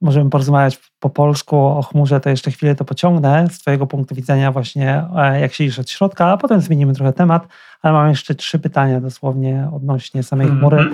możemy 0.00 0.30
porozmawiać 0.30 0.92
po 0.98 1.10
polsku 1.10 1.56
o 1.56 1.82
chmurze, 1.82 2.20
to 2.20 2.30
jeszcze 2.30 2.50
chwilę 2.50 2.74
to 2.74 2.84
pociągnę 2.84 3.46
z 3.50 3.58
twojego 3.58 3.86
punktu 3.86 4.14
widzenia 4.14 4.52
właśnie, 4.52 5.04
e, 5.16 5.40
jak 5.40 5.52
siedzisz 5.52 5.78
od 5.78 5.90
środka, 5.90 6.26
a 6.26 6.36
potem 6.36 6.60
zmienimy 6.60 6.94
trochę 6.94 7.12
temat, 7.12 7.48
ale 7.82 7.92
mam 7.92 8.08
jeszcze 8.08 8.34
trzy 8.34 8.58
pytania 8.58 9.00
dosłownie 9.00 9.68
odnośnie 9.72 10.22
samej 10.22 10.46
mm 10.46 10.56
-hmm. 10.56 10.60
chmury. 10.60 10.90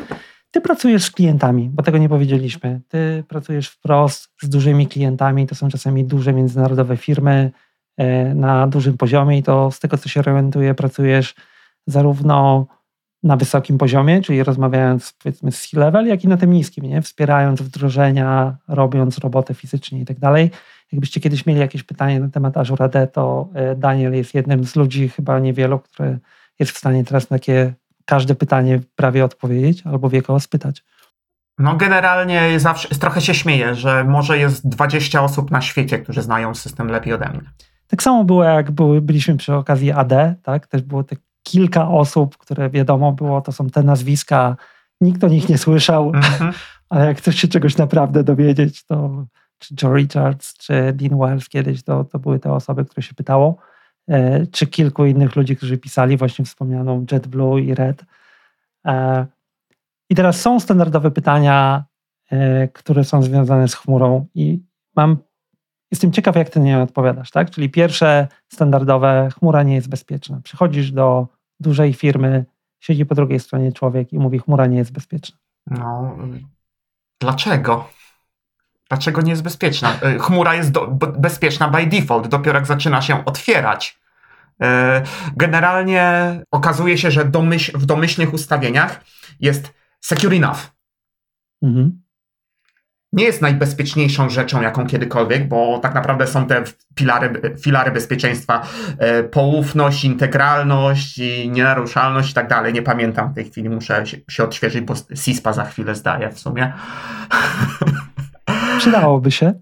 Ty 0.51 0.61
pracujesz 0.61 1.05
z 1.05 1.11
klientami, 1.11 1.71
bo 1.73 1.83
tego 1.83 1.99
nie 1.99 2.09
powiedzieliśmy. 2.09 2.81
Ty 2.89 3.25
pracujesz 3.29 3.69
wprost 3.69 4.29
z 4.43 4.49
dużymi 4.49 4.87
klientami, 4.87 5.47
to 5.47 5.55
są 5.55 5.69
czasami 5.69 6.05
duże 6.05 6.33
międzynarodowe 6.33 6.97
firmy, 6.97 7.51
na 8.35 8.67
dużym 8.67 8.97
poziomie 8.97 9.39
i 9.39 9.43
to 9.43 9.71
z 9.71 9.81
tego, 9.81 9.99
co 9.99 10.09
się 10.09 10.21
orientuję, 10.21 10.75
pracujesz 10.75 11.35
zarówno 11.87 12.67
na 13.23 13.37
wysokim 13.37 13.79
poziomie, 13.79 14.23
czyli 14.23 14.43
rozmawiając 14.43 15.13
powiedzmy 15.13 15.53
z 15.53 15.69
C-level, 15.69 16.07
jak 16.07 16.25
i 16.25 16.29
na 16.29 16.37
tym 16.37 16.53
niskim, 16.53 16.85
nie? 16.85 17.03
wspierając 17.03 17.63
wdrożenia, 17.63 18.57
robiąc 18.69 19.19
robotę 19.19 19.55
fizycznie 19.55 20.01
i 20.01 20.05
tak 20.05 20.19
dalej. 20.19 20.51
Jakbyście 20.93 21.21
kiedyś 21.21 21.47
mieli 21.47 21.61
jakieś 21.61 21.83
pytanie 21.83 22.21
na 22.21 22.29
temat 22.29 22.57
Azure 22.57 22.85
AD, 22.85 23.07
to 23.07 23.49
e, 23.55 23.77
Daniel 23.77 24.15
jest 24.15 24.35
jednym 24.35 24.65
z 24.65 24.77
ludzi, 24.77 25.09
chyba 25.09 25.39
niewielu, 25.39 25.79
który 25.79 26.19
jest 26.59 26.73
w 26.73 26.79
stanie 26.79 27.05
teraz 27.05 27.31
na 27.31 27.39
takie 27.39 27.73
każde 28.05 28.35
pytanie 28.35 28.81
prawie 28.97 29.25
odpowiedzieć 29.25 29.83
albo 29.87 30.11
wie 30.11 30.23
kogo 30.23 30.41
spytać. 30.41 30.85
No 31.59 31.77
generalnie 31.77 32.61
zawsze 32.61 32.89
trochę 32.89 33.21
się 33.21 33.35
śmieję, 33.35 33.75
że 33.75 34.05
może 34.05 34.39
jest 34.39 34.69
20 34.69 35.23
osób 35.23 35.51
na 35.51 35.61
świecie, 35.61 35.99
którzy 35.99 36.23
znają 36.23 36.55
system 36.55 36.89
lepiej 36.89 37.13
ode 37.13 37.29
mnie. 37.29 37.51
Tak 37.87 38.03
samo 38.03 38.25
było, 38.25 38.45
jak 38.45 38.71
były, 38.71 39.01
byliśmy 39.01 39.37
przy 39.37 39.55
okazji 39.55 39.93
AD, 39.93 40.35
tak? 40.43 40.67
Też 40.67 40.83
było 40.83 41.05
te 41.05 41.17
kilka 41.43 41.89
osób, 41.89 42.37
które 42.37 42.71
wiadomo 42.71 43.13
było, 43.13 43.41
to 43.41 43.53
są 43.53 43.71
te 43.71 43.83
nazwiska, 43.83 44.57
nikt 45.01 45.25
o 45.25 45.29
nich 45.29 45.49
nie 45.49 45.59
słyszał, 45.59 46.13
mm-hmm. 46.13 46.53
ale 46.91 47.07
jak 47.07 47.19
chcesz 47.19 47.37
się 47.37 47.49
czegoś 47.49 47.77
naprawdę 47.77 48.25
dowiedzieć, 48.25 48.85
to 48.85 49.27
czy 49.59 49.75
Joe 49.83 49.95
Richards, 49.95 50.55
czy 50.55 50.93
Dean 50.93 51.19
Wells 51.19 51.49
kiedyś, 51.49 51.83
to, 51.83 52.05
to 52.05 52.19
były 52.19 52.39
te 52.39 52.53
osoby, 52.53 52.85
które 52.85 53.03
się 53.03 53.15
pytało, 53.15 53.57
e, 54.09 54.47
czy 54.47 54.67
kilku 54.67 55.05
innych 55.05 55.37
ludzi, 55.37 55.57
którzy 55.57 55.79
pisali 55.79 56.17
właśnie 56.17 56.45
wspomnianą 56.45 57.07
JetBlue 57.13 57.59
i 57.59 57.75
Red. 57.75 58.05
E, 58.87 59.27
I 60.11 60.15
teraz 60.15 60.41
są 60.41 60.61
standardowe 60.61 61.11
pytania, 61.11 61.85
e, 62.31 62.69
które 62.69 63.05
są 63.05 63.23
związane 63.23 63.69
z 63.69 63.75
chmurą 63.75 64.27
i 64.35 64.63
mam 64.97 65.17
Jestem 65.91 66.13
ciekaw, 66.13 66.37
jak 66.37 66.51
ty 66.51 66.61
nie 66.61 66.79
odpowiadasz, 66.79 67.31
tak? 67.31 67.51
Czyli 67.51 67.71
pierwsze 67.71 68.29
standardowe, 68.49 69.29
chmura 69.39 69.63
nie 69.63 69.75
jest 69.75 69.89
bezpieczna. 69.89 70.41
Przychodzisz 70.45 70.93
do 70.93 71.29
dużej 71.61 71.93
firmy, 71.93 72.45
siedzi 72.81 73.07
po 73.07 73.15
drugiej 73.15 73.41
stronie 73.41 73.73
człowiek 73.73 74.13
i 74.13 74.19
mówi, 74.19 74.39
chmura 74.39 74.67
nie 74.67 74.79
jest 74.79 74.93
bezpieczna. 74.93 75.39
No, 75.67 76.17
dlaczego? 77.21 77.89
Dlaczego 78.89 79.23
nie 79.23 79.31
jest 79.31 79.43
bezpieczna? 79.43 80.01
E, 80.01 80.19
chmura 80.19 80.55
jest 80.55 80.71
do, 80.71 80.87
bezpieczna 81.19 81.69
by 81.69 81.87
default, 81.87 82.29
dopiero 82.29 82.59
jak 82.59 82.67
zaczyna 82.67 83.03
się 83.03 83.25
otwierać. 83.25 83.99
E, 84.63 85.03
generalnie 85.37 86.13
okazuje 86.51 86.99
się, 86.99 87.11
że 87.11 87.25
domyśl, 87.25 87.79
w 87.79 87.87
domyślnych 87.87 88.35
ustawieniach 88.35 89.05
jest 89.41 89.75
secure 90.01 90.37
enough. 90.37 90.59
Mhm 91.63 92.06
nie 93.17 93.25
jest 93.25 93.43
najbezpieczniejszą 93.43 94.31
rzeczą, 94.31 94.63
jaką 94.63 94.87
kiedykolwiek, 94.87 95.49
bo 95.49 95.79
tak 95.79 95.95
naprawdę 95.95 96.27
są 96.27 96.47
te 96.47 96.65
filary, 96.99 97.57
filary 97.61 97.91
bezpieczeństwa, 97.91 98.67
e, 98.99 99.23
poufność, 99.23 100.05
integralność 100.05 101.19
i 101.19 101.51
nienaruszalność 101.51 102.31
i 102.31 102.35
tak 102.35 102.49
dalej. 102.49 102.73
Nie 102.73 102.83
pamiętam 102.83 103.33
w 103.33 103.35
tej 103.35 103.45
chwili, 103.45 103.69
muszę 103.69 104.07
się, 104.07 104.17
się 104.31 104.45
odświeżyć, 104.45 104.81
bo 104.81 104.95
CISPA 105.25 105.53
za 105.53 105.65
chwilę 105.65 105.95
zdaje 105.95 106.31
w 106.31 106.39
sumie. 106.39 106.73
Przydałoby 108.79 109.31
się. 109.31 109.53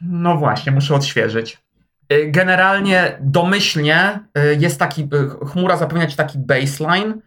No 0.00 0.36
właśnie, 0.36 0.72
muszę 0.72 0.94
odświeżyć. 0.94 1.58
E, 2.08 2.26
generalnie 2.26 3.18
domyślnie 3.20 4.20
e, 4.34 4.54
jest 4.54 4.78
taki, 4.78 5.08
chmura 5.46 5.76
zapewnia 5.76 6.06
ci 6.06 6.16
taki 6.16 6.38
baseline, 6.38 7.20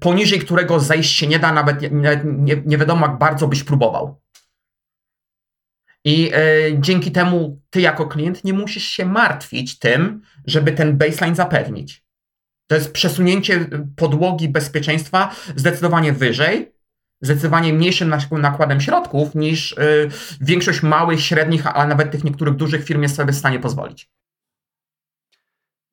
poniżej 0.00 0.38
którego 0.38 0.80
zejść 0.80 1.16
się 1.16 1.26
nie 1.26 1.38
da, 1.38 1.52
nawet 1.52 1.82
nie, 1.82 2.20
nie, 2.24 2.62
nie 2.66 2.78
wiadomo 2.78 3.06
jak 3.06 3.18
bardzo 3.18 3.48
byś 3.48 3.64
próbował. 3.64 4.23
I 6.04 6.32
y, 6.34 6.78
dzięki 6.80 7.12
temu 7.12 7.60
ty 7.70 7.80
jako 7.80 8.06
klient 8.06 8.44
nie 8.44 8.52
musisz 8.52 8.84
się 8.84 9.06
martwić 9.06 9.78
tym, 9.78 10.22
żeby 10.46 10.72
ten 10.72 10.98
baseline 10.98 11.34
zapewnić. 11.34 12.04
To 12.66 12.74
jest 12.74 12.92
przesunięcie 12.92 13.66
podłogi 13.96 14.48
bezpieczeństwa 14.48 15.34
zdecydowanie 15.56 16.12
wyżej, 16.12 16.72
zdecydowanie 17.22 17.72
mniejszym 17.72 18.14
nakładem 18.30 18.80
środków 18.80 19.34
niż 19.34 19.72
y, 19.72 20.08
większość 20.40 20.82
małych, 20.82 21.20
średnich, 21.20 21.76
a 21.76 21.86
nawet 21.86 22.10
tych 22.10 22.24
niektórych 22.24 22.54
dużych 22.54 22.84
firm 22.84 23.02
jest 23.02 23.16
sobie 23.16 23.32
w 23.32 23.36
stanie 23.36 23.60
pozwolić. 23.60 24.10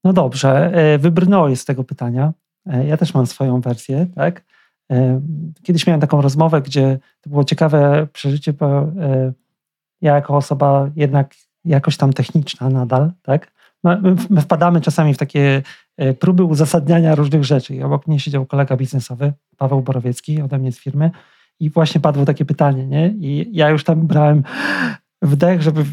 No 0.04 0.14
dobrze, 0.14 0.72
e, 0.74 0.98
wybrnąłeś 0.98 1.60
z 1.60 1.66
tego 1.66 1.84
pytania. 1.84 2.34
E, 2.66 2.86
ja 2.86 2.98
też 2.98 3.14
mam 3.14 3.28
swoją 3.28 3.62
wersję, 3.62 4.08
tak? 4.16 4.44
E, 4.92 5.22
kiedyś 5.64 5.88
miałem 5.88 6.02
taką 6.02 6.22
rozmowę, 6.22 6.62
gdzie 6.62 7.00
to 7.22 7.30
było 7.30 7.44
ciekawe 7.44 8.08
przeżycie, 8.14 8.54
bo 8.54 8.92
ja 10.02 10.16
jako 10.16 10.38
osoba 10.38 10.90
jednak 10.96 11.34
jakoś 11.66 11.98
tam 11.98 12.14
techniczna 12.14 12.70
nadal, 12.70 13.12
tak? 13.22 13.52
My 14.30 14.42
wpadamy 14.42 14.82
czasami 14.82 15.14
w 15.14 15.18
takie 15.18 15.62
próby 16.20 16.44
uzasadniania 16.44 17.16
różnych 17.16 17.44
rzeczy. 17.44 17.76
I 17.76 17.84
obok 17.84 18.08
mnie 18.08 18.20
siedział 18.20 18.46
kolega 18.46 18.78
biznesowy, 18.78 19.34
Paweł 19.58 19.82
Borowiecki, 19.82 20.42
ode 20.42 20.58
mnie 20.58 20.72
z 20.72 20.80
firmy, 20.80 21.12
i 21.60 21.70
właśnie 21.70 22.02
padło 22.02 22.26
takie 22.26 22.46
pytanie, 22.46 22.88
nie? 22.88 23.08
I 23.08 23.50
ja 23.52 23.70
już 23.70 23.84
tam 23.84 24.08
brałem 24.08 24.44
wdech, 25.22 25.62
żeby 25.62 25.86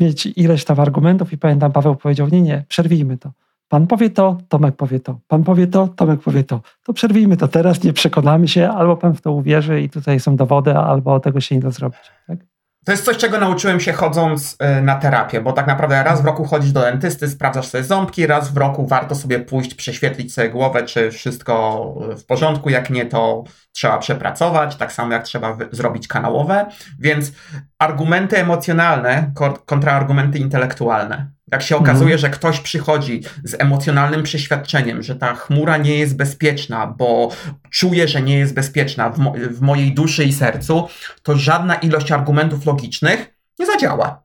mieć 0.00 0.26
ileś 0.26 0.64
tam 0.64 0.80
argumentów, 0.80 1.32
i 1.32 1.38
pamiętam, 1.38 1.72
Paweł 1.72 1.96
powiedział: 1.96 2.28
Nie, 2.28 2.42
nie, 2.42 2.64
przerwijmy 2.68 3.18
to. 3.18 3.32
Pan 3.68 3.86
powie 3.86 4.10
to, 4.10 4.38
Tomek 4.48 4.76
powie 4.76 5.00
to. 5.00 5.18
Pan 5.28 5.44
powie 5.44 5.66
to, 5.66 5.88
Tomek 5.88 6.20
powie 6.20 6.44
to. 6.44 6.60
To 6.84 6.92
przerwijmy 6.92 7.36
to 7.36 7.48
teraz, 7.48 7.84
nie 7.84 7.92
przekonamy 7.92 8.48
się, 8.48 8.68
albo 8.68 8.96
pan 8.96 9.14
w 9.14 9.20
to 9.20 9.32
uwierzy 9.32 9.82
i 9.82 9.90
tutaj 9.90 10.20
są 10.20 10.36
dowody, 10.36 10.76
albo 10.76 11.20
tego 11.20 11.40
się 11.40 11.54
nie 11.54 11.60
da 11.60 11.70
zrobić. 11.70 12.00
Tak? 12.26 12.38
To 12.86 12.92
jest 12.92 13.04
coś, 13.04 13.16
czego 13.16 13.38
nauczyłem 13.38 13.80
się 13.80 13.92
chodząc 13.92 14.56
y, 14.78 14.82
na 14.82 14.96
terapię, 14.96 15.40
bo 15.40 15.52
tak 15.52 15.66
naprawdę 15.66 16.02
raz 16.02 16.22
w 16.22 16.24
roku 16.24 16.44
chodzisz 16.44 16.72
do 16.72 16.80
dentysty, 16.80 17.28
sprawdzasz 17.28 17.68
sobie 17.68 17.84
ząbki, 17.84 18.26
raz 18.26 18.52
w 18.52 18.56
roku 18.56 18.86
warto 18.86 19.14
sobie 19.14 19.38
pójść, 19.38 19.74
prześwietlić 19.74 20.34
sobie 20.34 20.50
głowę, 20.50 20.82
czy 20.82 21.10
wszystko 21.10 21.84
w 22.18 22.24
porządku, 22.24 22.70
jak 22.70 22.90
nie, 22.90 23.06
to 23.06 23.44
trzeba 23.72 23.98
przepracować, 23.98 24.76
tak 24.76 24.92
samo 24.92 25.12
jak 25.12 25.22
trzeba 25.22 25.56
zrobić 25.70 26.08
kanałowe, 26.08 26.66
więc 26.98 27.32
argumenty 27.78 28.38
emocjonalne 28.38 29.32
kontra 29.66 29.92
argumenty 29.92 30.38
intelektualne. 30.38 31.35
Jak 31.52 31.62
się 31.62 31.76
okazuje, 31.76 32.14
mhm. 32.14 32.18
że 32.18 32.30
ktoś 32.30 32.60
przychodzi 32.60 33.22
z 33.44 33.54
emocjonalnym 33.58 34.22
przeświadczeniem, 34.22 35.02
że 35.02 35.16
ta 35.16 35.34
chmura 35.34 35.76
nie 35.76 35.98
jest 35.98 36.16
bezpieczna, 36.16 36.86
bo 36.86 37.30
czuje, 37.70 38.08
że 38.08 38.22
nie 38.22 38.38
jest 38.38 38.54
bezpieczna 38.54 39.10
w, 39.10 39.18
mo 39.18 39.34
w 39.50 39.60
mojej 39.60 39.94
duszy 39.94 40.24
i 40.24 40.32
sercu, 40.32 40.88
to 41.22 41.36
żadna 41.36 41.74
ilość 41.74 42.12
argumentów 42.12 42.66
logicznych 42.66 43.38
nie 43.58 43.66
zadziała. 43.66 44.22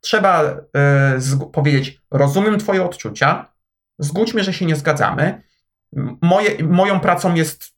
Trzeba 0.00 0.44
y, 0.44 1.50
powiedzieć: 1.52 2.00
Rozumiem 2.10 2.58
Twoje 2.58 2.84
odczucia, 2.84 3.52
zgódźmy, 3.98 4.44
że 4.44 4.52
się 4.52 4.66
nie 4.66 4.76
zgadzamy. 4.76 5.42
Moje, 6.22 6.64
moją 6.64 7.00
pracą 7.00 7.34
jest, 7.34 7.74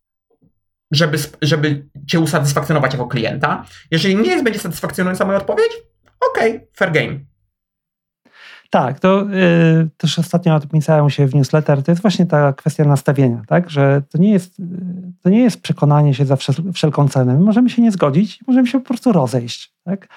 żeby, 0.90 1.18
żeby 1.42 1.86
Cię 2.06 2.20
usatysfakcjonować 2.20 2.92
jako 2.92 3.06
klienta. 3.06 3.64
Jeżeli 3.90 4.16
nie 4.16 4.30
jest, 4.30 4.44
będzie 4.44 4.60
satysfakcjonująca 4.60 5.24
moja 5.24 5.38
odpowiedź, 5.38 5.72
ok, 6.20 6.38
fair 6.76 6.92
game 6.92 7.35
tak, 8.70 9.00
to 9.00 9.22
y, 9.22 9.88
też 9.96 10.18
ostatnio 10.18 10.54
o 10.54 10.60
tym 10.60 10.70
pisałem 10.70 11.10
się 11.10 11.26
w 11.26 11.34
newsletter. 11.34 11.82
To 11.82 11.92
jest 11.92 12.02
właśnie 12.02 12.26
ta 12.26 12.52
kwestia 12.52 12.84
nastawienia, 12.84 13.42
tak? 13.46 13.70
że 13.70 14.02
to 14.10 14.18
nie 14.18 14.32
jest, 14.32 14.56
to 15.22 15.30
nie 15.30 15.42
jest 15.42 15.62
przekonanie 15.62 16.14
się 16.14 16.24
za 16.24 16.36
wszelką 16.74 17.08
cenę. 17.08 17.34
My 17.34 17.40
możemy 17.40 17.70
się 17.70 17.82
nie 17.82 17.92
zgodzić, 17.92 18.38
możemy 18.46 18.66
się 18.66 18.80
po 18.80 18.86
prostu 18.86 19.12
rozejść. 19.12 19.72
Tak? 19.84 20.08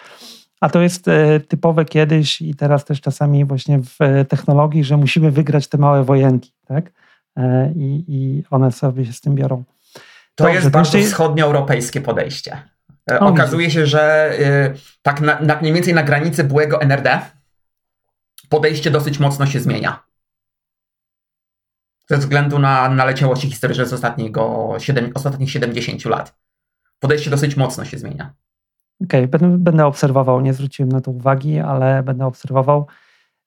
A 0.61 0.69
to 0.69 0.81
jest 0.81 1.07
y, 1.07 1.39
typowe 1.47 1.85
kiedyś 1.85 2.41
i 2.41 2.55
teraz 2.55 2.85
też 2.85 3.01
czasami 3.01 3.45
właśnie 3.45 3.79
w 3.79 4.25
technologii, 4.29 4.83
że 4.83 4.97
musimy 4.97 5.31
wygrać 5.31 5.67
te 5.67 5.77
małe 5.77 6.03
wojenki. 6.03 6.53
Tak? 6.67 6.85
Y, 6.87 7.41
I, 7.75 8.43
one 8.49 8.71
sobie 8.71 9.05
się 9.05 9.13
z 9.13 9.21
tym 9.21 9.35
biorą. 9.35 9.63
To 10.35 10.43
Dobrze, 10.43 10.55
jest 10.55 10.69
bardzo 10.69 10.97
jeszcze... 10.97 11.11
wschodnioeuropejskie 11.11 12.01
podejście. 12.01 12.57
O, 13.19 13.19
Okazuje 13.19 13.71
się, 13.71 13.85
że 13.85 14.33
tak 15.01 15.21
na, 15.21 15.39
na, 15.39 15.59
mniej 15.61 15.73
więcej 15.73 15.93
na 15.93 16.03
granicy 16.03 16.43
byłego 16.43 16.81
NRD 16.81 17.19
podejście 18.49 18.91
dosyć 18.91 19.19
mocno 19.19 19.45
się 19.45 19.59
zmienia. 19.59 20.03
Ze 22.09 22.17
względu 22.17 22.59
na 22.59 22.89
naleciałości 22.89 23.49
historyczne 23.49 23.85
z 23.85 23.93
ostatniego, 23.93 24.73
7, 24.77 25.11
ostatnich 25.15 25.51
70 25.51 26.05
lat. 26.05 26.35
Podejście 26.99 27.29
dosyć 27.29 27.57
mocno 27.57 27.85
się 27.85 27.97
zmienia. 27.97 28.33
Okej, 29.03 29.25
okay, 29.25 29.39
będę, 29.39 29.57
będę 29.57 29.85
obserwował, 29.85 30.41
nie 30.41 30.53
zwróciłem 30.53 30.91
na 30.91 31.01
to 31.01 31.11
uwagi, 31.11 31.59
ale 31.59 32.03
będę 32.03 32.25
obserwował. 32.25 32.87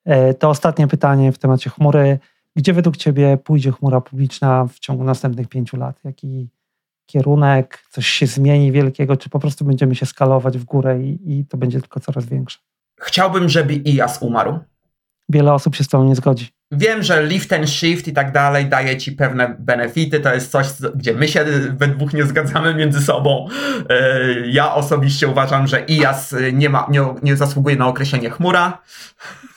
E, 0.05 0.35
to 0.35 0.49
ostatnie 0.49 0.89
pytanie 0.89 1.33
w 1.33 1.39
temacie 1.39 1.71
chmury. 1.71 2.19
Gdzie 2.57 2.73
według 2.73 2.97
Ciebie 2.97 3.39
pójdzie 3.45 3.73
chmura 3.73 4.01
publiczna 4.01 4.67
w 4.67 4.79
ciągu 4.79 5.05
następnych 5.05 5.49
pięciu 5.49 5.77
lat? 5.77 6.01
Jaki 6.05 6.49
kierunek, 7.07 7.85
coś 7.91 8.07
się 8.07 8.27
zmieni 8.27 8.73
wielkiego, 8.73 9.17
czy 9.17 9.31
po 9.31 9.39
prostu 9.39 9.65
będziemy 9.65 9.95
się 9.95 10.07
skalować 10.07 10.59
w 10.59 10.65
górę 10.65 11.03
i, 11.03 11.39
i 11.39 11.47
to 11.47 11.57
będzie 11.57 11.81
tylko 11.81 12.01
coraz 12.01 12.27
większe? 12.27 12.59
Chciałbym, 13.01 13.49
żeby 13.49 13.75
IAS 13.75 14.23
umarł 14.23 14.59
wiele 15.33 15.53
osób 15.53 15.77
się 15.77 15.85
z 15.85 15.89
tą 15.89 16.05
nie 16.05 16.15
zgodzi. 16.15 16.49
Wiem, 16.73 17.03
że 17.03 17.27
lift 17.27 17.53
and 17.53 17.71
shift 17.71 18.09
i 18.09 18.13
tak 18.13 18.33
dalej 18.33 18.67
daje 18.67 18.97
ci 18.97 19.13
pewne 19.13 19.57
benefity. 19.59 20.21
To 20.21 20.35
jest 20.35 20.51
coś, 20.51 20.67
gdzie 20.95 21.15
my 21.15 21.29
się 21.29 21.45
we 21.71 21.89
dwóch 21.89 22.13
nie 22.13 22.25
zgadzamy 22.25 22.75
między 22.75 23.01
sobą. 23.01 23.47
E, 23.89 24.21
ja 24.47 24.75
osobiście 24.75 25.29
uważam, 25.29 25.67
że 25.67 25.85
IAS 25.89 26.35
nie, 26.53 26.71
ma, 26.71 26.87
nie, 26.91 27.01
nie 27.23 27.37
zasługuje 27.37 27.77
na 27.77 27.87
określenie 27.87 28.31
chmura. 28.31 28.79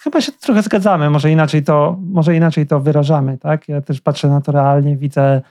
Chyba 0.04 0.22
się 0.22 0.32
trochę 0.32 0.62
zgadzamy, 0.62 1.10
może 1.10 1.32
inaczej 1.32 1.64
to, 1.64 1.98
może 2.02 2.36
inaczej 2.36 2.68
to 2.68 2.80
wyrażamy. 2.80 3.38
Tak? 3.38 3.70
Ja 3.70 3.82
też 3.82 4.02
patrzę 4.02 4.28
na 4.28 4.42
to 4.42 4.52
realnie, 4.52 4.98
widzę 4.98 5.42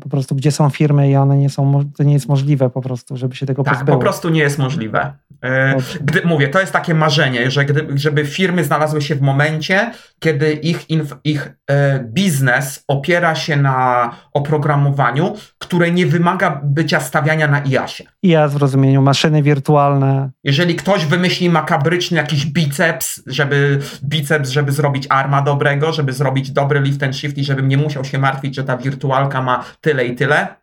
po 0.00 0.08
prostu 0.08 0.34
gdzie 0.34 0.52
są 0.52 0.70
firmy 0.70 1.10
i 1.10 1.16
one 1.16 1.38
nie 1.38 1.50
są, 1.50 1.84
to 1.96 2.02
nie 2.02 2.12
jest 2.12 2.28
możliwe 2.28 2.70
po 2.70 2.80
prostu, 2.80 3.16
żeby 3.16 3.36
się 3.36 3.46
tego 3.46 3.64
tak, 3.64 3.74
pozbyło. 3.74 3.96
po 3.96 4.02
prostu 4.02 4.28
nie 4.28 4.40
jest 4.40 4.58
możliwe. 4.58 5.12
E, 5.44 5.76
gdy, 6.00 6.22
mówię, 6.24 6.48
to 6.48 6.60
jest 6.60 6.72
takie 6.72 6.94
marzenie, 6.94 7.50
że 7.50 7.64
gdy, 7.64 7.86
żeby 7.94 8.24
firmy 8.24 8.64
znalazły 8.64 9.02
się 9.02 9.14
w 9.14 9.20
momencie, 9.20 9.90
kiedy 10.18 10.52
ich, 10.52 10.86
ich 11.24 11.52
e, 11.70 12.04
biznes 12.04 12.84
opiera 12.88 13.34
się 13.34 13.56
na 13.56 14.10
oprogramowaniu, 14.32 15.34
które 15.58 15.90
nie 15.90 16.06
wymaga 16.06 16.60
bycia 16.64 17.00
stawiania 17.00 17.48
na 17.48 17.62
IASie. 17.64 18.04
IAS 18.22 18.54
w 18.54 18.56
rozumieniu 18.56 19.02
maszyny 19.02 19.42
wirtualne. 19.42 20.30
Jeżeli 20.44 20.74
ktoś 20.74 21.06
wymyśli 21.06 21.50
makabryczny 21.50 22.16
jakiś 22.16 22.46
biceps, 22.46 23.22
żeby 23.26 23.78
biceps, 24.04 24.50
żeby 24.50 24.72
zrobić 24.72 25.06
arma 25.10 25.42
dobrego, 25.42 25.92
żeby 25.92 26.12
zrobić 26.12 26.50
dobry 26.50 26.80
lift 26.80 27.02
and 27.02 27.16
shift 27.16 27.38
i 27.38 27.44
żebym 27.44 27.68
nie 27.68 27.76
musiał 27.76 28.04
się 28.04 28.18
martwić, 28.18 28.54
że 28.54 28.64
ta 28.64 28.76
wirtualka 28.76 29.42
ma 29.48 29.64
tyle 29.80 30.06
i 30.06 30.14
tyle. 30.14 30.54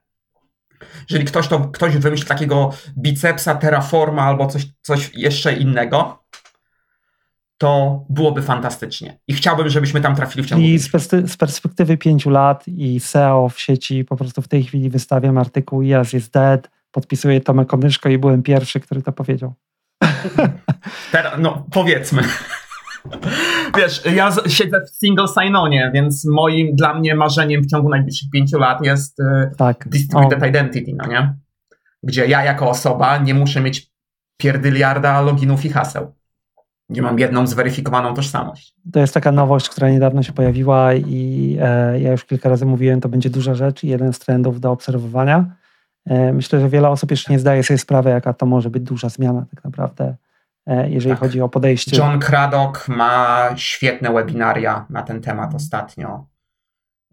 Jeżeli 1.09 1.25
ktoś, 1.25 1.47
to, 1.47 1.59
ktoś 1.59 1.97
wymyśli 1.97 2.27
takiego 2.27 2.73
bicepsa, 2.97 3.55
terraforma 3.55 4.23
albo 4.23 4.47
coś, 4.47 4.65
coś 4.81 5.11
jeszcze 5.13 5.53
innego, 5.53 6.23
to 7.57 8.05
byłoby 8.09 8.41
fantastycznie. 8.41 9.19
I 9.27 9.33
chciałbym, 9.33 9.69
żebyśmy 9.69 10.01
tam 10.01 10.15
trafili 10.15 10.43
w 10.43 10.47
ciągu. 10.47 10.65
I 10.65 10.79
z, 10.79 10.91
z 11.31 11.37
perspektywy 11.37 11.97
pięciu 11.97 12.29
lat 12.29 12.67
i 12.67 12.99
SEO 12.99 13.49
w 13.49 13.59
sieci 13.59 14.05
po 14.05 14.15
prostu 14.15 14.41
w 14.41 14.47
tej 14.47 14.63
chwili 14.63 14.89
wystawiam 14.89 15.37
artykuł 15.37 15.81
Yes 15.81 16.13
is 16.13 16.29
dead, 16.29 16.69
podpisuję 16.91 17.41
Tomek 17.41 17.67
Konyszko 17.67 18.09
i 18.09 18.17
byłem 18.17 18.43
pierwszy, 18.43 18.79
który 18.79 19.01
to 19.01 19.11
powiedział. 19.11 19.53
Teraz, 21.11 21.33
no 21.39 21.65
powiedzmy. 21.71 22.23
Wiesz, 23.77 24.03
ja 24.15 24.31
siedzę 24.47 24.81
w 24.81 24.89
single 24.89 25.27
sign-onie, 25.27 25.91
więc 25.93 26.25
moim, 26.25 26.75
dla 26.75 26.93
mnie 26.93 27.15
marzeniem 27.15 27.61
w 27.61 27.67
ciągu 27.67 27.89
najbliższych 27.89 28.29
pięciu 28.29 28.59
lat 28.59 28.85
jest 28.85 29.19
y, 29.19 29.23
tak. 29.57 29.87
distributed 29.89 30.43
o. 30.43 30.45
identity, 30.45 30.93
no 30.97 31.07
nie? 31.07 31.33
Gdzie 32.03 32.25
ja 32.25 32.43
jako 32.43 32.69
osoba 32.69 33.17
nie 33.17 33.33
muszę 33.33 33.61
mieć 33.61 33.91
pierdyliarda 34.37 35.21
loginów 35.21 35.65
i 35.65 35.69
haseł. 35.69 36.13
Gdzie 36.89 37.01
mam 37.01 37.19
jedną 37.19 37.47
zweryfikowaną 37.47 38.13
tożsamość. 38.13 38.75
To 38.93 38.99
jest 38.99 39.13
taka 39.13 39.31
nowość, 39.31 39.69
która 39.69 39.89
niedawno 39.89 40.23
się 40.23 40.33
pojawiła 40.33 40.93
i 40.93 41.57
e, 41.61 41.99
ja 41.99 42.11
już 42.11 42.25
kilka 42.25 42.49
razy 42.49 42.65
mówiłem, 42.65 43.01
to 43.01 43.09
będzie 43.09 43.29
duża 43.29 43.55
rzecz 43.55 43.83
i 43.83 43.87
jeden 43.87 44.13
z 44.13 44.19
trendów 44.19 44.59
do 44.59 44.71
obserwowania. 44.71 45.45
E, 46.05 46.33
myślę, 46.33 46.59
że 46.59 46.69
wiele 46.69 46.89
osób 46.89 47.11
jeszcze 47.11 47.33
nie 47.33 47.39
zdaje 47.39 47.63
sobie 47.63 47.77
sprawy, 47.77 48.09
jaka 48.09 48.33
to 48.33 48.45
może 48.45 48.69
być 48.69 48.83
duża 48.83 49.09
zmiana 49.09 49.45
tak 49.55 49.63
naprawdę 49.63 50.15
jeżeli 50.65 51.11
tak. 51.11 51.19
chodzi 51.19 51.41
o 51.41 51.49
podejście. 51.49 51.97
John 51.97 52.19
Craddock 52.19 52.87
ma 52.87 53.49
świetne 53.55 54.13
webinaria 54.13 54.85
na 54.89 55.03
ten 55.03 55.21
temat 55.21 55.55
ostatnio. 55.55 56.25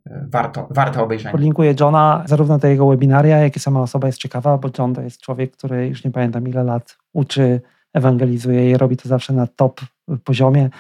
E, 0.07 0.27
warto, 0.29 0.69
warto 0.71 1.03
obejrzeć. 1.03 1.33
Podlinkuję 1.33 1.75
Johna, 1.81 2.23
zarówno 2.27 2.59
te 2.59 2.71
jego 2.71 2.87
webinaria, 2.87 3.39
jak 3.39 3.57
i 3.57 3.61
sama 3.61 3.81
osoba 3.81 4.07
jest 4.07 4.19
ciekawa, 4.19 4.59
bo 4.59 4.69
John 4.79 4.95
to 4.95 5.03
jest 5.03 5.21
człowiek, 5.21 5.57
który 5.57 5.89
już 5.89 6.05
nie 6.05 6.11
pamiętam 6.11 6.49
ile 6.49 6.65
lat 6.65 6.99
uczy, 7.13 7.61
ewangelizuje 7.95 8.71
i 8.71 8.77
robi 8.77 8.97
to 8.97 9.09
zawsze 9.09 9.33
na 9.33 9.47
top 9.47 9.81
poziomie. 10.25 10.71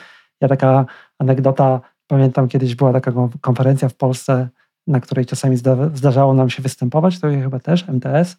Ja 0.40 0.48
taka 0.48 0.86
anegdota, 1.18 1.80
pamiętam 2.06 2.48
kiedyś 2.48 2.74
była 2.74 2.92
taka 2.92 3.12
konferencja 3.40 3.88
w 3.88 3.94
Polsce, 3.94 4.48
na 4.86 5.00
której 5.00 5.26
czasami 5.26 5.56
zdarzało 5.94 6.34
nam 6.34 6.50
się 6.50 6.62
występować, 6.62 7.20
to 7.20 7.28
chyba 7.28 7.60
też 7.60 7.88
MTS 7.88 8.36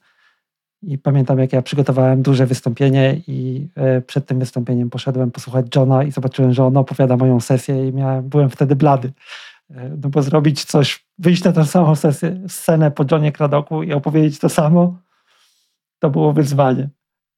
i 0.83 0.97
pamiętam, 0.97 1.39
jak 1.39 1.53
ja 1.53 1.61
przygotowałem 1.61 2.21
duże 2.21 2.45
wystąpienie 2.45 3.21
i 3.27 3.67
e, 3.75 4.01
przed 4.01 4.25
tym 4.25 4.39
wystąpieniem 4.39 4.89
poszedłem 4.89 5.31
posłuchać 5.31 5.65
Johna 5.75 6.03
i 6.03 6.11
zobaczyłem, 6.11 6.53
że 6.53 6.65
on 6.65 6.77
opowiada 6.77 7.17
moją 7.17 7.39
sesję 7.39 7.87
i 7.87 7.93
miałem, 7.93 8.29
byłem 8.29 8.49
wtedy 8.49 8.75
blady. 8.75 9.13
E, 9.69 9.89
no 9.89 10.09
bo 10.09 10.21
zrobić 10.21 10.65
coś, 10.65 11.05
wyjść 11.17 11.43
na 11.43 11.51
tę 11.51 11.65
samą 11.65 11.95
sesję, 11.95 12.41
scenę 12.47 12.91
po 12.91 13.05
Johnie 13.11 13.31
Kradoku 13.31 13.83
i 13.83 13.93
opowiedzieć 13.93 14.39
to 14.39 14.49
samo, 14.49 14.97
to 15.99 16.09
było 16.09 16.33
wyzwanie. 16.33 16.89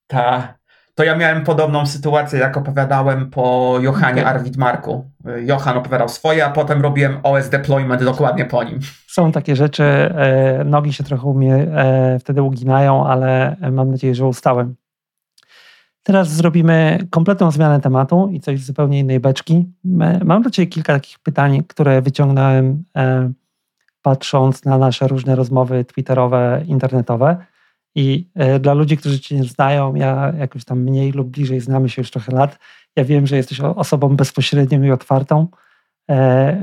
Tak. 0.07 0.54
To 0.95 1.03
ja 1.03 1.15
miałem 1.15 1.43
podobną 1.43 1.85
sytuację, 1.85 2.39
jak 2.39 2.57
opowiadałem 2.57 3.29
po 3.29 3.75
Johanie 3.81 4.21
okay. 4.21 4.33
Arvid 4.33 4.57
Marku. 4.57 5.11
Johan 5.45 5.77
opowiadał 5.77 6.09
swoje, 6.09 6.45
a 6.45 6.49
potem 6.49 6.81
robiłem 6.81 7.17
OS 7.23 7.49
deployment 7.49 8.03
dokładnie 8.03 8.45
po 8.45 8.63
nim. 8.63 8.79
Są 9.07 9.31
takie 9.31 9.55
rzeczy, 9.55 9.83
e, 9.83 10.63
nogi 10.65 10.93
się 10.93 11.03
trochę 11.03 11.27
u 11.27 11.33
mnie 11.33 11.55
e, 11.55 12.19
wtedy 12.19 12.41
uginają, 12.41 13.07
ale 13.07 13.55
mam 13.71 13.91
nadzieję, 13.91 14.15
że 14.15 14.25
ustałem. 14.25 14.75
Teraz 16.03 16.29
zrobimy 16.29 17.07
kompletną 17.09 17.51
zmianę 17.51 17.81
tematu 17.81 18.29
i 18.31 18.39
coś 18.39 18.59
z 18.59 18.65
zupełnie 18.65 18.99
innej 18.99 19.19
beczki. 19.19 19.65
Mam 20.23 20.41
do 20.41 20.49
Ciebie 20.49 20.67
kilka 20.67 20.93
takich 20.93 21.19
pytań, 21.19 21.63
które 21.67 22.01
wyciągnąłem 22.01 22.83
e, 22.97 23.31
patrząc 24.01 24.65
na 24.65 24.77
nasze 24.77 25.07
różne 25.07 25.35
rozmowy 25.35 25.85
twitterowe, 25.85 26.61
internetowe. 26.65 27.37
I 27.95 28.29
e, 28.35 28.59
dla 28.59 28.73
ludzi, 28.73 28.97
którzy 28.97 29.19
Cię 29.19 29.35
nie 29.35 29.43
znają, 29.43 29.95
ja 29.95 30.33
jakoś 30.39 30.65
tam 30.65 30.79
mniej 30.79 31.11
lub 31.11 31.27
bliżej 31.27 31.59
znamy 31.59 31.89
się 31.89 32.01
już 32.01 32.11
trochę 32.11 32.35
lat. 32.35 32.59
Ja 32.95 33.05
wiem, 33.05 33.27
że 33.27 33.37
jesteś 33.37 33.59
osobą 33.59 34.15
bezpośrednią 34.15 34.83
i 34.83 34.91
otwartą, 34.91 35.47
e, 36.09 36.57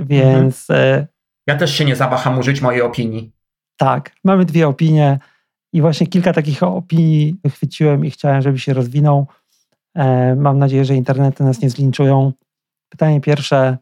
więc. 0.00 0.70
Mhm. 0.70 1.06
Ja 1.46 1.56
też 1.56 1.74
się 1.74 1.84
nie 1.84 1.96
zawaham 1.96 2.38
użyć 2.38 2.60
mojej 2.60 2.82
opinii. 2.82 3.32
Tak, 3.76 4.14
mamy 4.24 4.44
dwie 4.44 4.68
opinie. 4.68 5.18
I 5.72 5.80
właśnie 5.80 6.06
kilka 6.06 6.32
takich 6.32 6.62
opinii 6.62 7.36
wychwyciłem 7.44 8.04
i 8.04 8.10
chciałem, 8.10 8.42
żeby 8.42 8.58
się 8.58 8.74
rozwinął. 8.74 9.26
E, 9.94 10.34
mam 10.34 10.58
nadzieję, 10.58 10.84
że 10.84 10.94
internety 10.94 11.44
nas 11.44 11.60
nie 11.60 11.70
zlinczują. 11.70 12.32
Pytanie 12.88 13.20
pierwsze. 13.20 13.78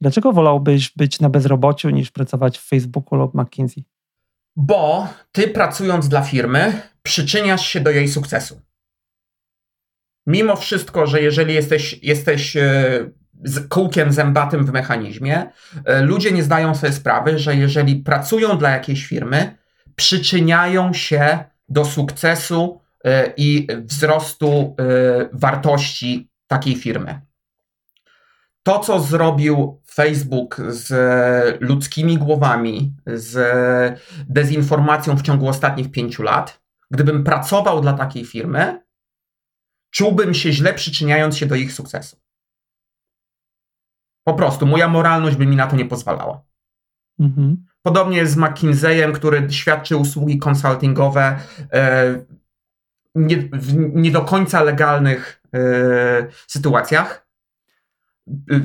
Dlaczego 0.00 0.32
wolałbyś 0.32 0.92
być 0.96 1.20
na 1.20 1.28
bezrobociu 1.28 1.90
niż 1.90 2.10
pracować 2.10 2.58
w 2.58 2.68
Facebooku 2.68 3.18
lub 3.18 3.34
McKinsey? 3.34 3.84
Bo 4.56 5.08
ty 5.32 5.48
pracując 5.48 6.08
dla 6.08 6.22
firmy 6.22 6.82
przyczyniasz 7.02 7.66
się 7.66 7.80
do 7.80 7.90
jej 7.90 8.08
sukcesu. 8.08 8.60
Mimo 10.26 10.56
wszystko, 10.56 11.06
że 11.06 11.22
jeżeli 11.22 11.54
jesteś, 11.54 11.98
jesteś 12.02 12.56
e, 12.56 13.10
z 13.44 13.68
kółkiem 13.68 14.12
zębatym 14.12 14.66
w 14.66 14.72
mechanizmie, 14.72 15.50
e, 15.84 16.02
ludzie 16.02 16.32
nie 16.32 16.42
zdają 16.42 16.74
sobie 16.74 16.92
sprawy, 16.92 17.38
że 17.38 17.56
jeżeli 17.56 17.96
pracują 17.96 18.58
dla 18.58 18.70
jakiejś 18.70 19.06
firmy, 19.06 19.56
przyczyniają 19.96 20.92
się 20.92 21.44
do 21.68 21.84
sukcesu 21.84 22.80
e, 23.04 23.32
i 23.36 23.66
wzrostu 23.84 24.76
wartości 25.32 26.30
takiej 26.46 26.76
firmy. 26.76 27.20
To, 28.66 28.78
co 28.78 29.00
zrobił 29.00 29.80
Facebook 29.90 30.60
z 30.68 30.92
ludzkimi 31.62 32.18
głowami, 32.18 32.96
z 33.06 33.36
dezinformacją 34.28 35.16
w 35.16 35.22
ciągu 35.22 35.48
ostatnich 35.48 35.90
pięciu 35.90 36.22
lat, 36.22 36.62
gdybym 36.90 37.24
pracował 37.24 37.80
dla 37.80 37.92
takiej 37.92 38.24
firmy, 38.24 38.84
czułbym 39.90 40.34
się 40.34 40.52
źle 40.52 40.74
przyczyniając 40.74 41.36
się 41.36 41.46
do 41.46 41.54
ich 41.54 41.72
sukcesu. 41.72 42.16
Po 44.26 44.34
prostu 44.34 44.66
moja 44.66 44.88
moralność 44.88 45.36
by 45.36 45.46
mi 45.46 45.56
na 45.56 45.66
to 45.66 45.76
nie 45.76 45.84
pozwalała. 45.84 46.42
Mhm. 47.20 47.66
Podobnie 47.82 48.26
z 48.26 48.36
McKinseyem, 48.36 49.12
który 49.12 49.52
świadczy 49.52 49.96
usługi 49.96 50.38
konsultingowe 50.38 51.38
e, 51.72 52.24
nie, 53.14 53.36
w 53.36 53.74
nie 53.76 54.10
do 54.10 54.22
końca 54.22 54.62
legalnych 54.62 55.42
e, 55.54 55.58
sytuacjach, 56.46 57.23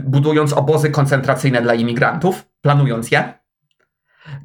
budując 0.03 0.53
obozy 0.53 0.89
koncentracyjne 0.89 1.61
dla 1.61 1.73
imigrantów, 1.73 2.45
planując 2.61 3.11
je. 3.11 3.33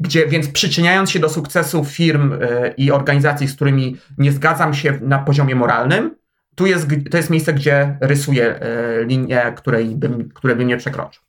Gdzie, 0.01 0.27
więc 0.27 0.49
przyczyniając 0.49 1.11
się 1.11 1.19
do 1.19 1.29
sukcesu 1.29 1.85
firm 1.85 2.33
e, 2.33 2.69
i 2.77 2.91
organizacji, 2.91 3.49
z 3.49 3.55
którymi 3.55 3.97
nie 4.19 4.33
zgadzam 4.33 4.75
się 4.75 4.99
na 5.03 5.19
poziomie 5.19 5.55
moralnym, 5.55 6.17
tu 6.55 6.67
jest, 6.67 6.89
to 7.11 7.17
jest 7.17 7.31
miejsce, 7.31 7.53
gdzie 7.53 7.99
rysuję 8.01 8.61
linię, 9.07 9.53
której 9.57 9.97
bym, 9.97 10.29
której 10.29 10.57
bym 10.57 10.69
nie 10.69 10.77
przekroczył 10.77 11.23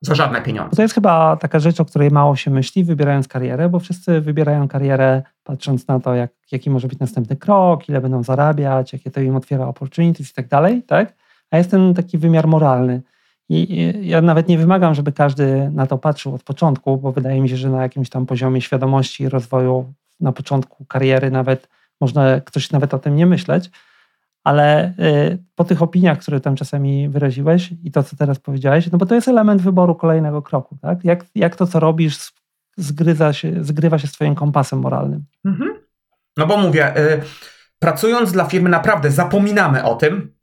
za 0.00 0.14
żadne 0.14 0.42
pieniądze. 0.42 0.76
To 0.76 0.82
jest 0.82 0.94
chyba 0.94 1.36
taka 1.36 1.58
rzecz, 1.58 1.80
o 1.80 1.84
której 1.84 2.10
mało 2.10 2.36
się 2.36 2.50
myśli, 2.50 2.84
wybierając 2.84 3.28
karierę, 3.28 3.68
bo 3.68 3.78
wszyscy 3.78 4.20
wybierają 4.20 4.68
karierę 4.68 5.22
patrząc 5.44 5.88
na 5.88 6.00
to, 6.00 6.14
jak, 6.14 6.30
jaki 6.52 6.70
może 6.70 6.88
być 6.88 6.98
następny 6.98 7.36
krok, 7.36 7.88
ile 7.88 8.00
będą 8.00 8.22
zarabiać, 8.22 8.92
jakie 8.92 9.10
to 9.10 9.20
im 9.20 9.36
otwiera 9.36 9.66
opportunities 9.66 10.30
i 10.30 10.34
tak 10.34 10.48
dalej, 10.48 10.82
tak? 10.82 11.14
A 11.50 11.58
jest 11.58 11.70
ten 11.70 11.94
taki 11.94 12.18
wymiar 12.18 12.46
moralny. 12.46 13.02
I 13.48 13.84
ja 14.02 14.22
nawet 14.22 14.48
nie 14.48 14.58
wymagam, 14.58 14.94
żeby 14.94 15.12
każdy 15.12 15.70
na 15.70 15.86
to 15.86 15.98
patrzył 15.98 16.34
od 16.34 16.42
początku, 16.42 16.96
bo 16.96 17.12
wydaje 17.12 17.40
mi 17.40 17.48
się, 17.48 17.56
że 17.56 17.70
na 17.70 17.82
jakimś 17.82 18.10
tam 18.10 18.26
poziomie 18.26 18.60
świadomości 18.60 19.22
i 19.22 19.28
rozwoju 19.28 19.92
na 20.20 20.32
początku 20.32 20.84
kariery 20.84 21.30
nawet 21.30 21.68
można 22.00 22.40
ktoś 22.40 22.70
nawet 22.70 22.94
o 22.94 22.98
tym 22.98 23.16
nie 23.16 23.26
myśleć, 23.26 23.70
ale 24.44 24.92
y, 24.98 25.38
po 25.54 25.64
tych 25.64 25.82
opiniach, 25.82 26.18
które 26.18 26.40
tam 26.40 26.56
czasami 26.56 27.08
wyraziłeś 27.08 27.70
i 27.84 27.90
to, 27.90 28.02
co 28.02 28.16
teraz 28.16 28.38
powiedziałeś, 28.38 28.92
no 28.92 28.98
bo 28.98 29.06
to 29.06 29.14
jest 29.14 29.28
element 29.28 29.62
wyboru 29.62 29.94
kolejnego 29.94 30.42
kroku, 30.42 30.78
tak? 30.82 31.04
Jak, 31.04 31.24
jak 31.34 31.56
to, 31.56 31.66
co 31.66 31.80
robisz, 31.80 32.32
zgryza 32.76 33.32
się, 33.32 33.64
zgrywa 33.64 33.98
się 33.98 34.06
z 34.06 34.12
twoim 34.12 34.34
kompasem 34.34 34.78
moralnym. 34.78 35.24
Mhm. 35.44 35.70
No 36.36 36.46
bo 36.46 36.56
mówię, 36.56 36.96
y, 36.98 37.22
pracując 37.78 38.32
dla 38.32 38.44
firmy 38.44 38.68
naprawdę 38.68 39.10
zapominamy 39.10 39.84
o 39.84 39.94
tym, 39.96 40.37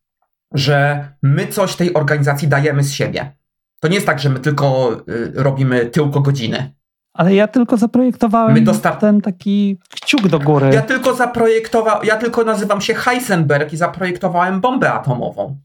że 0.55 1.07
my 1.23 1.47
coś 1.47 1.75
tej 1.75 1.93
organizacji 1.93 2.47
dajemy 2.47 2.83
z 2.83 2.93
siebie. 2.93 3.35
To 3.79 3.87
nie 3.87 3.95
jest 3.95 4.07
tak, 4.07 4.19
że 4.19 4.29
my 4.29 4.39
tylko 4.39 4.97
y, 5.09 5.31
robimy 5.35 5.85
tylko 5.85 6.21
godziny. 6.21 6.73
Ale 7.13 7.35
ja 7.35 7.47
tylko 7.47 7.77
zaprojektowałem 7.77 8.65
dostar- 8.65 8.97
ten 8.97 9.21
taki 9.21 9.79
kciuk 9.89 10.27
do 10.27 10.39
góry. 10.39 10.69
Ja 10.73 10.81
tylko 10.81 11.13
zaprojektowałem, 11.13 12.05
ja 12.05 12.15
tylko 12.17 12.43
nazywam 12.43 12.81
się 12.81 12.93
Heisenberg 12.93 13.73
i 13.73 13.77
zaprojektowałem 13.77 14.61
bombę 14.61 14.93
atomową. 14.93 15.57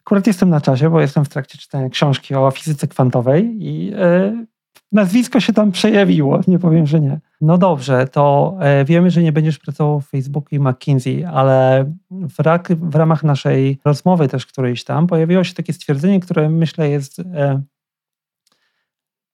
Akurat 0.00 0.26
jestem 0.26 0.50
na 0.50 0.60
czasie, 0.60 0.90
bo 0.90 1.00
jestem 1.00 1.24
w 1.24 1.28
trakcie 1.28 1.58
czytania 1.58 1.88
książki 1.88 2.34
o 2.34 2.50
fizyce 2.50 2.88
kwantowej 2.88 3.56
i 3.60 3.86
yy, 3.86 4.46
nazwisko 4.92 5.40
się 5.40 5.52
tam 5.52 5.72
przejawiło, 5.72 6.40
nie 6.46 6.58
powiem, 6.58 6.86
że 6.86 7.00
nie. 7.00 7.20
No 7.44 7.58
dobrze, 7.58 8.08
to 8.08 8.56
yy, 8.78 8.84
wiemy, 8.84 9.10
że 9.10 9.22
nie 9.22 9.32
będziesz 9.32 9.58
pracował 9.58 10.00
w 10.00 10.08
Facebooku 10.08 10.48
i 10.52 10.60
McKinsey, 10.60 11.24
ale 11.24 11.84
w, 12.10 12.38
rak, 12.38 12.68
w 12.76 12.94
ramach 12.94 13.24
naszej 13.24 13.78
rozmowy 13.84 14.28
też 14.28 14.46
którejś 14.46 14.84
tam 14.84 15.06
pojawiło 15.06 15.44
się 15.44 15.54
takie 15.54 15.72
stwierdzenie, 15.72 16.20
które 16.20 16.48
myślę 16.48 16.88
jest 16.88 17.18
yy, 17.18 17.24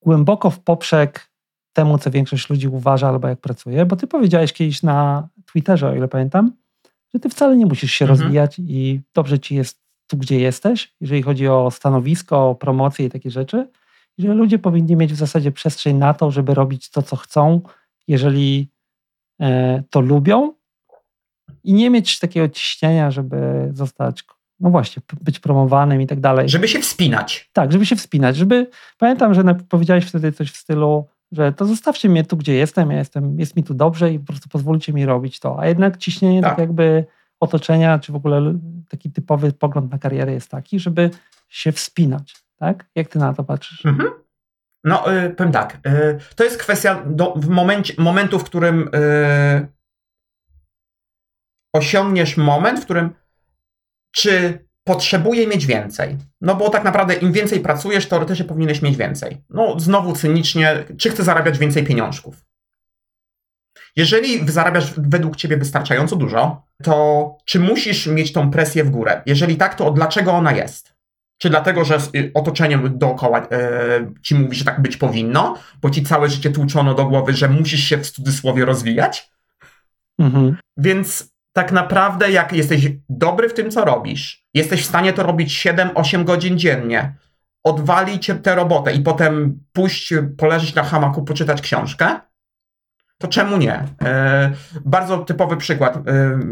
głęboko 0.02 0.50
w 0.50 0.60
poprzek 0.60 1.30
temu, 1.72 1.98
co 1.98 2.10
większość 2.10 2.50
ludzi 2.50 2.68
uważa 2.68 3.08
albo 3.08 3.28
jak 3.28 3.40
pracuje, 3.40 3.86
bo 3.86 3.96
ty 3.96 4.06
powiedziałeś 4.06 4.52
kiedyś 4.52 4.82
na 4.82 5.28
Twitterze, 5.52 5.88
o 5.88 5.94
ile 5.94 6.08
pamiętam, 6.08 6.52
że 7.14 7.20
ty 7.20 7.28
wcale 7.28 7.56
nie 7.56 7.66
musisz 7.66 7.92
się 7.92 8.04
mhm. 8.04 8.20
rozwijać 8.20 8.56
i 8.58 9.00
dobrze 9.14 9.38
ci 9.38 9.54
jest 9.54 9.80
tu, 10.06 10.16
gdzie 10.16 10.40
jesteś, 10.40 10.94
jeżeli 11.00 11.22
chodzi 11.22 11.48
o 11.48 11.70
stanowisko, 11.70 12.50
o 12.50 12.54
promocję 12.54 13.06
i 13.06 13.10
takie 13.10 13.30
rzeczy, 13.30 13.68
że 14.18 14.34
ludzie 14.34 14.58
powinni 14.58 14.96
mieć 14.96 15.12
w 15.12 15.16
zasadzie 15.16 15.52
przestrzeń 15.52 15.96
na 15.96 16.14
to, 16.14 16.30
żeby 16.30 16.54
robić 16.54 16.90
to, 16.90 17.02
co 17.02 17.16
chcą, 17.16 17.60
jeżeli 18.08 18.70
e, 19.40 19.82
to 19.90 20.00
lubią 20.00 20.52
i 21.64 21.72
nie 21.72 21.90
mieć 21.90 22.18
takiego 22.18 22.48
ciśnienia, 22.48 23.10
żeby 23.10 23.70
zostać, 23.72 24.24
no 24.60 24.70
właśnie, 24.70 25.02
być 25.20 25.38
promowanym 25.38 26.02
i 26.02 26.06
tak 26.06 26.20
dalej. 26.20 26.48
Żeby 26.48 26.68
się 26.68 26.80
wspinać. 26.80 27.50
Tak, 27.52 27.72
żeby 27.72 27.86
się 27.86 27.96
wspinać, 27.96 28.36
żeby, 28.36 28.66
pamiętam, 28.98 29.34
że 29.34 29.54
powiedziałeś 29.68 30.04
wtedy 30.04 30.32
coś 30.32 30.50
w 30.50 30.56
stylu, 30.56 31.06
że 31.32 31.52
to 31.52 31.66
zostawcie 31.66 32.08
mnie 32.08 32.24
tu, 32.24 32.36
gdzie 32.36 32.54
jestem, 32.54 32.90
ja 32.90 32.98
jestem, 32.98 33.38
jest 33.38 33.56
mi 33.56 33.64
tu 33.64 33.74
dobrze 33.74 34.12
i 34.12 34.18
po 34.18 34.26
prostu 34.26 34.48
pozwólcie 34.48 34.92
mi 34.92 35.06
robić 35.06 35.40
to. 35.40 35.60
A 35.60 35.66
jednak 35.66 35.96
ciśnienie 35.96 36.42
tak, 36.42 36.50
tak 36.50 36.58
jakby 36.58 37.04
otoczenia, 37.40 37.98
czy 37.98 38.12
w 38.12 38.16
ogóle 38.16 38.58
taki 38.88 39.10
typowy 39.10 39.52
pogląd 39.52 39.92
na 39.92 39.98
karierę 39.98 40.32
jest 40.32 40.50
taki, 40.50 40.80
żeby 40.80 41.10
się 41.48 41.72
wspinać. 41.72 42.36
Tak? 42.56 42.86
Jak 42.94 43.08
ty 43.08 43.18
na 43.18 43.34
to 43.34 43.44
patrzysz? 43.44 43.86
Mhm. 43.86 44.10
No, 44.84 45.14
y, 45.14 45.30
powiem 45.30 45.52
tak. 45.52 45.78
Y, 45.86 46.18
to 46.36 46.44
jest 46.44 46.58
kwestia 46.58 47.02
do, 47.06 47.34
w 47.36 47.48
momencie, 47.48 47.94
momentu, 47.98 48.38
w 48.38 48.44
którym 48.44 48.90
y, 48.94 49.68
osiągniesz 51.74 52.36
moment, 52.36 52.80
w 52.80 52.84
którym 52.84 53.14
czy 54.12 54.64
potrzebuje 54.84 55.46
mieć 55.46 55.66
więcej. 55.66 56.16
No 56.40 56.54
bo 56.54 56.70
tak 56.70 56.84
naprawdę 56.84 57.14
im 57.14 57.32
więcej 57.32 57.60
pracujesz, 57.60 58.08
teoretycznie 58.08 58.44
powinieneś 58.44 58.82
mieć 58.82 58.96
więcej. 58.96 59.44
No 59.50 59.80
znowu 59.80 60.12
cynicznie, 60.12 60.84
czy 60.98 61.10
chcesz 61.10 61.26
zarabiać 61.26 61.58
więcej 61.58 61.84
pieniążków? 61.84 62.44
Jeżeli 63.96 64.50
zarabiasz 64.50 64.92
według 64.96 65.36
ciebie 65.36 65.56
wystarczająco 65.56 66.16
dużo, 66.16 66.66
to 66.82 67.36
czy 67.44 67.60
musisz 67.60 68.06
mieć 68.06 68.32
tą 68.32 68.50
presję 68.50 68.84
w 68.84 68.90
górę? 68.90 69.22
Jeżeli 69.26 69.56
tak, 69.56 69.74
to 69.74 69.90
dlaczego 69.90 70.32
ona 70.32 70.52
jest? 70.52 70.89
Czy 71.42 71.50
dlatego, 71.50 71.84
że 71.84 71.98
y, 72.16 72.30
otoczenie 72.34 72.78
dookoła 72.78 73.40
e, 73.40 73.46
ci 74.22 74.34
mówi, 74.34 74.56
że 74.56 74.64
tak 74.64 74.82
być 74.82 74.96
powinno, 74.96 75.56
bo 75.82 75.90
ci 75.90 76.02
całe 76.02 76.28
życie 76.28 76.50
tłuczono 76.50 76.94
do 76.94 77.06
głowy, 77.06 77.32
że 77.32 77.48
musisz 77.48 77.80
się 77.80 77.98
w 77.98 78.10
cudzysłowie 78.10 78.64
rozwijać? 78.64 79.30
Mhm. 80.18 80.56
Więc 80.76 81.32
tak 81.52 81.72
naprawdę, 81.72 82.30
jak 82.30 82.52
jesteś 82.52 82.88
dobry 83.08 83.48
w 83.48 83.54
tym, 83.54 83.70
co 83.70 83.84
robisz, 83.84 84.44
jesteś 84.54 84.82
w 84.82 84.86
stanie 84.88 85.12
to 85.12 85.22
robić 85.22 85.66
7-8 85.66 86.24
godzin 86.24 86.58
dziennie, 86.58 87.14
odwalić 87.64 88.30
tę 88.42 88.54
robotę 88.54 88.92
i 88.92 89.00
potem 89.00 89.60
pójść, 89.72 90.14
poleżeć 90.38 90.74
na 90.74 90.82
hamaku, 90.82 91.22
poczytać 91.22 91.60
książkę, 91.60 92.20
to 93.20 93.28
czemu 93.28 93.56
nie? 93.56 93.84
E, 94.02 94.52
bardzo 94.84 95.18
typowy 95.18 95.56
przykład. 95.56 95.96
E, 95.96 96.00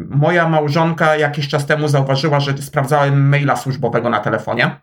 moja 0.08 0.48
małżonka 0.48 1.16
jakiś 1.16 1.48
czas 1.48 1.66
temu 1.66 1.88
zauważyła, 1.88 2.40
że 2.40 2.58
sprawdzałem 2.58 3.28
maila 3.28 3.56
służbowego 3.56 4.10
na 4.10 4.20
telefonie 4.20 4.80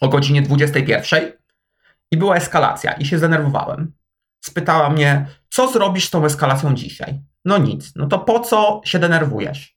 o 0.00 0.08
godzinie 0.08 0.42
21 0.42 1.32
i 2.10 2.16
była 2.16 2.36
eskalacja 2.36 2.92
i 2.92 3.06
się 3.06 3.18
zdenerwowałem. 3.18 3.92
Spytała 4.44 4.90
mnie, 4.90 5.26
co 5.50 5.72
zrobisz 5.72 6.08
z 6.08 6.10
tą 6.10 6.24
eskalacją 6.24 6.74
dzisiaj? 6.74 7.20
No 7.44 7.58
nic. 7.58 7.92
No 7.96 8.06
to 8.06 8.18
po 8.18 8.40
co 8.40 8.80
się 8.84 8.98
denerwujesz? 8.98 9.76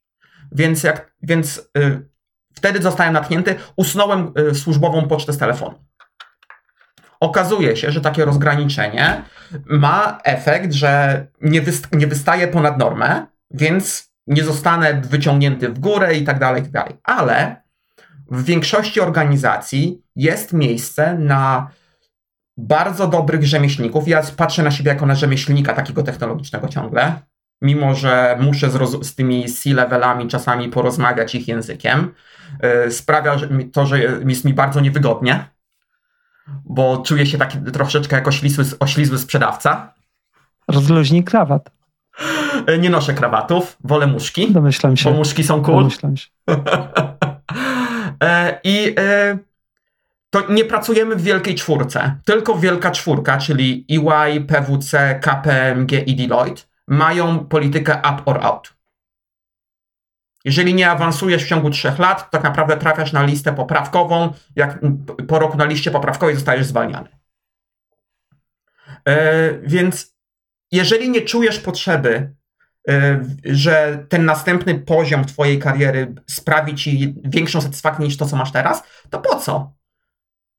Więc, 0.51 0.83
jak, 0.83 1.15
więc 1.21 1.69
y, 1.77 2.09
wtedy 2.53 2.81
zostałem 2.81 3.13
natknięty, 3.13 3.55
usunąłem 3.75 4.33
y, 4.51 4.55
służbową 4.55 5.07
pocztę 5.07 5.33
z 5.33 5.37
telefonu. 5.37 5.85
Okazuje 7.19 7.77
się, 7.77 7.91
że 7.91 8.01
takie 8.01 8.25
rozgraniczenie 8.25 9.21
ma 9.65 10.19
efekt, 10.23 10.73
że 10.73 11.25
nie, 11.41 11.61
nie 11.91 12.07
wystaje 12.07 12.47
ponad 12.47 12.77
normę, 12.77 13.25
więc 13.51 14.11
nie 14.27 14.43
zostanę 14.43 15.01
wyciągnięty 15.01 15.69
w 15.69 15.79
górę 15.79 16.15
i 16.15 16.23
tak 16.23 16.39
dalej, 16.39 16.61
i 16.61 16.63
tak 16.63 16.71
dalej. 16.71 16.93
Ale 17.03 17.61
w 18.31 18.43
większości 18.43 19.01
organizacji 19.01 20.01
jest 20.15 20.53
miejsce 20.53 21.17
na 21.17 21.69
bardzo 22.57 23.07
dobrych 23.07 23.45
rzemieślników. 23.45 24.07
Ja 24.07 24.21
patrzę 24.37 24.63
na 24.63 24.71
siebie 24.71 24.89
jako 24.89 25.05
na 25.05 25.15
rzemieślnika 25.15 25.73
takiego 25.73 26.03
technologicznego 26.03 26.67
ciągle, 26.67 27.13
mimo 27.61 27.95
że 27.95 28.37
muszę 28.39 28.69
z, 28.69 29.05
z 29.07 29.15
tymi 29.15 29.45
C-levelami 29.45 30.27
czasami 30.27 30.69
porozmawiać 30.69 31.35
ich 31.35 31.47
językiem. 31.47 32.13
Yy, 32.85 32.91
sprawia 32.91 33.37
że 33.37 33.49
to, 33.73 33.85
że 33.85 33.99
jest 34.27 34.45
mi 34.45 34.53
bardzo 34.53 34.81
niewygodnie, 34.81 35.45
bo 36.65 36.97
czuję 36.97 37.25
się 37.25 37.37
taki 37.37 37.57
troszeczkę 37.73 38.15
jako 38.15 38.29
oślizły, 38.29 38.65
oślizły 38.79 39.17
sprzedawca. 39.17 39.93
Rozluźnij 40.67 41.23
krawat. 41.23 41.71
Yy, 42.67 42.79
nie 42.79 42.89
noszę 42.89 43.13
krawatów, 43.13 43.77
wolę 43.83 44.07
muszki. 44.07 44.51
Domyślam 44.51 44.97
się. 44.97 45.11
Bo 45.11 45.17
muszki 45.17 45.43
są 45.43 45.61
cool. 45.61 45.77
Domyślam 45.77 46.17
się. 46.17 46.27
E, 48.23 48.59
I 48.63 48.95
e, 48.99 49.37
to 50.29 50.51
nie 50.51 50.65
pracujemy 50.65 51.15
w 51.15 51.21
wielkiej 51.21 51.55
czwórce, 51.55 52.15
tylko 52.25 52.55
wielka 52.57 52.91
czwórka, 52.91 53.37
czyli 53.37 53.85
EY, 53.91 54.41
PWC, 54.41 55.19
KPMG 55.21 55.91
i 55.91 56.15
Deloitte 56.15 56.61
mają 56.87 57.39
politykę 57.39 57.97
up 57.97 58.21
or 58.25 58.45
out. 58.45 58.73
Jeżeli 60.45 60.73
nie 60.73 60.89
awansujesz 60.89 61.43
w 61.43 61.47
ciągu 61.47 61.69
trzech 61.69 61.99
lat, 61.99 62.23
to 62.23 62.37
tak 62.37 62.43
naprawdę 62.43 62.77
trafiasz 62.77 63.13
na 63.13 63.23
listę 63.23 63.53
poprawkową. 63.53 64.33
Jak 64.55 64.79
po 65.27 65.39
roku 65.39 65.57
na 65.57 65.65
liście 65.65 65.91
poprawkowej 65.91 66.35
zostajesz 66.35 66.65
zwalniany. 66.65 67.09
E, 69.07 69.53
więc 69.59 70.15
jeżeli 70.71 71.09
nie 71.09 71.21
czujesz 71.21 71.59
potrzeby 71.59 72.35
Y, 72.89 73.55
że 73.55 74.05
ten 74.09 74.25
następny 74.25 74.79
poziom 74.79 75.25
twojej 75.25 75.59
kariery 75.59 76.15
sprawi 76.27 76.75
ci 76.75 77.15
większą 77.23 77.61
satysfakcję 77.61 78.05
niż 78.05 78.17
to, 78.17 78.25
co 78.25 78.35
masz 78.35 78.51
teraz, 78.51 78.83
to 79.09 79.19
po 79.19 79.35
co? 79.35 79.73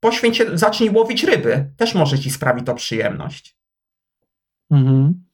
Poświęć 0.01 0.37
się, 0.37 0.59
zacznij 0.59 0.91
łowić 0.91 1.25
ryby. 1.25 1.71
Też 1.77 1.95
może 1.95 2.19
ci 2.19 2.31
sprawi 2.31 2.63
to 2.63 2.75
przyjemność. 2.75 3.57
Mhm. 4.71 5.26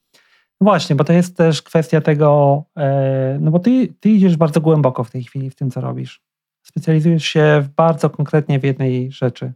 Właśnie, 0.62 0.96
bo 0.96 1.04
to 1.04 1.12
jest 1.12 1.36
też 1.36 1.62
kwestia 1.62 2.00
tego, 2.00 2.62
e, 2.76 3.38
no 3.40 3.50
bo 3.50 3.58
ty, 3.58 3.94
ty 4.00 4.08
idziesz 4.08 4.36
bardzo 4.36 4.60
głęboko 4.60 5.04
w 5.04 5.10
tej 5.10 5.24
chwili 5.24 5.50
w 5.50 5.54
tym, 5.54 5.70
co 5.70 5.80
robisz. 5.80 6.22
Specjalizujesz 6.62 7.24
się 7.24 7.68
bardzo 7.76 8.10
konkretnie 8.10 8.58
w 8.58 8.64
jednej 8.64 9.12
rzeczy. 9.12 9.52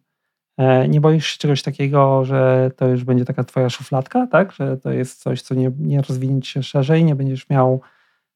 E, 0.58 0.88
nie 0.88 1.00
boisz 1.00 1.26
się 1.26 1.38
czegoś 1.38 1.62
takiego, 1.62 2.24
że 2.24 2.70
to 2.76 2.88
już 2.88 3.04
będzie 3.04 3.24
taka 3.24 3.44
twoja 3.44 3.70
szufladka, 3.70 4.26
tak? 4.26 4.52
Że 4.52 4.76
to 4.76 4.90
jest 4.90 5.20
coś, 5.20 5.42
co 5.42 5.54
nie, 5.54 5.70
nie 5.78 6.02
rozwinie 6.02 6.42
się 6.42 6.62
szerzej, 6.62 7.04
nie 7.04 7.14
będziesz 7.14 7.50
miał, 7.50 7.80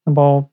no 0.07 0.13
bo 0.13 0.45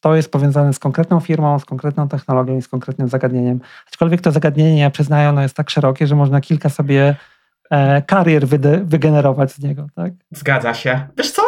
to 0.00 0.14
jest 0.14 0.32
powiązane 0.32 0.72
z 0.72 0.78
konkretną 0.78 1.20
firmą, 1.20 1.58
z 1.58 1.64
konkretną 1.64 2.08
technologią 2.08 2.56
i 2.56 2.62
z 2.62 2.68
konkretnym 2.68 3.08
zagadnieniem. 3.08 3.60
Aczkolwiek 3.88 4.20
to 4.20 4.32
zagadnienie, 4.32 4.80
ja 4.80 4.90
przyznaję, 4.90 5.28
ono 5.28 5.42
jest 5.42 5.56
tak 5.56 5.70
szerokie, 5.70 6.06
że 6.06 6.16
można 6.16 6.40
kilka 6.40 6.68
sobie 6.68 7.16
e, 7.70 8.02
karier 8.02 8.46
wygenerować 8.84 9.52
z 9.52 9.62
niego, 9.62 9.86
tak? 9.94 10.12
Zgadza 10.30 10.74
się. 10.74 11.06
Wiesz 11.18 11.30
co? 11.30 11.42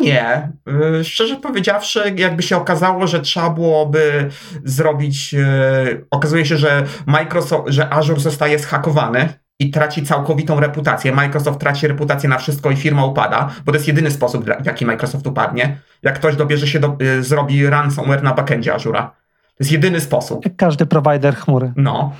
Nie. 0.00 0.52
Y, 1.00 1.04
szczerze 1.04 1.36
powiedziawszy, 1.36 2.14
jakby 2.16 2.42
się 2.42 2.56
okazało, 2.56 3.06
że 3.06 3.20
trzeba 3.20 3.50
byłoby 3.50 4.28
zrobić. 4.64 5.34
Y, 5.34 6.06
okazuje 6.10 6.46
się, 6.46 6.56
że 6.56 6.84
Microsoft, 7.06 7.68
że 7.68 7.92
Azure 7.92 8.20
zostaje 8.20 8.58
zhakowany 8.58 9.28
i 9.58 9.70
traci 9.70 10.02
całkowitą 10.02 10.60
reputację. 10.60 11.12
Microsoft 11.12 11.60
traci 11.60 11.88
reputację 11.88 12.28
na 12.28 12.38
wszystko 12.38 12.70
i 12.70 12.76
firma 12.76 13.04
upada, 13.04 13.50
bo 13.64 13.72
to 13.72 13.76
jest 13.76 13.88
jedyny 13.88 14.10
sposób, 14.10 14.44
w 14.44 14.66
jaki 14.66 14.86
Microsoft 14.86 15.26
upadnie. 15.26 15.78
Jak 16.02 16.14
ktoś 16.14 16.36
dobierze 16.36 16.66
się 16.66 16.80
do, 16.80 16.96
zrobi 17.20 17.66
ransomware 17.66 18.22
na 18.22 18.34
backendzie 18.34 18.72
Azure'a. 18.72 19.08
To 19.58 19.64
jest 19.64 19.72
jedyny 19.72 20.00
sposób. 20.00 20.44
Jak 20.44 20.56
każdy 20.56 20.86
provider 20.86 21.36
chmury. 21.36 21.72
No, 21.76 22.12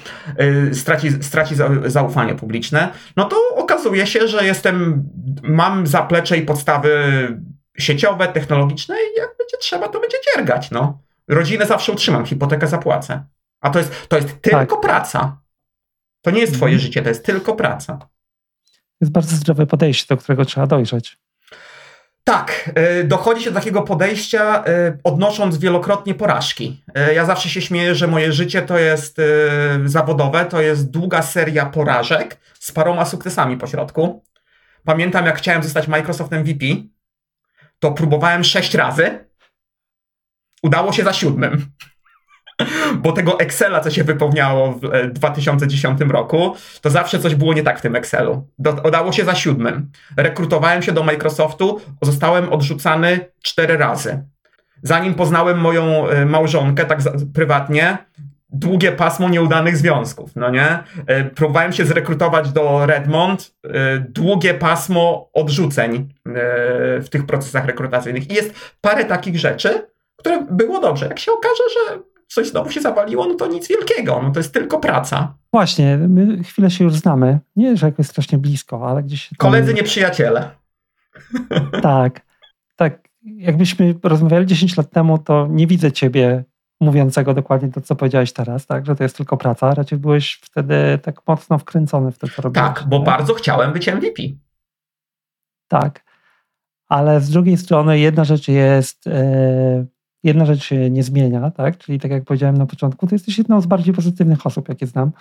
straci, 0.73 1.23
straci 1.23 1.55
zaufanie 1.87 2.35
publiczne. 2.35 2.93
No 3.17 3.25
to 3.25 3.37
okazuje 3.57 4.07
się, 4.07 4.29
że 4.29 4.45
jestem, 4.45 5.09
mam 5.43 5.87
zaplecze 5.87 6.37
i 6.37 6.43
podstawy 6.43 6.91
sieciowe, 7.79 8.29
technologiczne 8.29 8.95
i 8.95 9.21
jak 9.21 9.29
będzie 9.39 9.57
trzeba, 9.61 9.89
to 9.89 10.01
będzie 10.01 10.17
dziergać, 10.35 10.71
no. 10.71 10.99
Rodzinę 11.29 11.67
zawsze 11.67 11.93
utrzymam, 11.93 12.27
hipotekę 12.27 12.67
zapłacę. 12.67 13.25
A 13.61 13.71
to 13.71 13.79
jest, 13.79 14.09
to 14.09 14.17
jest 14.17 14.43
tylko 14.43 14.77
tak. 14.77 14.81
praca. 14.81 15.41
To 16.23 16.31
nie 16.31 16.41
jest 16.41 16.55
twoje 16.55 16.73
mhm. 16.73 16.87
życie, 16.87 17.03
to 17.03 17.09
jest 17.09 17.27
tylko 17.27 17.55
praca. 17.55 17.97
To 17.97 19.05
jest 19.05 19.13
bardzo 19.13 19.37
zdrowe 19.37 19.67
podejście, 19.67 20.15
do 20.15 20.21
którego 20.21 20.45
trzeba 20.45 20.67
dojrzeć. 20.67 21.19
Tak, 22.29 22.71
e, 22.75 23.05
dochodzi 23.05 23.45
się 23.45 23.51
do 23.51 23.59
takiego 23.59 23.83
podejścia, 23.83 24.65
e, 24.65 24.99
odnosząc 25.05 25.59
wielokrotnie 25.59 26.15
porażki. 26.15 26.85
E, 26.95 27.15
ja 27.15 27.25
zawsze 27.25 27.49
się 27.49 27.61
śmieję, 27.61 27.95
że 27.95 28.07
moje 28.07 28.33
życie 28.33 28.63
to 28.63 28.79
jest 28.79 29.21
zawodowe, 29.85 30.45
to 30.45 30.61
jest 30.61 30.91
długa 30.91 31.23
seria 31.23 31.67
porażek 31.67 32.41
z 32.61 32.73
paroma 32.73 33.05
sukcesami 33.05 33.57
po 33.57 33.67
środku. 33.67 34.25
Pamiętam, 34.85 35.27
jak 35.27 35.39
chciałem 35.39 35.63
zostać 35.63 35.89
Microsoft 35.89 36.33
MVP, 36.33 36.67
to 37.79 37.93
próbowałem 37.93 38.45
sześć 38.45 38.75
razy. 38.75 39.25
Udało 40.63 40.93
się 40.93 41.05
za 41.05 41.13
siódmym. 41.13 41.67
Bo 43.03 43.13
tego 43.13 43.41
Excela, 43.41 43.81
co 43.81 43.91
się 43.91 44.05
wypełniało 44.05 44.73
w 44.73 45.13
2010 45.13 46.03
e, 46.03 46.05
roku, 46.05 46.55
to 46.81 46.91
zawsze 46.91 47.19
coś 47.19 47.35
było 47.35 47.55
nie 47.55 47.63
tak 47.63 47.79
w 47.79 47.83
tym 47.83 47.97
Excelu. 47.97 48.49
Udało 48.85 49.13
się 49.13 49.25
za 49.25 49.35
siódmym. 49.35 49.91
Rekrutowałem 50.17 50.83
się 50.83 50.93
do 50.93 51.03
Microsoftu, 51.03 51.81
zostałem 52.03 52.53
odrzucany 52.53 53.21
cztery 53.43 53.77
razy. 53.77 54.23
Zanim 54.83 55.15
poznałem 55.15 55.59
moją 55.59 56.09
e, 56.09 56.27
małżonkę 56.27 56.85
tak 56.85 56.99
prywatnie, 57.35 57.99
długie 58.51 58.93
pasmo 58.93 59.29
nieudanych 59.29 59.77
związków, 59.77 60.37
no 60.37 60.51
nie? 60.51 60.79
E, 61.07 61.25
próbowałem 61.25 61.73
się 61.73 61.85
zrekrutować 61.85 62.53
do 62.53 62.87
Redmond, 62.87 63.55
długie 64.09 64.55
pasmo 64.55 65.31
odrzuceń 65.33 66.09
w 67.01 67.07
tych 67.11 67.27
procesach 67.27 67.67
rekrutacyjnych. 67.67 68.31
I 68.31 68.35
jest 68.35 68.55
parę 68.81 69.05
takich 69.05 69.39
rzeczy, 69.39 69.87
które 70.19 70.47
było 70.51 70.81
dobrze. 70.81 71.07
Jak 71.07 71.19
się 71.19 71.33
okaże, 71.33 71.63
że 71.75 71.99
coś 72.29 72.49
znowu 72.49 72.71
się 72.71 72.81
zawaliło, 72.81 73.27
no 73.27 73.35
to 73.35 73.47
nic 73.47 73.69
wielkiego, 73.69 74.21
no 74.23 74.31
to 74.31 74.41
jest 74.41 74.55
tylko 74.55 74.79
praca. 74.79 75.35
Właśnie, 75.53 75.97
my 75.97 76.43
chwilę 76.45 76.71
się 76.71 76.85
już 76.85 76.95
znamy. 76.95 77.39
Nie, 77.57 77.77
że 77.77 77.87
jakoś 77.87 78.07
strasznie 78.07 78.39
blisko, 78.39 78.89
ale 78.91 79.03
gdzieś... 79.03 79.29
Tam... 79.29 79.37
Koledzy, 79.39 79.75
nie 79.75 79.83
przyjaciele. 79.83 80.51
Tak, 81.83 82.21
tak. 82.77 83.09
Jakbyśmy 83.23 83.95
rozmawiali 84.03 84.47
10 84.47 84.77
lat 84.77 84.91
temu, 84.91 85.19
to 85.19 85.47
nie 85.51 85.67
widzę 85.67 85.93
ciebie 85.93 86.45
mówiącego 86.81 87.35
dokładnie 87.35 87.73
to, 87.73 87.81
co 87.81 87.97
powiedziałeś 87.97 88.33
teraz, 88.33 88.67
tak, 88.67 88.87
że 88.87 88.97
to 88.97 89.03
jest 89.03 89.17
tylko 89.17 89.37
praca. 89.37 89.75
Raczej 89.75 89.99
byłeś 89.99 90.41
wtedy 90.43 90.99
tak 91.03 91.27
mocno 91.27 91.59
wkręcony 91.59 92.13
w 92.13 92.19
to, 92.19 92.29
co 92.29 92.43
robiłeś. 92.43 92.69
Tak, 92.69 92.85
bo 92.89 92.99
tak? 92.99 93.07
bardzo 93.07 93.35
chciałem 93.35 93.73
być 93.73 93.89
MVP. 93.89 94.23
Tak, 95.69 96.05
ale 96.89 97.21
z 97.21 97.31
drugiej 97.31 97.57
strony 97.57 97.99
jedna 97.99 98.25
rzecz 98.25 98.49
jest, 98.49 99.07
yy, 99.07 99.87
jedna 100.25 100.47
rzecz 100.47 100.65
się 100.65 100.91
nie 100.91 101.03
zmienia, 101.03 101.51
tak, 101.51 101.79
czyli 101.79 102.01
tak 102.01 102.11
jak 102.11 102.25
powiedziałem 102.25 102.59
na 102.59 102.67
początku, 102.67 103.07
to 103.07 103.15
jesteś 103.15 103.39
jedną 103.39 103.61
z 103.61 103.67
bardziej 103.67 103.95
pozytywnych 103.95 104.47
osób, 104.47 104.69
jakie 104.69 104.87
znam. 104.87 105.13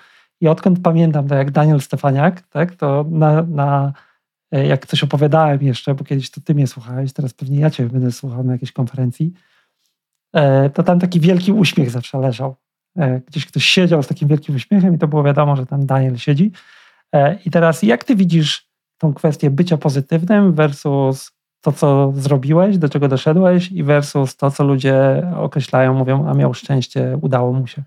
I 0.41 0.47
odkąd 0.47 0.79
pamiętam, 0.83 1.27
tak 1.27 1.37
jak 1.37 1.51
Daniel 1.51 1.81
Stefaniak, 1.81 2.41
tak, 2.41 2.75
to 2.75 3.05
na, 3.09 3.41
na 3.43 3.93
e, 4.51 4.67
jak 4.67 4.87
coś 4.87 5.03
opowiadałem 5.03 5.63
jeszcze, 5.63 5.95
bo 5.95 6.03
kiedyś 6.03 6.31
to 6.31 6.41
ty 6.41 6.55
mnie 6.55 6.67
słuchałeś, 6.67 7.13
teraz 7.13 7.33
pewnie 7.33 7.59
ja 7.59 7.69
cię 7.69 7.85
będę 7.85 8.11
słuchał 8.11 8.43
na 8.43 8.51
jakiejś 8.51 8.71
konferencji, 8.71 9.33
E, 10.35 10.69
to 10.69 10.83
tam 10.83 10.99
taki 10.99 11.19
wielki 11.19 11.51
uśmiech 11.51 11.89
zawsze 11.89 12.19
leżał. 12.19 12.55
E, 12.97 13.19
gdzieś 13.19 13.45
ktoś 13.45 13.65
siedział 13.65 14.03
z 14.03 14.07
takim 14.07 14.27
wielkim 14.27 14.55
uśmiechem 14.55 14.95
i 14.95 14.97
to 14.97 15.07
było 15.07 15.23
wiadomo, 15.23 15.55
że 15.55 15.65
tam 15.65 15.85
Daniel 15.85 16.17
siedzi. 16.17 16.51
I 17.45 17.51
teraz 17.51 17.83
jak 17.83 18.03
ty 18.03 18.15
widzisz 18.15 18.69
tą 18.97 19.13
kwestię 19.13 19.49
bycia 19.49 19.77
pozytywnym 19.77 20.53
versus 20.53 21.31
to, 21.67 21.71
co 21.71 22.13
zrobiłeś, 22.15 22.77
do 22.77 22.89
czego 22.89 23.07
doszedłeś 23.07 23.71
i 23.71 23.83
versus 23.83 24.35
to, 24.35 24.51
co 24.51 24.63
ludzie 24.63 25.23
określają, 25.37 25.93
mówią, 25.93 26.29
a 26.29 26.33
miał 26.33 26.53
szczęście, 26.53 27.17
udało 27.21 27.53
mu 27.53 27.67
się? 27.67 27.83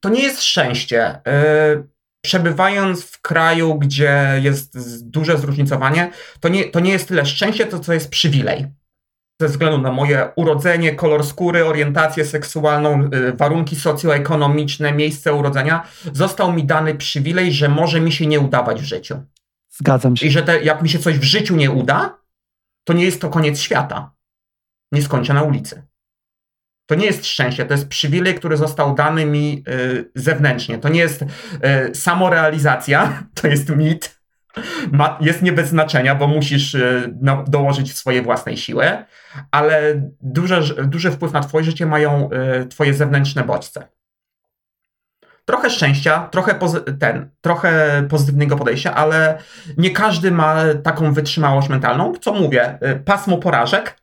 To 0.00 0.08
nie 0.08 0.22
jest 0.22 0.42
szczęście. 0.42 1.20
Przebywając 2.24 3.04
w 3.04 3.20
kraju, 3.20 3.74
gdzie 3.74 4.40
jest 4.42 5.08
duże 5.10 5.38
zróżnicowanie, 5.38 6.10
to 6.40 6.48
nie, 6.48 6.64
to 6.64 6.80
nie 6.80 6.92
jest 6.92 7.08
tyle 7.08 7.26
szczęście, 7.26 7.66
to 7.66 7.78
co 7.78 7.92
jest 7.92 8.10
przywilej. 8.10 8.66
Ze 9.40 9.48
względu 9.48 9.78
na 9.78 9.92
moje 9.92 10.28
urodzenie, 10.36 10.94
kolor 10.94 11.26
skóry, 11.26 11.64
orientację 11.64 12.24
seksualną, 12.24 13.08
y, 13.14 13.32
warunki 13.32 13.76
socjoekonomiczne, 13.76 14.92
miejsce 14.92 15.32
urodzenia, 15.32 15.86
został 16.12 16.52
mi 16.52 16.64
dany 16.64 16.94
przywilej, 16.94 17.52
że 17.52 17.68
może 17.68 18.00
mi 18.00 18.12
się 18.12 18.26
nie 18.26 18.40
udawać 18.40 18.80
w 18.80 18.84
życiu. 18.84 19.22
Zgadzam 19.70 20.16
się. 20.16 20.26
I 20.26 20.30
że 20.30 20.42
te, 20.42 20.62
jak 20.62 20.82
mi 20.82 20.88
się 20.88 20.98
coś 20.98 21.18
w 21.18 21.22
życiu 21.22 21.56
nie 21.56 21.70
uda, 21.70 22.25
to 22.86 22.92
nie 22.92 23.04
jest 23.04 23.20
to 23.20 23.28
koniec 23.28 23.60
świata. 23.60 24.14
Nie 24.92 25.02
skończę 25.02 25.34
na 25.34 25.42
ulicy. 25.42 25.86
To 26.86 26.94
nie 26.94 27.06
jest 27.06 27.26
szczęście, 27.26 27.66
to 27.66 27.74
jest 27.74 27.88
przywilej, 27.88 28.34
który 28.34 28.56
został 28.56 28.94
dany 28.94 29.26
mi 29.26 29.64
y, 29.68 30.10
zewnętrznie. 30.14 30.78
To 30.78 30.88
nie 30.88 31.00
jest 31.00 31.22
y, 31.22 31.26
samorealizacja, 31.94 33.22
to 33.42 33.48
jest 33.48 33.68
mit. 33.68 34.16
Ma, 34.92 35.18
jest 35.20 35.42
nie 35.42 35.52
bez 35.52 35.68
znaczenia, 35.68 36.14
bo 36.14 36.28
musisz 36.28 36.74
y, 36.74 37.14
no, 37.20 37.44
dołożyć 37.48 37.96
swojej 37.96 38.22
własnej 38.22 38.56
siły, 38.56 39.04
ale 39.50 40.02
duży, 40.20 40.84
duży 40.84 41.10
wpływ 41.10 41.32
na 41.32 41.40
Twoje 41.40 41.64
życie 41.64 41.86
mają 41.86 42.30
y, 42.62 42.66
Twoje 42.66 42.94
zewnętrzne 42.94 43.44
bodźce. 43.44 43.88
Trochę 45.46 45.70
szczęścia, 45.70 46.28
trochę, 46.28 46.54
pozy- 46.54 46.98
ten, 46.98 47.30
trochę 47.40 48.02
pozytywnego 48.08 48.56
podejścia, 48.56 48.94
ale 48.94 49.38
nie 49.76 49.90
każdy 49.90 50.30
ma 50.30 50.54
taką 50.82 51.12
wytrzymałość 51.12 51.68
mentalną. 51.68 52.12
Co 52.20 52.32
mówię, 52.34 52.78
y, 52.82 53.00
pasmo 53.04 53.38
porażek 53.38 53.96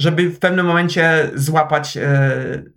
żeby 0.00 0.30
w 0.30 0.38
pewnym 0.38 0.66
momencie 0.66 1.30
złapać 1.34 1.96
e, 1.96 2.30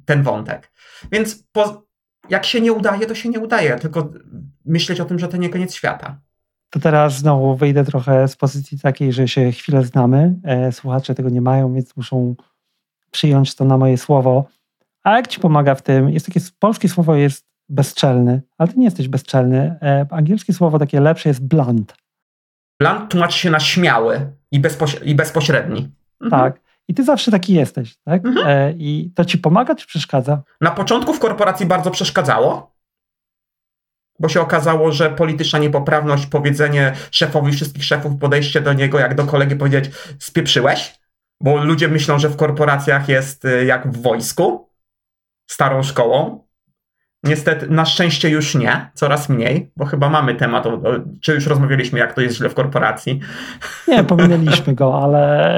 ten 0.06 0.24
wątek. 0.24 0.72
Więc 1.12 1.44
po, 1.52 1.84
jak 2.30 2.46
się 2.46 2.62
nie 2.62 2.74
udaje, 2.74 3.06
to 3.06 3.16
się 3.16 3.30
nie 3.30 3.40
udaje, 3.40 3.76
tylko 3.80 4.10
myśleć 4.66 5.00
o 5.00 5.06
tym, 5.06 5.20
że 5.20 5.28
to 5.28 5.38
nie 5.38 5.50
koniec 5.50 5.76
świata. 5.76 6.20
To 6.70 6.80
teraz 6.80 7.18
znowu 7.18 7.56
wyjdę 7.56 7.86
trochę 7.86 8.28
z 8.28 8.36
pozycji 8.36 8.80
takiej, 8.80 9.14
że 9.14 9.28
się 9.28 9.52
chwilę 9.52 9.84
znamy. 9.84 10.36
E, 10.44 10.72
słuchacze 10.72 11.16
tego 11.16 11.30
nie 11.30 11.42
mają, 11.42 11.74
więc 11.74 11.98
muszą 11.98 12.36
przyjąć 13.12 13.56
to 13.56 13.66
na 13.66 13.78
moje 13.78 13.98
słowo. 13.98 14.46
A 15.04 15.16
jak 15.16 15.28
ci 15.28 15.40
pomaga 15.40 15.76
w 15.76 15.82
tym? 15.82 16.10
Jest 16.10 16.26
takie 16.26 16.40
polskie 16.60 16.90
słowo 16.90 17.16
jest 17.16 17.46
bezczelny, 17.70 18.42
ale 18.58 18.70
ty 18.70 18.80
nie 18.80 18.86
jesteś 18.86 19.08
bezczelny. 19.08 19.78
E, 19.82 20.06
angielskie 20.12 20.54
słowo 20.54 20.80
takie 20.80 21.00
lepsze 21.02 21.30
jest 21.30 21.46
blunt. 21.48 21.96
Blunt 22.82 23.12
tłumaczy 23.12 23.40
się 23.40 23.50
na 23.50 23.60
śmiały 23.60 24.32
i, 24.52 24.62
bezpoś- 24.62 25.04
i 25.06 25.16
bezpośredni. 25.16 25.92
Mhm. 26.22 26.42
Tak. 26.42 26.62
I 26.88 26.94
ty 26.94 27.04
zawsze 27.04 27.32
taki 27.32 27.54
jesteś, 27.54 27.98
tak? 27.98 28.26
Mhm. 28.26 28.48
E, 28.48 28.72
I 28.78 29.12
to 29.16 29.26
ci 29.26 29.38
pomaga 29.38 29.76
czy 29.76 29.88
przeszkadza? 29.88 30.42
Na 30.62 30.72
początku 30.72 31.14
w 31.14 31.20
korporacji 31.20 31.66
bardzo 31.66 31.92
przeszkadzało, 31.92 32.76
bo 34.20 34.30
się 34.30 34.42
okazało, 34.42 34.92
że 34.92 35.10
polityczna 35.10 35.60
niepoprawność, 35.60 36.26
powiedzenie 36.26 36.94
szefowi 37.12 37.52
wszystkich 37.52 37.84
szefów, 37.84 38.20
podejście 38.20 38.62
do 38.62 38.74
niego, 38.74 39.00
jak 39.00 39.16
do 39.16 39.24
kolegi 39.26 39.56
powiedzieć, 39.56 39.92
spieprzyłeś, 40.20 41.00
bo 41.42 41.64
ludzie 41.64 41.88
myślą, 41.88 42.20
że 42.20 42.30
w 42.30 42.36
korporacjach 42.36 43.10
jest 43.10 43.46
y, 43.46 43.66
jak 43.66 43.92
w 43.92 44.02
wojsku, 44.02 44.70
starą 45.48 45.84
szkołą, 45.84 46.44
Niestety, 47.24 47.68
na 47.70 47.86
szczęście 47.86 48.30
już 48.30 48.56
nie, 48.56 48.90
coraz 48.94 49.30
mniej, 49.30 49.72
bo 49.78 49.86
chyba 49.86 50.10
mamy 50.10 50.36
temat, 50.36 50.66
o, 50.66 50.70
o, 50.70 50.82
czy 51.22 51.34
już 51.34 51.48
rozmawialiśmy, 51.48 52.00
jak 52.00 52.14
to 52.14 52.22
jest 52.22 52.36
źle 52.36 52.50
w 52.50 52.54
korporacji. 52.54 53.20
Nie, 53.88 54.04
pominęliśmy 54.04 54.76
go, 54.76 55.04
ale 55.04 55.56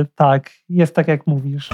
e, 0.00 0.04
tak, 0.14 0.50
jest 0.68 0.94
tak 0.94 1.08
jak 1.08 1.26
mówisz. 1.26 1.70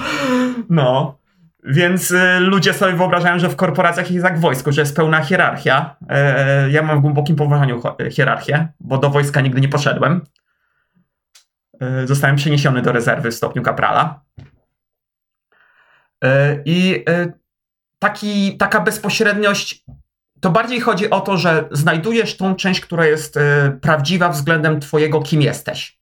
No, 0.69 1.17
więc 1.63 2.11
e, 2.11 2.39
ludzie 2.39 2.73
sobie 2.73 2.93
wyobrażają, 2.93 3.39
że 3.39 3.49
w 3.49 3.55
korporacjach 3.55 4.11
jest 4.11 4.25
jak 4.25 4.37
w 4.37 4.41
wojsku, 4.41 4.71
że 4.71 4.81
jest 4.81 4.95
pełna 4.95 5.23
hierarchia. 5.23 5.95
E, 6.09 6.71
ja 6.71 6.81
mam 6.81 6.97
w 6.97 7.01
głębokim 7.01 7.35
poważaniu 7.35 7.81
hierarchię, 8.11 8.67
bo 8.79 8.97
do 8.97 9.09
wojska 9.09 9.41
nigdy 9.41 9.61
nie 9.61 9.69
poszedłem. 9.69 10.21
E, 11.81 12.07
zostałem 12.07 12.35
przeniesiony 12.35 12.81
do 12.81 12.91
rezerwy 12.91 13.31
w 13.31 13.35
stopniu 13.35 13.61
kaprala. 13.61 14.21
E, 16.23 16.61
I 16.65 17.03
e, 17.09 17.40
taki, 18.01 18.57
taka 18.57 18.81
bezpośredniość, 18.81 19.85
to 20.39 20.49
bardziej 20.49 20.79
chodzi 20.79 21.09
o 21.09 21.21
to, 21.21 21.37
że 21.37 21.69
znajdujesz 21.71 22.37
tą 22.37 22.55
część, 22.55 22.81
która 22.81 23.05
jest 23.05 23.37
y, 23.37 23.41
prawdziwa 23.81 24.29
względem 24.29 24.79
twojego, 24.79 25.21
kim 25.21 25.41
jesteś. 25.41 25.99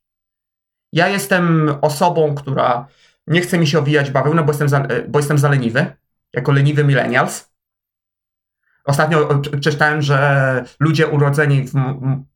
Ja 0.92 1.08
jestem 1.08 1.74
osobą, 1.80 2.34
która 2.34 2.86
nie 3.26 3.40
chce 3.40 3.58
mi 3.58 3.66
się 3.66 3.78
owijać 3.78 4.10
bawełnę, 4.10 4.42
bo 4.42 4.50
jestem, 4.50 4.68
za, 4.68 4.80
e, 4.80 5.08
bo 5.08 5.18
jestem 5.18 5.38
zaleniwy, 5.38 5.86
jako 6.32 6.52
leniwy 6.52 6.84
millennials. 6.84 7.50
Ostatnio 8.84 9.40
przeczytałem, 9.60 10.02
że 10.02 10.64
ludzie 10.80 11.06
urodzeni 11.06 11.64
w, 11.64 11.72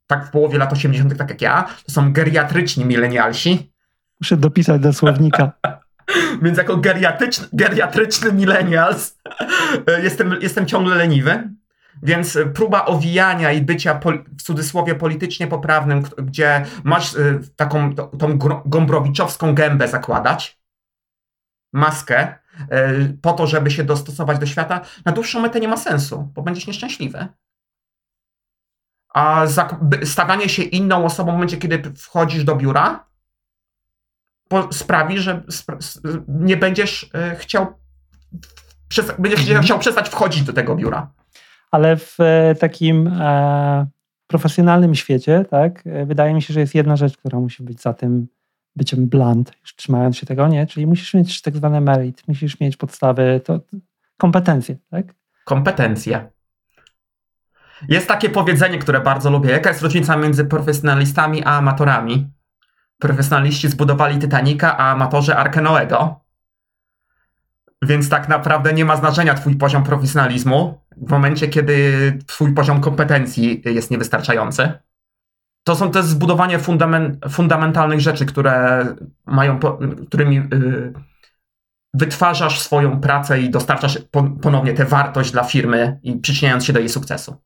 tak 0.07 0.27
w 0.27 0.31
połowie 0.31 0.59
lat 0.59 0.73
80., 0.73 1.19
tak 1.19 1.31
jak 1.31 1.43
ja, 1.43 1.69
to 1.87 1.93
są 1.93 2.13
geriatryczni 2.13 2.85
milenialsi. 2.85 3.73
Muszę 4.21 4.37
dopisać 4.37 4.81
do 4.81 4.93
słownika. 4.93 5.53
Więc 6.43 6.59
jako 6.59 6.77
geriatryczny, 6.77 7.47
geriatryczny 7.53 8.33
millennials 8.33 9.19
e, 9.87 10.03
jestem, 10.03 10.37
jestem 10.41 10.67
ciągle 10.67 10.97
leniwy. 10.97 11.49
Więc 12.03 12.39
próba 12.55 12.85
owijania 12.85 13.53
i 13.53 13.63
bycia 13.63 14.01
w 14.39 14.43
cudzysłowie 14.43 14.95
politycznie 14.95 15.47
poprawnym, 15.47 16.03
gdzie 16.17 16.65
masz 16.85 17.17
e, 17.17 17.41
taką 17.57 17.95
tą 17.95 18.39
gombrowiczowską 18.67 19.55
gębę 19.55 19.89
zakładać, 19.89 20.61
maskę, 21.73 22.35
e, 22.71 22.93
po 23.23 23.33
to, 23.33 23.47
żeby 23.47 23.71
się 23.71 23.85
dostosować 23.85 24.39
do 24.39 24.47
świata, 24.47 24.81
na 25.05 25.13
dłuższą 25.13 25.41
metę 25.41 25.61
nie 25.61 25.69
ma 25.69 25.77
sensu, 25.77 26.31
bo 26.35 26.43
będziesz 26.43 26.67
nieszczęśliwy. 26.67 27.29
A 29.15 29.47
stawianie 30.05 30.49
się 30.49 30.63
inną 30.63 31.05
osobą 31.05 31.33
w 31.33 31.35
momencie, 31.35 31.57
kiedy 31.57 31.93
wchodzisz 31.97 32.45
do 32.45 32.57
biura, 32.57 33.07
sprawi, 34.71 35.19
że 35.19 35.43
nie 36.29 36.57
będziesz 36.57 37.11
e, 37.15 37.37
chciał, 37.37 37.67
będziesz 39.19 39.41
mhm. 39.41 39.63
chciał 39.63 39.79
przestać 39.79 40.09
wchodzić 40.09 40.43
do 40.43 40.53
tego 40.53 40.77
biura. 40.77 41.11
Ale 41.71 41.97
w 41.97 42.17
e, 42.21 42.55
takim 42.55 43.07
e, 43.07 43.87
profesjonalnym 44.27 44.95
świecie, 44.95 45.45
tak, 45.51 45.87
e, 45.87 46.07
wydaje 46.07 46.35
mi 46.35 46.43
się, 46.43 46.55
że 46.55 46.61
jest 46.61 46.75
jedna 46.75 46.97
rzecz, 46.97 47.17
która 47.17 47.41
musi 47.41 47.63
być 47.63 47.81
za 47.83 47.93
tym 47.93 48.27
byciem 48.77 49.09
blunt, 49.09 49.53
już 49.61 49.77
trzymając 49.77 50.17
się 50.17 50.27
tego, 50.27 50.49
nie? 50.49 50.67
Czyli 50.67 50.87
musisz 50.87 51.15
mieć 51.15 51.43
tak 51.43 51.57
zwane 51.57 51.81
merit, 51.81 52.23
musisz 52.29 52.61
mieć 52.61 52.77
podstawy, 52.77 53.41
to 53.45 53.61
kompetencje, 54.17 54.77
tak? 54.91 55.15
Kompetencje. 55.45 56.31
Jest 57.89 58.09
takie 58.09 58.31
powiedzenie, 58.31 58.79
które 58.79 59.01
bardzo 59.01 59.31
lubię. 59.31 59.51
Jaka 59.51 59.71
jest 59.71 59.83
różnica 59.83 60.17
między 60.17 60.45
profesjonalistami 60.45 61.45
a 61.45 61.51
amatorami? 61.51 62.31
Profesjonaliści 62.99 63.69
zbudowali 63.69 64.19
Titanica, 64.19 64.77
a 64.79 64.93
amatorzy 64.93 65.37
Arkę 65.37 65.63
Noego. 65.63 66.21
Więc 67.83 68.09
tak 68.09 68.29
naprawdę 68.29 68.73
nie 68.73 68.85
ma 68.85 68.97
znaczenia 68.97 69.35
twój 69.35 69.57
poziom 69.57 69.83
profesjonalizmu 69.83 70.81
w 70.97 71.11
momencie, 71.11 71.49
kiedy 71.49 72.19
twój 72.27 72.55
poziom 72.55 72.81
kompetencji 72.81 73.63
jest 73.65 73.91
niewystarczający. 73.91 74.73
To 75.65 75.77
są 75.77 75.91
też 75.91 76.05
zbudowanie 76.05 76.59
fundament, 76.59 77.25
fundamentalnych 77.31 78.01
rzeczy, 78.01 78.27
które 78.27 78.87
mają, 79.27 79.59
którymi 80.07 80.37
yy, 80.37 80.93
wytwarzasz 81.95 82.61
swoją 82.61 83.01
pracę 83.01 83.41
i 83.41 83.51
dostarczasz 83.51 83.99
ponownie 84.43 84.75
tę 84.75 84.85
wartość 84.85 85.31
dla 85.33 85.45
firmy 85.45 86.01
i 86.03 86.17
przyczyniając 86.17 86.65
się 86.65 86.73
do 86.73 86.79
jej 86.79 86.89
sukcesu. 86.89 87.37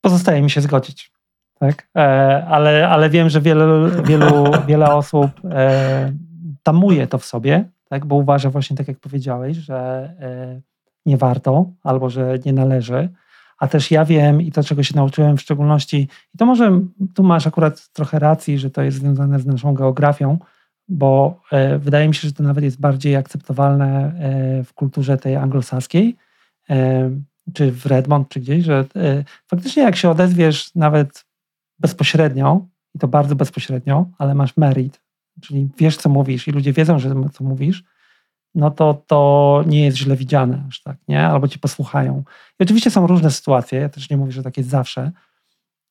Pozostaje 0.00 0.42
mi 0.42 0.50
się 0.50 0.60
zgodzić 0.60 1.12
tak? 1.58 1.88
E, 1.96 2.44
ale, 2.46 2.88
ale 2.88 3.10
wiem, 3.10 3.28
że 3.28 3.40
wielu, 3.40 4.02
wielu, 4.04 4.44
wiele 4.66 4.94
osób 4.94 5.30
e, 5.44 6.12
tamuje 6.62 7.06
to 7.06 7.18
w 7.18 7.24
sobie, 7.24 7.64
tak? 7.88 8.06
bo 8.06 8.16
uważa 8.16 8.50
właśnie 8.50 8.76
tak, 8.76 8.88
jak 8.88 8.98
powiedziałeś, 8.98 9.56
że 9.56 9.76
e, 10.20 10.60
nie 11.06 11.16
warto 11.16 11.70
albo 11.82 12.10
że 12.10 12.38
nie 12.44 12.52
należy. 12.52 13.08
A 13.58 13.68
też 13.68 13.90
ja 13.90 14.04
wiem 14.04 14.42
i 14.42 14.52
to, 14.52 14.62
czego 14.62 14.82
się 14.82 14.96
nauczyłem 14.96 15.36
w 15.36 15.40
szczególności, 15.40 16.08
i 16.34 16.38
to 16.38 16.46
może 16.46 16.80
tu 17.14 17.22
masz 17.22 17.46
akurat 17.46 17.88
trochę 17.88 18.18
racji, 18.18 18.58
że 18.58 18.70
to 18.70 18.82
jest 18.82 18.98
związane 18.98 19.40
z 19.40 19.46
naszą 19.46 19.74
geografią, 19.74 20.38
bo 20.88 21.40
wydaje 21.78 22.08
mi 22.08 22.14
się, 22.14 22.28
że 22.28 22.34
to 22.34 22.42
nawet 22.42 22.64
jest 22.64 22.80
bardziej 22.80 23.16
akceptowalne 23.16 24.12
w 24.64 24.74
kulturze 24.74 25.16
tej 25.16 25.36
anglosaskiej, 25.36 26.16
czy 27.54 27.72
w 27.72 27.86
Redmond, 27.86 28.28
czy 28.28 28.40
gdzieś, 28.40 28.64
że 28.64 28.84
faktycznie 29.46 29.82
jak 29.82 29.96
się 29.96 30.10
odezwiesz 30.10 30.74
nawet 30.74 31.24
bezpośrednio, 31.78 32.66
i 32.94 32.98
to 32.98 33.08
bardzo 33.08 33.36
bezpośrednio, 33.36 34.06
ale 34.18 34.34
masz 34.34 34.56
merit, 34.56 35.00
czyli 35.40 35.68
wiesz, 35.78 35.96
co 35.96 36.08
mówisz 36.08 36.48
i 36.48 36.52
ludzie 36.52 36.72
wiedzą, 36.72 36.98
że 36.98 37.14
co 37.32 37.44
mówisz, 37.44 37.84
no 38.54 38.70
to 38.70 39.02
to 39.06 39.64
nie 39.66 39.84
jest 39.84 39.96
źle 39.96 40.16
widziane 40.16 40.64
aż 40.68 40.82
tak, 40.82 40.96
nie? 41.08 41.26
Albo 41.26 41.48
ci 41.48 41.58
posłuchają. 41.58 42.24
I 42.60 42.62
oczywiście 42.62 42.90
są 42.90 43.06
różne 43.06 43.30
sytuacje, 43.30 43.80
ja 43.80 43.88
też 43.88 44.10
nie 44.10 44.16
mówię, 44.16 44.32
że 44.32 44.42
tak 44.42 44.56
jest 44.56 44.68
zawsze, 44.68 45.12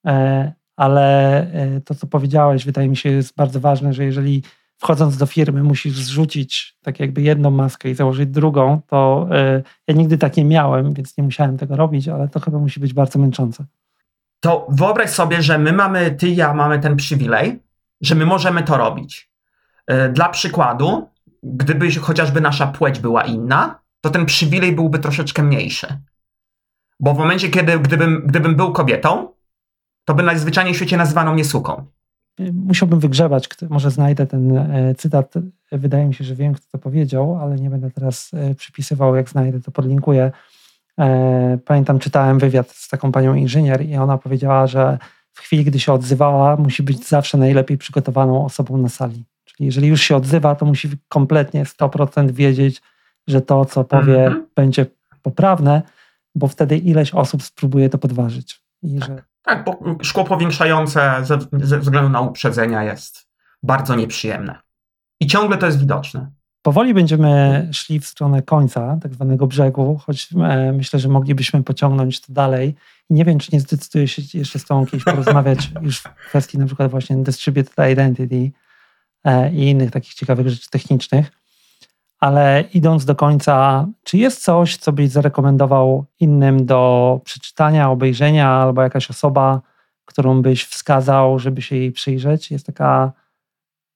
e, 0.08 0.54
ale 0.76 1.40
e, 1.54 1.82
to, 1.82 1.96
co 1.96 2.08
powiedziałeś, 2.08 2.66
wydaje 2.66 2.90
mi 2.90 2.98
się, 2.98 3.10
jest 3.10 3.36
bardzo 3.36 3.60
ważne, 3.60 3.94
że 3.94 4.06
jeżeli 4.06 4.44
wchodząc 4.78 5.18
do 5.18 5.26
firmy 5.26 5.64
musisz 5.64 5.94
zrzucić 5.94 6.78
tak 6.84 7.00
jakby 7.00 7.22
jedną 7.22 7.52
maskę 7.52 7.90
i 7.90 7.96
założyć 7.96 8.30
drugą, 8.30 8.82
to 8.88 9.28
y, 9.58 9.64
ja 9.88 9.96
nigdy 9.96 10.18
tak 10.18 10.38
nie 10.38 10.46
miałem, 10.46 10.94
więc 10.94 11.18
nie 11.18 11.24
musiałem 11.24 11.58
tego 11.58 11.76
robić, 11.76 12.08
ale 12.08 12.28
to 12.28 12.40
chyba 12.40 12.60
musi 12.60 12.80
być 12.80 12.94
bardzo 12.94 13.20
męczące. 13.20 13.66
To 14.40 14.68
wyobraź 14.70 15.10
sobie, 15.10 15.42
że 15.42 15.58
my 15.58 15.74
mamy, 15.74 16.12
ty 16.12 16.28
i 16.28 16.36
ja 16.36 16.54
mamy 16.54 16.80
ten 16.80 16.96
przywilej, 16.96 17.60
że 18.02 18.16
my 18.16 18.26
możemy 18.26 18.64
to 18.64 18.78
robić. 18.78 19.32
Y, 19.92 20.10
dla 20.10 20.30
przykładu, 20.30 21.10
gdyby 21.44 21.92
chociażby 21.92 22.42
nasza 22.42 22.68
płeć 22.68 23.00
była 23.00 23.24
inna, 23.24 23.80
to 24.02 24.10
ten 24.10 24.26
przywilej 24.26 24.76
byłby 24.76 25.00
troszeczkę 25.00 25.44
mniejszy. 25.44 25.88
Bo 27.00 27.14
w 27.14 27.18
momencie, 27.18 27.50
kiedy 27.50 27.80
gdybym, 27.80 28.24
gdybym 28.26 28.56
był 28.56 28.72
kobietą, 28.72 29.34
to 30.06 30.14
by 30.14 30.24
najzwyczajniej 30.24 30.74
w 30.74 30.78
świecie 30.78 30.98
nazywano 30.98 31.34
mnie 31.34 31.46
suką. 31.46 31.86
Musiałbym 32.54 33.00
wygrzebać, 33.00 33.50
może 33.70 33.92
znajdę 33.92 34.28
ten 34.28 34.58
e, 34.58 34.96
cytat. 34.96 35.34
Wydaje 35.72 36.06
mi 36.06 36.14
się, 36.14 36.24
że 36.24 36.36
wiem, 36.36 36.54
kto 36.54 36.66
to 36.72 36.78
powiedział, 36.78 37.38
ale 37.42 37.56
nie 37.56 37.70
będę 37.70 37.92
teraz 37.92 38.32
e, 38.34 38.56
przypisywał. 38.56 39.16
Jak 39.16 39.30
znajdę, 39.30 39.62
to 39.62 39.72
podlinkuję. 39.72 40.32
E, 41.00 41.58
pamiętam, 41.66 42.00
czytałem 42.00 42.40
wywiad 42.40 42.72
z 42.72 42.88
taką 42.88 43.12
panią 43.12 43.36
inżynier 43.36 43.86
i 43.86 43.96
ona 43.96 44.18
powiedziała, 44.18 44.68
że 44.68 44.98
w 45.34 45.40
chwili, 45.40 45.64
gdy 45.66 45.80
się 45.80 45.94
odzywała, 45.94 46.56
musi 46.56 46.84
być 46.84 47.08
zawsze 47.08 47.38
najlepiej 47.38 47.78
przygotowaną 47.78 48.46
osobą 48.46 48.78
na 48.78 48.90
sali. 48.90 49.26
Czyli 49.46 49.66
jeżeli 49.66 49.88
już 49.88 50.02
się 50.02 50.16
odzywa, 50.16 50.56
to 50.56 50.66
musi 50.66 50.90
kompletnie 51.10 51.64
100% 51.64 52.32
wiedzieć, 52.32 52.82
że 53.28 53.42
to, 53.42 53.66
co 53.66 53.84
powie, 53.84 54.30
-hmm. 54.30 54.42
będzie 54.56 54.86
poprawne, 55.22 55.82
bo 56.36 56.48
wtedy 56.48 56.78
ileś 56.78 57.14
osób 57.14 57.44
spróbuje 57.44 57.90
to 57.90 57.98
podważyć. 57.98 58.62
I 58.84 59.00
że 59.00 59.22
tak, 59.48 59.64
bo 59.64 59.80
szkło 60.04 60.24
powiększające 60.24 61.20
ze, 61.24 61.38
ze 61.52 61.80
względu 61.80 62.10
na 62.10 62.22
uprzedzenia 62.22 62.84
jest 62.84 63.28
bardzo 63.64 63.96
nieprzyjemne. 63.96 64.60
I 65.20 65.28
ciągle 65.28 65.58
to 65.58 65.66
jest 65.66 65.80
widoczne. 65.80 66.32
Powoli 66.68 66.94
będziemy 66.94 67.68
szli 67.72 68.00
w 68.00 68.06
stronę 68.06 68.42
końca, 68.42 68.98
tak 69.02 69.14
zwanego 69.14 69.48
brzegu, 69.48 70.00
choć 70.06 70.30
e, 70.44 70.72
myślę, 70.72 71.00
że 71.00 71.10
moglibyśmy 71.10 71.64
pociągnąć 71.64 72.22
to 72.22 72.34
dalej. 72.34 72.76
I 73.10 73.14
nie 73.14 73.26
wiem, 73.26 73.40
czy 73.40 73.50
nie 73.54 73.60
zdecyduję 73.60 74.08
się 74.08 74.22
jeszcze 74.34 74.60
z 74.60 74.66
Tobą 74.66 74.86
kiedyś 74.86 75.04
porozmawiać 75.04 75.72
już 75.82 76.00
w 76.00 76.04
kwestii 76.04 76.58
na 76.58 76.66
przykład 76.66 76.92
właśnie 76.92 77.18
distributed 77.18 77.74
identity 77.92 78.52
e, 79.24 79.52
i 79.52 79.70
innych 79.70 79.92
takich 79.92 80.14
ciekawych 80.14 80.50
rzeczy 80.50 80.70
technicznych. 80.70 81.32
Ale 82.20 82.64
idąc 82.74 83.06
do 83.06 83.16
końca, 83.16 83.88
czy 84.04 84.18
jest 84.18 84.44
coś, 84.44 84.78
co 84.78 84.92
byś 84.92 85.10
zarekomendował 85.10 86.06
innym 86.20 86.66
do 86.66 87.22
przeczytania, 87.24 87.90
obejrzenia, 87.90 88.50
albo 88.50 88.82
jakaś 88.82 89.10
osoba, 89.10 89.62
którą 90.06 90.42
byś 90.42 90.66
wskazał, 90.66 91.40
żeby 91.40 91.62
się 91.62 91.76
jej 91.76 91.92
przyjrzeć? 91.92 92.52
Jest 92.52 92.66
taka 92.66 93.12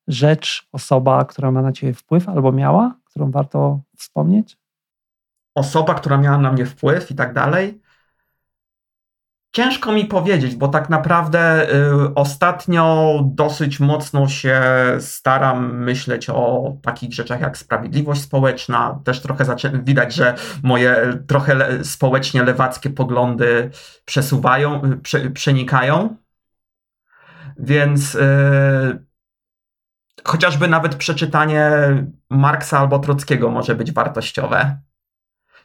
rzecz, 0.07 0.67
osoba, 0.71 1.25
która 1.25 1.51
ma 1.51 1.61
na 1.61 1.71
ciebie 1.71 1.93
wpływ 1.93 2.29
albo 2.29 2.51
miała, 2.51 2.95
którą 3.05 3.31
warto 3.31 3.81
wspomnieć? 3.97 4.57
Osoba, 5.55 5.93
która 5.93 6.17
miała 6.17 6.37
na 6.37 6.51
mnie 6.51 6.65
wpływ 6.65 7.11
i 7.11 7.15
tak 7.15 7.33
dalej. 7.33 7.81
Ciężko 9.53 9.91
mi 9.91 10.05
powiedzieć, 10.05 10.55
bo 10.55 10.67
tak 10.67 10.89
naprawdę 10.89 11.69
y, 11.73 12.13
ostatnio 12.15 13.19
dosyć 13.25 13.79
mocno 13.79 14.27
się 14.27 14.61
staram 14.99 15.83
myśleć 15.83 16.29
o 16.29 16.73
takich 16.81 17.13
rzeczach 17.13 17.41
jak 17.41 17.57
sprawiedliwość 17.57 18.21
społeczna. 18.21 18.99
Też 19.03 19.21
trochę 19.21 19.45
widać, 19.83 20.13
że 20.13 20.35
moje 20.63 21.17
trochę 21.27 21.55
le 21.55 21.83
społecznie 21.83 22.43
lewackie 22.43 22.89
poglądy 22.89 23.69
przesuwają, 24.05 24.85
y, 24.85 24.97
prze 24.97 25.29
przenikają. 25.29 26.15
Więc 27.57 28.15
y, 28.15 29.05
chociażby 30.23 30.67
nawet 30.67 30.95
przeczytanie 30.95 31.71
Marksa 32.29 32.79
albo 32.79 32.99
Trockiego 32.99 33.51
może 33.51 33.75
być 33.75 33.91
wartościowe. 33.91 34.77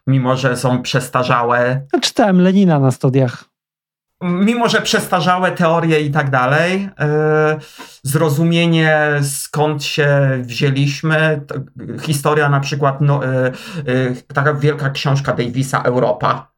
Mimo, 0.07 0.37
że 0.37 0.57
są 0.57 0.83
przestarzałe. 0.83 1.87
Ja 1.93 2.01
czytałem 2.01 2.41
Lenina 2.41 2.79
na 2.79 2.91
studiach 2.91 3.45
mimo 4.23 4.69
że 4.69 4.83
przestarzałe 4.83 5.53
teorie 5.53 6.01
i 6.01 6.11
tak 6.11 6.31
dalej, 6.31 6.89
e, 7.01 7.59
zrozumienie 8.03 9.01
skąd 9.23 9.85
się 9.85 10.39
wzięliśmy, 10.41 11.41
historia 12.01 12.49
na 12.49 12.61
przykład, 12.61 13.01
no, 13.01 13.21
e, 13.25 13.53
taka 14.35 14.55
wielka 14.55 14.91
książka 14.91 15.33
Davisa 15.33 15.83
Europa, 15.83 16.56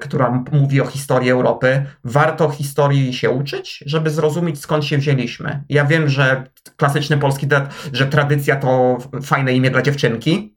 która 0.00 0.44
mówi 0.52 0.80
o 0.80 0.86
historii 0.86 1.30
Europy. 1.30 1.86
Warto 2.04 2.50
historii 2.50 3.14
się 3.14 3.30
uczyć, 3.30 3.84
żeby 3.86 4.10
zrozumieć 4.10 4.60
skąd 4.60 4.84
się 4.84 4.98
wzięliśmy. 4.98 5.64
Ja 5.68 5.84
wiem, 5.84 6.08
że 6.08 6.44
klasyczny 6.76 7.18
polski, 7.18 7.48
że 7.92 8.06
tradycja 8.06 8.56
to 8.56 8.98
fajne 9.22 9.52
imię 9.52 9.70
dla 9.70 9.82
dziewczynki, 9.82 10.56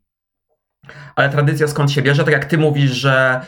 ale 1.16 1.30
tradycja 1.30 1.68
skąd 1.68 1.92
się 1.92 2.02
bierze, 2.02 2.24
tak 2.24 2.34
jak 2.34 2.46
ty 2.46 2.58
mówisz, 2.58 2.92
że 2.92 3.42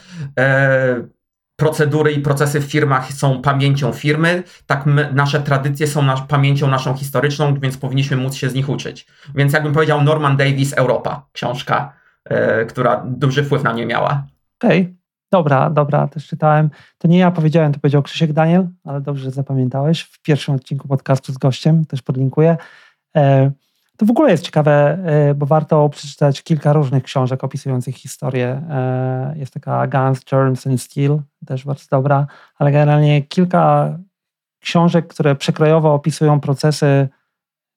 procedury 1.55 2.12
i 2.12 2.20
procesy 2.20 2.59
w 2.59 2.64
firmach 2.64 3.14
są 3.14 3.41
pamięcią 3.41 3.93
firmy, 3.93 4.43
tak 4.66 4.86
my, 4.86 5.09
nasze 5.14 5.41
tradycje 5.41 5.88
są 5.88 6.01
nasz, 6.01 6.22
pamięcią 6.22 6.68
naszą 6.68 6.95
historyczną, 6.95 7.59
więc 7.59 7.78
powinniśmy 7.78 8.18
móc 8.18 8.36
się 8.36 8.49
z 8.49 8.53
nich 8.53 8.70
uczyć. 8.70 9.07
Więc 9.36 9.53
jakbym 9.53 9.74
powiedział 9.74 10.03
Norman 10.03 10.38
Davis 10.38 10.74
Europa, 10.74 11.26
książka, 11.32 11.93
yy, 12.30 12.66
która 12.66 13.03
duży 13.07 13.43
wpływ 13.43 13.64
na 13.64 13.74
mnie 13.74 13.86
miała. 13.86 14.28
Okej, 14.59 14.82
okay. 14.82 15.01
Dobra, 15.32 15.69
dobra, 15.69 16.07
też 16.07 16.27
czytałem. 16.27 16.69
To 16.97 17.07
nie 17.07 17.17
ja 17.17 17.32
powiedziałem, 17.32 17.73
to 17.73 17.79
powiedział 17.79 18.03
Krzysiek 18.03 18.34
Daniel, 18.34 18.67
ale 18.86 19.01
dobrze, 19.01 19.23
że 19.23 19.32
zapamiętałeś. 19.32 20.01
W 20.01 20.21
pierwszym 20.21 20.55
odcinku 20.55 20.88
podcastu 20.88 21.34
z 21.34 21.38
gościem, 21.38 21.86
też 21.86 22.01
podlinkuję. 22.01 22.57
Yy, 23.15 23.51
to 24.01 24.05
w 24.05 24.11
ogóle 24.11 24.32
jest 24.32 24.43
ciekawe, 24.43 24.97
e, 25.05 25.34
bo 25.34 25.45
warto 25.45 25.89
przeczytać 25.89 26.43
kilka 26.43 26.73
różnych 26.73 27.03
książek 27.03 27.43
opisujących 27.43 27.95
historię. 27.95 28.61
E, 28.69 29.34
jest 29.38 29.53
taka 29.53 29.88
Guns, 29.88 30.23
Germs 30.23 30.67
and 30.67 30.82
Steel, 30.82 31.19
też 31.45 31.65
bardzo 31.65 31.86
dobra, 31.91 32.27
ale 32.57 32.71
generalnie 32.71 33.21
kilka 33.21 33.97
książek, 34.59 35.07
które 35.07 35.36
przekrojowo 35.36 35.93
opisują 35.93 36.39
procesy 36.39 37.09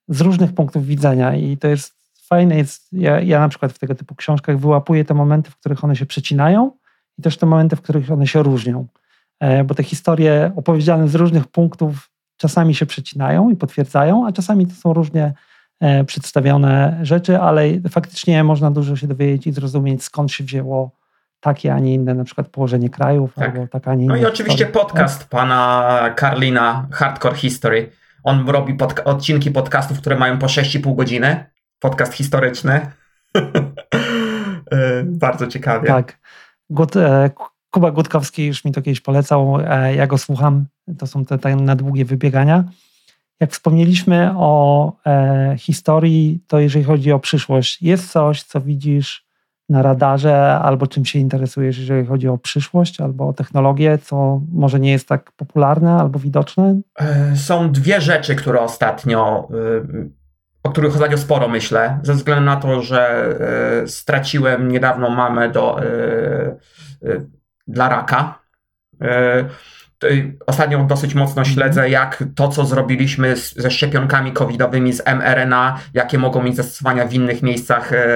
z 0.09 0.21
różnych 0.21 0.53
punktów 0.53 0.87
widzenia 0.87 1.35
i 1.35 1.57
to 1.57 1.69
jest 1.69 1.95
fajne. 2.29 2.57
Jest, 2.57 2.93
ja, 2.93 3.21
ja 3.21 3.41
na 3.41 3.49
przykład 3.49 3.73
w 3.73 3.79
tego 3.79 3.95
typu 3.95 4.15
książkach 4.15 4.59
wyłapuję 4.59 5.05
te 5.05 5.15
momenty, 5.15 5.51
w 5.51 5.57
których 5.57 5.85
one 5.85 5.97
się 5.97 6.07
przecinają 6.07 6.71
i 7.19 7.23
też 7.23 7.37
te 7.37 7.47
momenty, 7.47 7.77
w 7.77 7.83
których 7.83 8.11
one 8.11 8.27
się 8.27 8.43
różnią. 8.43 8.87
E, 9.41 9.65
bo 9.65 9.75
te 9.75 9.83
historie 9.83 10.53
opowiedziane 10.57 11.09
z 11.09 11.15
różnych 11.15 11.47
punktów 11.47 12.11
czasami 12.37 12.75
się 12.75 12.87
przecinają 12.87 13.51
i 13.51 13.57
potwierdzają, 13.57 14.27
a 14.27 14.33
czasami 14.33 14.67
to 14.67 14.75
są 14.75 14.93
różnie 14.93 15.33
E, 15.81 16.05
przedstawione 16.05 16.99
rzeczy, 17.03 17.39
ale 17.39 17.65
faktycznie 17.91 18.45
można 18.45 18.71
dużo 18.71 18.97
się 18.97 19.07
dowiedzieć 19.07 19.47
i 19.47 19.53
zrozumieć, 19.53 20.05
skąd 20.05 20.33
się 20.33 20.45
wzięło 20.45 20.91
takie, 21.41 21.75
a 21.75 21.79
nie 21.79 21.95
inne, 21.95 22.15
na 22.15 22.25
przykład 22.25 22.49
położenie 22.49 22.91
krajów, 22.91 23.35
tak. 23.35 23.55
albo 23.55 23.67
taka, 23.67 23.91
a 23.91 23.95
nie. 23.95 24.07
No 24.07 24.17
i 24.17 24.25
oczywiście 24.25 24.65
historia. 24.65 24.85
podcast 24.85 25.29
pana 25.29 26.11
Karlina, 26.17 26.87
Hardcore 26.93 27.37
History. 27.37 27.91
On 28.23 28.49
robi 28.49 28.77
odcinki 29.05 29.51
podcastów, 29.51 30.01
które 30.01 30.17
mają 30.17 30.39
po 30.39 30.47
6,5 30.47 30.97
godziny. 30.97 31.45
Podcast 31.79 32.13
historyczny. 32.13 32.81
E, 34.71 35.05
bardzo 35.05 35.47
ciekawie. 35.47 35.87
Tak. 35.87 36.19
Gut, 36.71 36.97
e, 36.97 37.31
Kuba 37.71 37.91
Gutkowski 37.91 38.47
już 38.47 38.65
mi 38.65 38.73
to 38.73 38.83
kiedyś 38.83 39.01
polecał. 39.01 39.59
Ja 39.97 40.07
go 40.07 40.19
słucham. 40.19 40.67
To 40.99 41.07
są 41.07 41.25
te, 41.25 41.39
te 41.39 41.57
na 41.57 41.77
długie 41.77 42.05
wybiegania. 42.05 42.65
Jak 43.41 43.53
wspomnieliśmy 43.53 44.31
o 44.37 44.93
e, 45.07 45.55
historii, 45.59 46.41
to 46.47 46.59
jeżeli 46.59 46.85
chodzi 46.85 47.13
o 47.13 47.19
przyszłość, 47.19 47.83
jest 47.83 48.13
coś, 48.13 48.43
co 48.43 48.61
widzisz 48.61 49.25
na 49.69 49.83
radarze, 49.83 50.59
albo 50.59 50.87
czym 50.87 51.05
się 51.05 51.19
interesujesz, 51.19 51.79
jeżeli 51.79 52.07
chodzi 52.07 52.29
o 52.29 52.39
przyszłość, 52.39 53.01
albo 53.01 53.29
o 53.29 53.33
technologię, 53.33 53.99
co 53.99 54.41
może 54.53 54.81
nie 54.81 54.91
jest 54.91 55.09
tak 55.09 55.33
popularne 55.33 55.93
albo 55.93 56.19
widoczne? 56.19 56.81
E, 57.01 57.37
są 57.37 57.73
dwie 57.73 58.01
rzeczy, 58.01 58.35
które 58.35 58.61
ostatnio, 58.61 59.49
e, 59.51 59.55
o 60.65 60.71
których 60.71 60.95
ostatnio 60.95 61.19
sporo 61.19 61.49
myślę, 61.49 61.99
ze 62.03 62.15
względu 62.15 62.45
na 62.45 62.57
to, 62.57 62.83
że 62.83 63.27
e, 63.83 63.89
straciłem 63.89 64.69
niedawno 64.69 65.11
mamę 65.11 65.49
do, 65.49 65.81
dla 67.67 67.89
raka. 67.89 68.39
Ostatnio 70.47 70.85
dosyć 70.85 71.15
mocno 71.15 71.43
mhm. 71.43 71.55
śledzę, 71.55 71.91
jak 71.91 72.25
to, 72.35 72.49
co 72.49 72.65
zrobiliśmy 72.65 73.37
z, 73.37 73.55
ze 73.55 73.71
szczepionkami 73.71 74.33
covidowymi 74.33 74.93
z 74.93 75.07
mRNA, 75.07 75.79
jakie 75.95 76.19
mogą 76.19 76.43
mieć 76.43 76.57
zastosowania 76.57 77.07
w 77.07 77.15
innych 77.15 77.43
miejscach 77.43 77.93
e, 77.93 78.07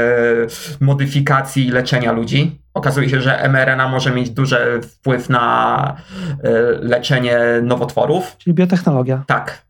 modyfikacji 0.80 1.66
i 1.66 1.70
leczenia 1.70 2.12
ludzi. 2.12 2.60
Okazuje 2.74 3.08
się, 3.08 3.20
że 3.20 3.48
mRNA 3.48 3.88
może 3.88 4.10
mieć 4.10 4.30
duży 4.30 4.80
wpływ 4.82 5.28
na 5.28 5.96
e, 6.42 6.50
leczenie 6.80 7.38
nowotworów. 7.62 8.36
Czyli 8.38 8.54
biotechnologia. 8.54 9.24
Tak. 9.26 9.67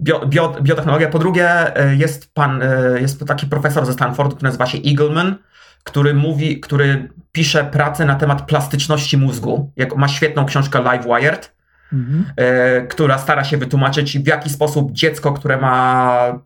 Bio, 0.00 0.26
bio, 0.26 0.56
biotechnologia. 0.62 1.08
Po 1.08 1.18
drugie, 1.18 1.76
e, 1.76 1.96
jest 1.96 2.34
pan, 2.34 2.62
e, 2.62 3.00
jest 3.00 3.26
taki 3.26 3.46
profesor 3.46 3.86
ze 3.86 3.92
Stanfordu, 3.92 4.36
który 4.36 4.48
nazywa 4.48 4.66
się 4.66 4.78
Eagleman 4.78 5.36
który 5.84 6.14
mówi, 6.14 6.60
który 6.60 7.08
pisze 7.32 7.64
pracę 7.64 8.04
na 8.04 8.14
temat 8.14 8.42
plastyczności 8.42 9.16
mózgu. 9.16 9.72
Jak, 9.76 9.96
ma 9.96 10.08
świetną 10.08 10.46
książkę 10.46 10.82
Live 10.82 11.04
Wired, 11.04 11.54
mhm. 11.92 12.24
e, 12.36 12.86
która 12.86 13.18
stara 13.18 13.44
się 13.44 13.56
wytłumaczyć, 13.56 14.18
w 14.18 14.26
jaki 14.26 14.50
sposób 14.50 14.92
dziecko, 14.92 15.32
które 15.32 15.56
ma 15.56 16.44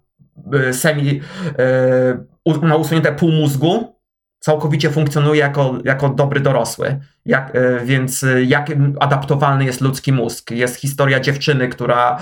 semi, 0.73 1.20
ma 2.62 2.77
usunięte 2.77 3.12
pół 3.12 3.33
mózgu, 3.33 3.98
całkowicie 4.40 4.90
funkcjonuje 4.90 5.40
jako, 5.40 5.78
jako 5.85 6.09
dobry 6.09 6.40
dorosły. 6.40 7.01
Jak, 7.27 7.56
e, 7.56 7.85
więc 7.85 8.24
e, 8.24 8.44
jak 8.44 8.73
adaptowalny 9.01 9.65
jest 9.65 9.81
ludzki 9.81 10.12
mózg? 10.12 10.51
Jest 10.51 10.77
historia 10.77 11.20
dziewczyny, 11.20 11.69
która 11.69 12.16
e, 12.16 12.19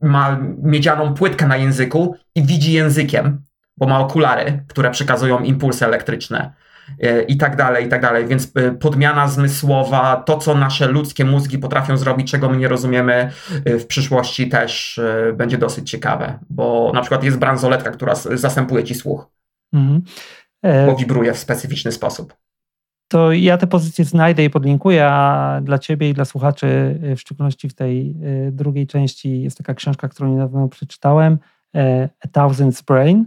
ma 0.00 0.38
miedzianą 0.62 1.14
płytkę 1.14 1.46
na 1.46 1.56
języku 1.56 2.16
i 2.34 2.42
widzi 2.42 2.72
językiem, 2.72 3.42
bo 3.76 3.86
ma 3.86 4.00
okulary, 4.00 4.64
które 4.68 4.90
przekazują 4.90 5.38
impulsy 5.38 5.84
elektryczne. 5.84 6.52
I 7.28 7.36
tak 7.36 7.56
dalej, 7.56 7.86
i 7.86 7.88
tak 7.88 8.02
dalej. 8.02 8.26
Więc 8.26 8.52
podmiana 8.80 9.28
zmysłowa, 9.28 10.22
to 10.26 10.38
co 10.38 10.54
nasze 10.54 10.86
ludzkie 10.86 11.24
mózgi 11.24 11.58
potrafią 11.58 11.96
zrobić, 11.96 12.30
czego 12.30 12.48
my 12.48 12.56
nie 12.56 12.68
rozumiemy 12.68 13.30
w 13.66 13.86
przyszłości, 13.86 14.48
też 14.48 15.00
będzie 15.34 15.58
dosyć 15.58 15.90
ciekawe, 15.90 16.38
bo 16.50 16.90
na 16.94 17.00
przykład 17.00 17.24
jest 17.24 17.38
bransoletka, 17.38 17.90
która 17.90 18.14
zastępuje 18.14 18.84
ci 18.84 18.94
słuch. 18.94 19.26
Mhm. 19.72 20.02
E, 20.62 20.86
bo 20.86 20.96
wibruje 20.96 21.32
w 21.32 21.38
specyficzny 21.38 21.92
sposób. 21.92 22.36
To 23.08 23.32
ja 23.32 23.58
te 23.58 23.66
pozycje 23.66 24.04
znajdę 24.04 24.44
i 24.44 24.50
podlinkuję, 24.50 25.06
a 25.06 25.60
dla 25.62 25.78
Ciebie 25.78 26.10
i 26.10 26.14
dla 26.14 26.24
słuchaczy, 26.24 27.00
e, 27.02 27.16
w 27.16 27.20
szczególności 27.20 27.68
w 27.68 27.74
tej 27.74 28.10
e, 28.10 28.52
drugiej 28.52 28.86
części, 28.86 29.42
jest 29.42 29.58
taka 29.58 29.74
książka, 29.74 30.08
którą 30.08 30.32
niedawno 30.32 30.68
przeczytałem, 30.68 31.38
A 32.20 32.28
Thousand's 32.28 32.84
Brain. 32.84 33.24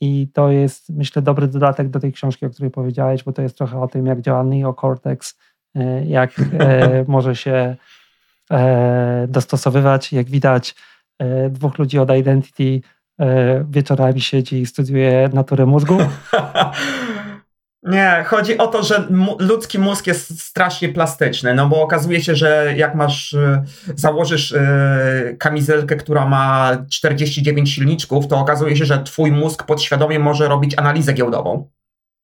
I 0.00 0.28
to 0.34 0.50
jest, 0.50 0.90
myślę, 0.90 1.22
dobry 1.22 1.48
dodatek 1.48 1.88
do 1.88 2.00
tej 2.00 2.12
książki, 2.12 2.46
o 2.46 2.50
której 2.50 2.70
powiedziałeś, 2.70 3.24
bo 3.24 3.32
to 3.32 3.42
jest 3.42 3.58
trochę 3.58 3.80
o 3.80 3.88
tym, 3.88 4.06
jak 4.06 4.20
działa 4.20 4.44
neocortex, 4.44 5.38
jak 6.06 6.30
może 7.06 7.36
się 7.36 7.76
dostosowywać. 9.28 10.12
Jak 10.12 10.26
widać, 10.26 10.74
dwóch 11.50 11.78
ludzi 11.78 11.98
od 11.98 12.16
Identity 12.16 12.80
wieczorami 13.70 14.20
siedzi 14.20 14.60
i 14.60 14.66
studiuje 14.66 15.30
naturę 15.32 15.66
mózgu? 15.66 15.98
Nie, 17.82 18.24
chodzi 18.26 18.58
o 18.58 18.66
to, 18.66 18.82
że 18.82 19.08
ludzki 19.38 19.78
mózg 19.78 20.06
jest 20.06 20.40
strasznie 20.40 20.88
plastyczny, 20.88 21.54
no 21.54 21.68
bo 21.68 21.82
okazuje 21.82 22.22
się, 22.22 22.34
że 22.34 22.74
jak 22.76 22.94
masz, 22.94 23.34
e, 23.34 23.64
założysz 23.94 24.52
e, 24.52 25.36
kamizelkę, 25.38 25.96
która 25.96 26.26
ma 26.26 26.70
49 26.90 27.74
silniczków, 27.74 28.26
to 28.26 28.38
okazuje 28.38 28.76
się, 28.76 28.84
że 28.84 29.02
twój 29.02 29.32
mózg 29.32 29.66
podświadomie 29.66 30.18
może 30.18 30.48
robić 30.48 30.78
analizę 30.78 31.12
giełdową. 31.12 31.70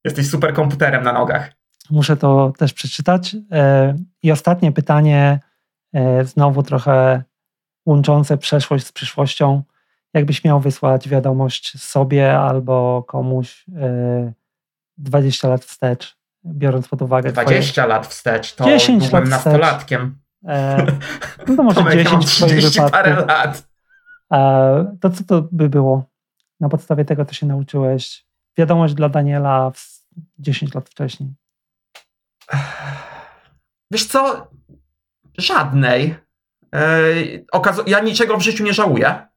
Jesteś 0.04 0.30
superkomputerem 0.30 1.04
na 1.04 1.12
nogach. 1.12 1.52
Muszę 1.90 2.16
to 2.16 2.52
też 2.58 2.72
przeczytać. 2.72 3.36
I 4.22 4.32
ostatnie 4.32 4.72
pytanie, 4.72 5.40
znowu 6.22 6.62
trochę 6.62 7.22
łączące 7.86 8.38
przeszłość 8.38 8.86
z 8.86 8.92
przyszłością 8.92 9.62
jakbyś 10.14 10.44
miał 10.44 10.60
wysłać 10.60 11.08
wiadomość 11.08 11.80
sobie 11.80 12.38
albo 12.38 13.04
komuś 13.08 13.64
20 14.98 15.48
e, 15.48 15.50
lat 15.50 15.64
wstecz, 15.64 16.16
biorąc 16.44 16.88
pod 16.88 17.02
uwagę 17.02 17.32
20 17.32 17.72
twoje... 17.72 17.86
lat 17.86 18.06
wstecz, 18.06 18.54
to 18.54 18.64
10 18.64 19.08
byłem 19.08 19.22
lat 19.22 19.30
nastolatkiem. 19.30 20.18
E, 20.48 20.86
no 21.46 21.56
to 21.56 21.62
może 21.62 21.84
10 22.04 22.26
w 22.26 22.36
twoim 22.36 22.60
wypadku. 22.60 22.90
parę 22.90 23.26
lat. 23.26 23.68
E, 24.32 24.96
to 25.00 25.10
co 25.10 25.24
to 25.24 25.48
by 25.52 25.68
było? 25.68 26.04
Na 26.60 26.68
podstawie 26.68 27.04
tego, 27.04 27.24
co 27.24 27.34
się 27.34 27.46
nauczyłeś. 27.46 28.26
Wiadomość 28.58 28.94
dla 28.94 29.08
Daniela 29.08 29.72
10 30.38 30.74
lat 30.74 30.88
wcześniej. 30.88 31.34
Wiesz 33.90 34.06
co? 34.06 34.48
Żadnej. 35.38 36.14
ja 37.86 38.00
niczego 38.00 38.36
w 38.36 38.42
życiu 38.42 38.64
nie 38.64 38.72
żałuję. 38.72 39.27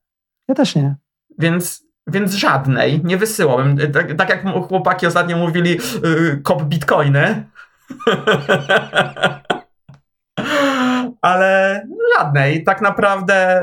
Ja 0.52 0.56
też 0.56 0.76
nie. 0.76 0.96
Więc, 1.40 1.84
więc 2.08 2.34
żadnej 2.34 3.02
nie 3.04 3.18
wysyłałem. 3.18 3.78
Tak, 3.94 4.14
tak 4.14 4.30
jak 4.30 4.44
chłopaki 4.68 5.08
ostatnio 5.08 5.38
mówili, 5.38 5.78
yy, 6.04 6.42
kop 6.44 6.64
bitcoiny. 6.64 7.44
Ale 11.22 11.82
żadnej. 12.18 12.64
Tak 12.64 12.82
naprawdę 12.82 13.62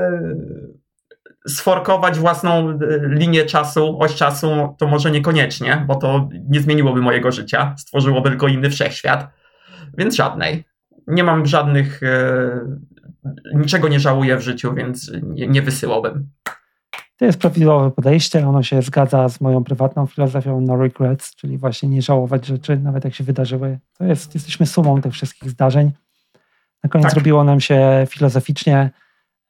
sforkować 1.48 2.18
własną 2.18 2.70
y, 2.70 2.76
linię 3.08 3.44
czasu, 3.44 4.00
oś 4.00 4.14
czasu, 4.14 4.74
to 4.78 4.86
może 4.86 5.10
niekoniecznie, 5.10 5.84
bo 5.86 5.94
to 5.94 6.28
nie 6.48 6.60
zmieniłoby 6.60 7.00
mojego 7.00 7.32
życia, 7.32 7.74
stworzyłoby 7.78 8.28
tylko 8.28 8.48
inny 8.48 8.70
wszechświat, 8.70 9.28
więc 9.98 10.14
żadnej. 10.14 10.64
Nie 11.06 11.24
mam 11.24 11.46
żadnych, 11.46 12.00
yy, 12.02 12.78
niczego 13.54 13.88
nie 13.88 14.00
żałuję 14.00 14.36
w 14.36 14.40
życiu, 14.40 14.74
więc 14.74 15.12
nie, 15.22 15.46
nie 15.46 15.62
wysyłałbym. 15.62 16.30
To 17.18 17.24
jest 17.24 17.38
prawidłowe 17.38 17.90
podejście, 17.90 18.48
ono 18.48 18.62
się 18.62 18.82
zgadza 18.82 19.28
z 19.28 19.40
moją 19.40 19.64
prywatną 19.64 20.06
filozofią 20.06 20.60
no 20.60 20.76
regrets, 20.76 21.34
czyli 21.34 21.58
właśnie 21.58 21.88
nie 21.88 22.02
żałować 22.02 22.46
rzeczy, 22.46 22.76
nawet 22.76 23.04
jak 23.04 23.14
się 23.14 23.24
wydarzyły. 23.24 23.78
To 23.98 24.04
jest, 24.04 24.34
jesteśmy 24.34 24.66
sumą 24.66 25.02
tych 25.02 25.12
wszystkich 25.12 25.50
zdarzeń. 25.50 25.92
Na 26.84 26.90
koniec 26.90 27.04
tak. 27.04 27.14
zrobiło 27.14 27.44
nam 27.44 27.60
się 27.60 28.06
filozoficznie. 28.08 28.90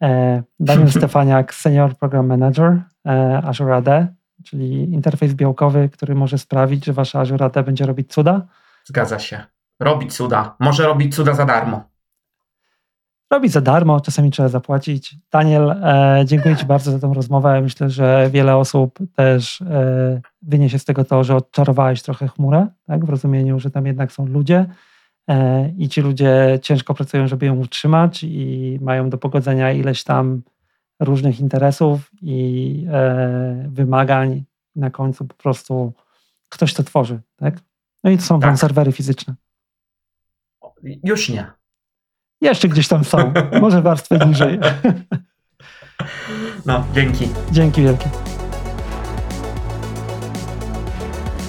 E, 0.02 0.42
Daniel 0.60 0.90
Stefaniak, 0.98 1.54
Senior 1.54 1.96
Program 1.96 2.26
Manager 2.26 2.82
e, 3.06 3.42
Azure 3.44 3.76
AD, 3.76 4.06
czyli 4.44 4.92
interfejs 4.92 5.34
białkowy, 5.34 5.88
który 5.88 6.14
może 6.14 6.38
sprawić, 6.38 6.84
że 6.84 6.92
wasza 6.92 7.20
Azure 7.20 7.44
AD 7.44 7.62
będzie 7.62 7.86
robić 7.86 8.12
cuda. 8.12 8.46
Zgadza 8.84 9.18
się. 9.18 9.44
Robić 9.80 10.14
cuda. 10.14 10.56
Może 10.58 10.86
robić 10.86 11.14
cuda 11.14 11.34
za 11.34 11.44
darmo 11.44 11.88
robić 13.30 13.52
za 13.52 13.60
darmo, 13.60 14.00
czasami 14.00 14.30
trzeba 14.30 14.48
zapłacić. 14.48 15.16
Daniel, 15.32 15.70
e, 15.70 16.22
dziękuję 16.24 16.56
Ci 16.56 16.66
bardzo 16.66 16.90
za 16.90 16.98
tę 16.98 17.12
rozmowę. 17.14 17.60
Myślę, 17.60 17.90
że 17.90 18.28
wiele 18.32 18.56
osób 18.56 18.98
też 19.14 19.60
e, 19.62 20.20
wyniesie 20.42 20.78
z 20.78 20.84
tego 20.84 21.05
to, 21.05 21.24
że 21.24 21.36
odczarowałeś 21.36 22.02
trochę 22.02 22.28
chmurę, 22.28 22.66
tak? 22.86 23.05
w 23.05 23.09
rozumieniu, 23.09 23.60
że 23.60 23.70
tam 23.70 23.86
jednak 23.86 24.12
są 24.12 24.26
ludzie 24.26 24.66
e, 25.28 25.68
i 25.78 25.88
ci 25.88 26.00
ludzie 26.00 26.59
ciężko 26.62 26.94
pracują, 26.94 27.28
żeby 27.28 27.46
ją 27.46 27.56
utrzymać 27.59 28.24
i 28.24 28.78
mają 28.82 29.10
do 29.10 29.18
pogodzenia 29.18 29.72
ileś 29.72 30.05
tam 30.05 30.42
różnych 31.00 31.40
interesów 31.40 32.10
i 32.22 32.86
wymagań. 33.68 34.44
Na 34.76 34.90
końcu 34.90 35.24
po 35.24 35.34
prostu 35.34 35.92
ktoś 36.48 36.74
to 36.74 36.82
tworzy. 36.82 37.20
Tak? 37.36 37.55
No 38.05 38.10
i 38.10 38.16
to 38.16 38.22
są 38.22 38.40
tak. 38.40 38.59
serwery 38.59 38.92
fizyczne. 38.92 39.34
Już 41.05 41.28
nie. 41.28 41.57
Jeszcze 42.40 42.69
gdzieś 42.69 42.89
tam 42.89 43.05
są. 43.05 43.32
Może 43.60 43.82
warstwę 43.82 44.19
niżej. 44.27 44.59
No, 46.66 46.85
dzięki. 46.94 47.28
Dzięki 47.52 47.82
wielkie. 47.82 48.09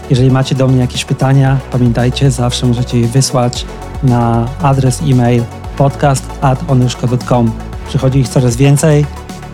Jeżeli 0.10 0.32
macie 0.32 0.56
do 0.56 0.68
mnie 0.68 0.80
jakieś 0.80 1.06
pytania, 1.06 1.57
pamiętajcie, 1.72 2.32
zawsze 2.32 2.66
możecie 2.66 2.99
je 2.99 3.07
wysłać 3.07 3.66
na 4.03 4.48
adres 4.61 5.02
e-mail 5.02 5.44
podcast.onyszko.com. 5.78 7.52
Przychodzi 7.88 8.20
ich 8.20 8.30
coraz 8.30 8.56
więcej. 8.56 9.06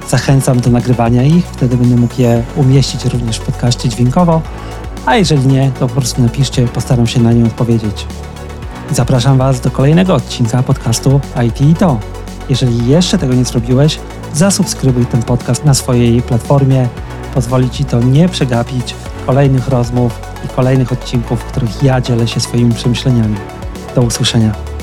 Zachęcam 0.09 0.59
do 0.59 0.69
nagrywania 0.69 1.23
ich, 1.23 1.45
wtedy 1.45 1.77
będę 1.77 1.95
mógł 1.95 2.21
je 2.21 2.43
umieścić 2.55 3.05
również 3.05 3.37
w 3.37 3.45
podcaście 3.45 3.89
dźwiękowo. 3.89 4.41
A 5.05 5.15
jeżeli 5.15 5.47
nie, 5.47 5.71
to 5.79 5.87
po 5.87 5.95
prostu 5.95 6.21
napiszcie, 6.21 6.67
postaram 6.67 7.07
się 7.07 7.19
na 7.19 7.33
nie 7.33 7.45
odpowiedzieć. 7.45 8.05
Zapraszam 8.91 9.37
Was 9.37 9.61
do 9.61 9.71
kolejnego 9.71 10.15
odcinka 10.15 10.63
podcastu 10.63 11.21
IT 11.47 11.61
i 11.61 11.73
to. 11.73 11.99
Jeżeli 12.49 12.87
jeszcze 12.87 13.17
tego 13.17 13.33
nie 13.33 13.45
zrobiłeś, 13.45 13.99
zasubskrybuj 14.33 15.05
ten 15.05 15.23
podcast 15.23 15.65
na 15.65 15.73
swojej 15.73 16.21
platformie. 16.21 16.87
Pozwoli 17.33 17.69
Ci 17.69 17.85
to 17.85 17.99
nie 17.99 18.29
przegapić 18.29 18.95
kolejnych 19.25 19.67
rozmów 19.67 20.19
i 20.45 20.47
kolejnych 20.47 20.91
odcinków, 20.91 21.39
w 21.39 21.45
których 21.45 21.83
ja 21.83 22.01
dzielę 22.01 22.27
się 22.27 22.39
swoimi 22.39 22.73
przemyśleniami. 22.73 23.35
Do 23.95 24.01
usłyszenia. 24.01 24.74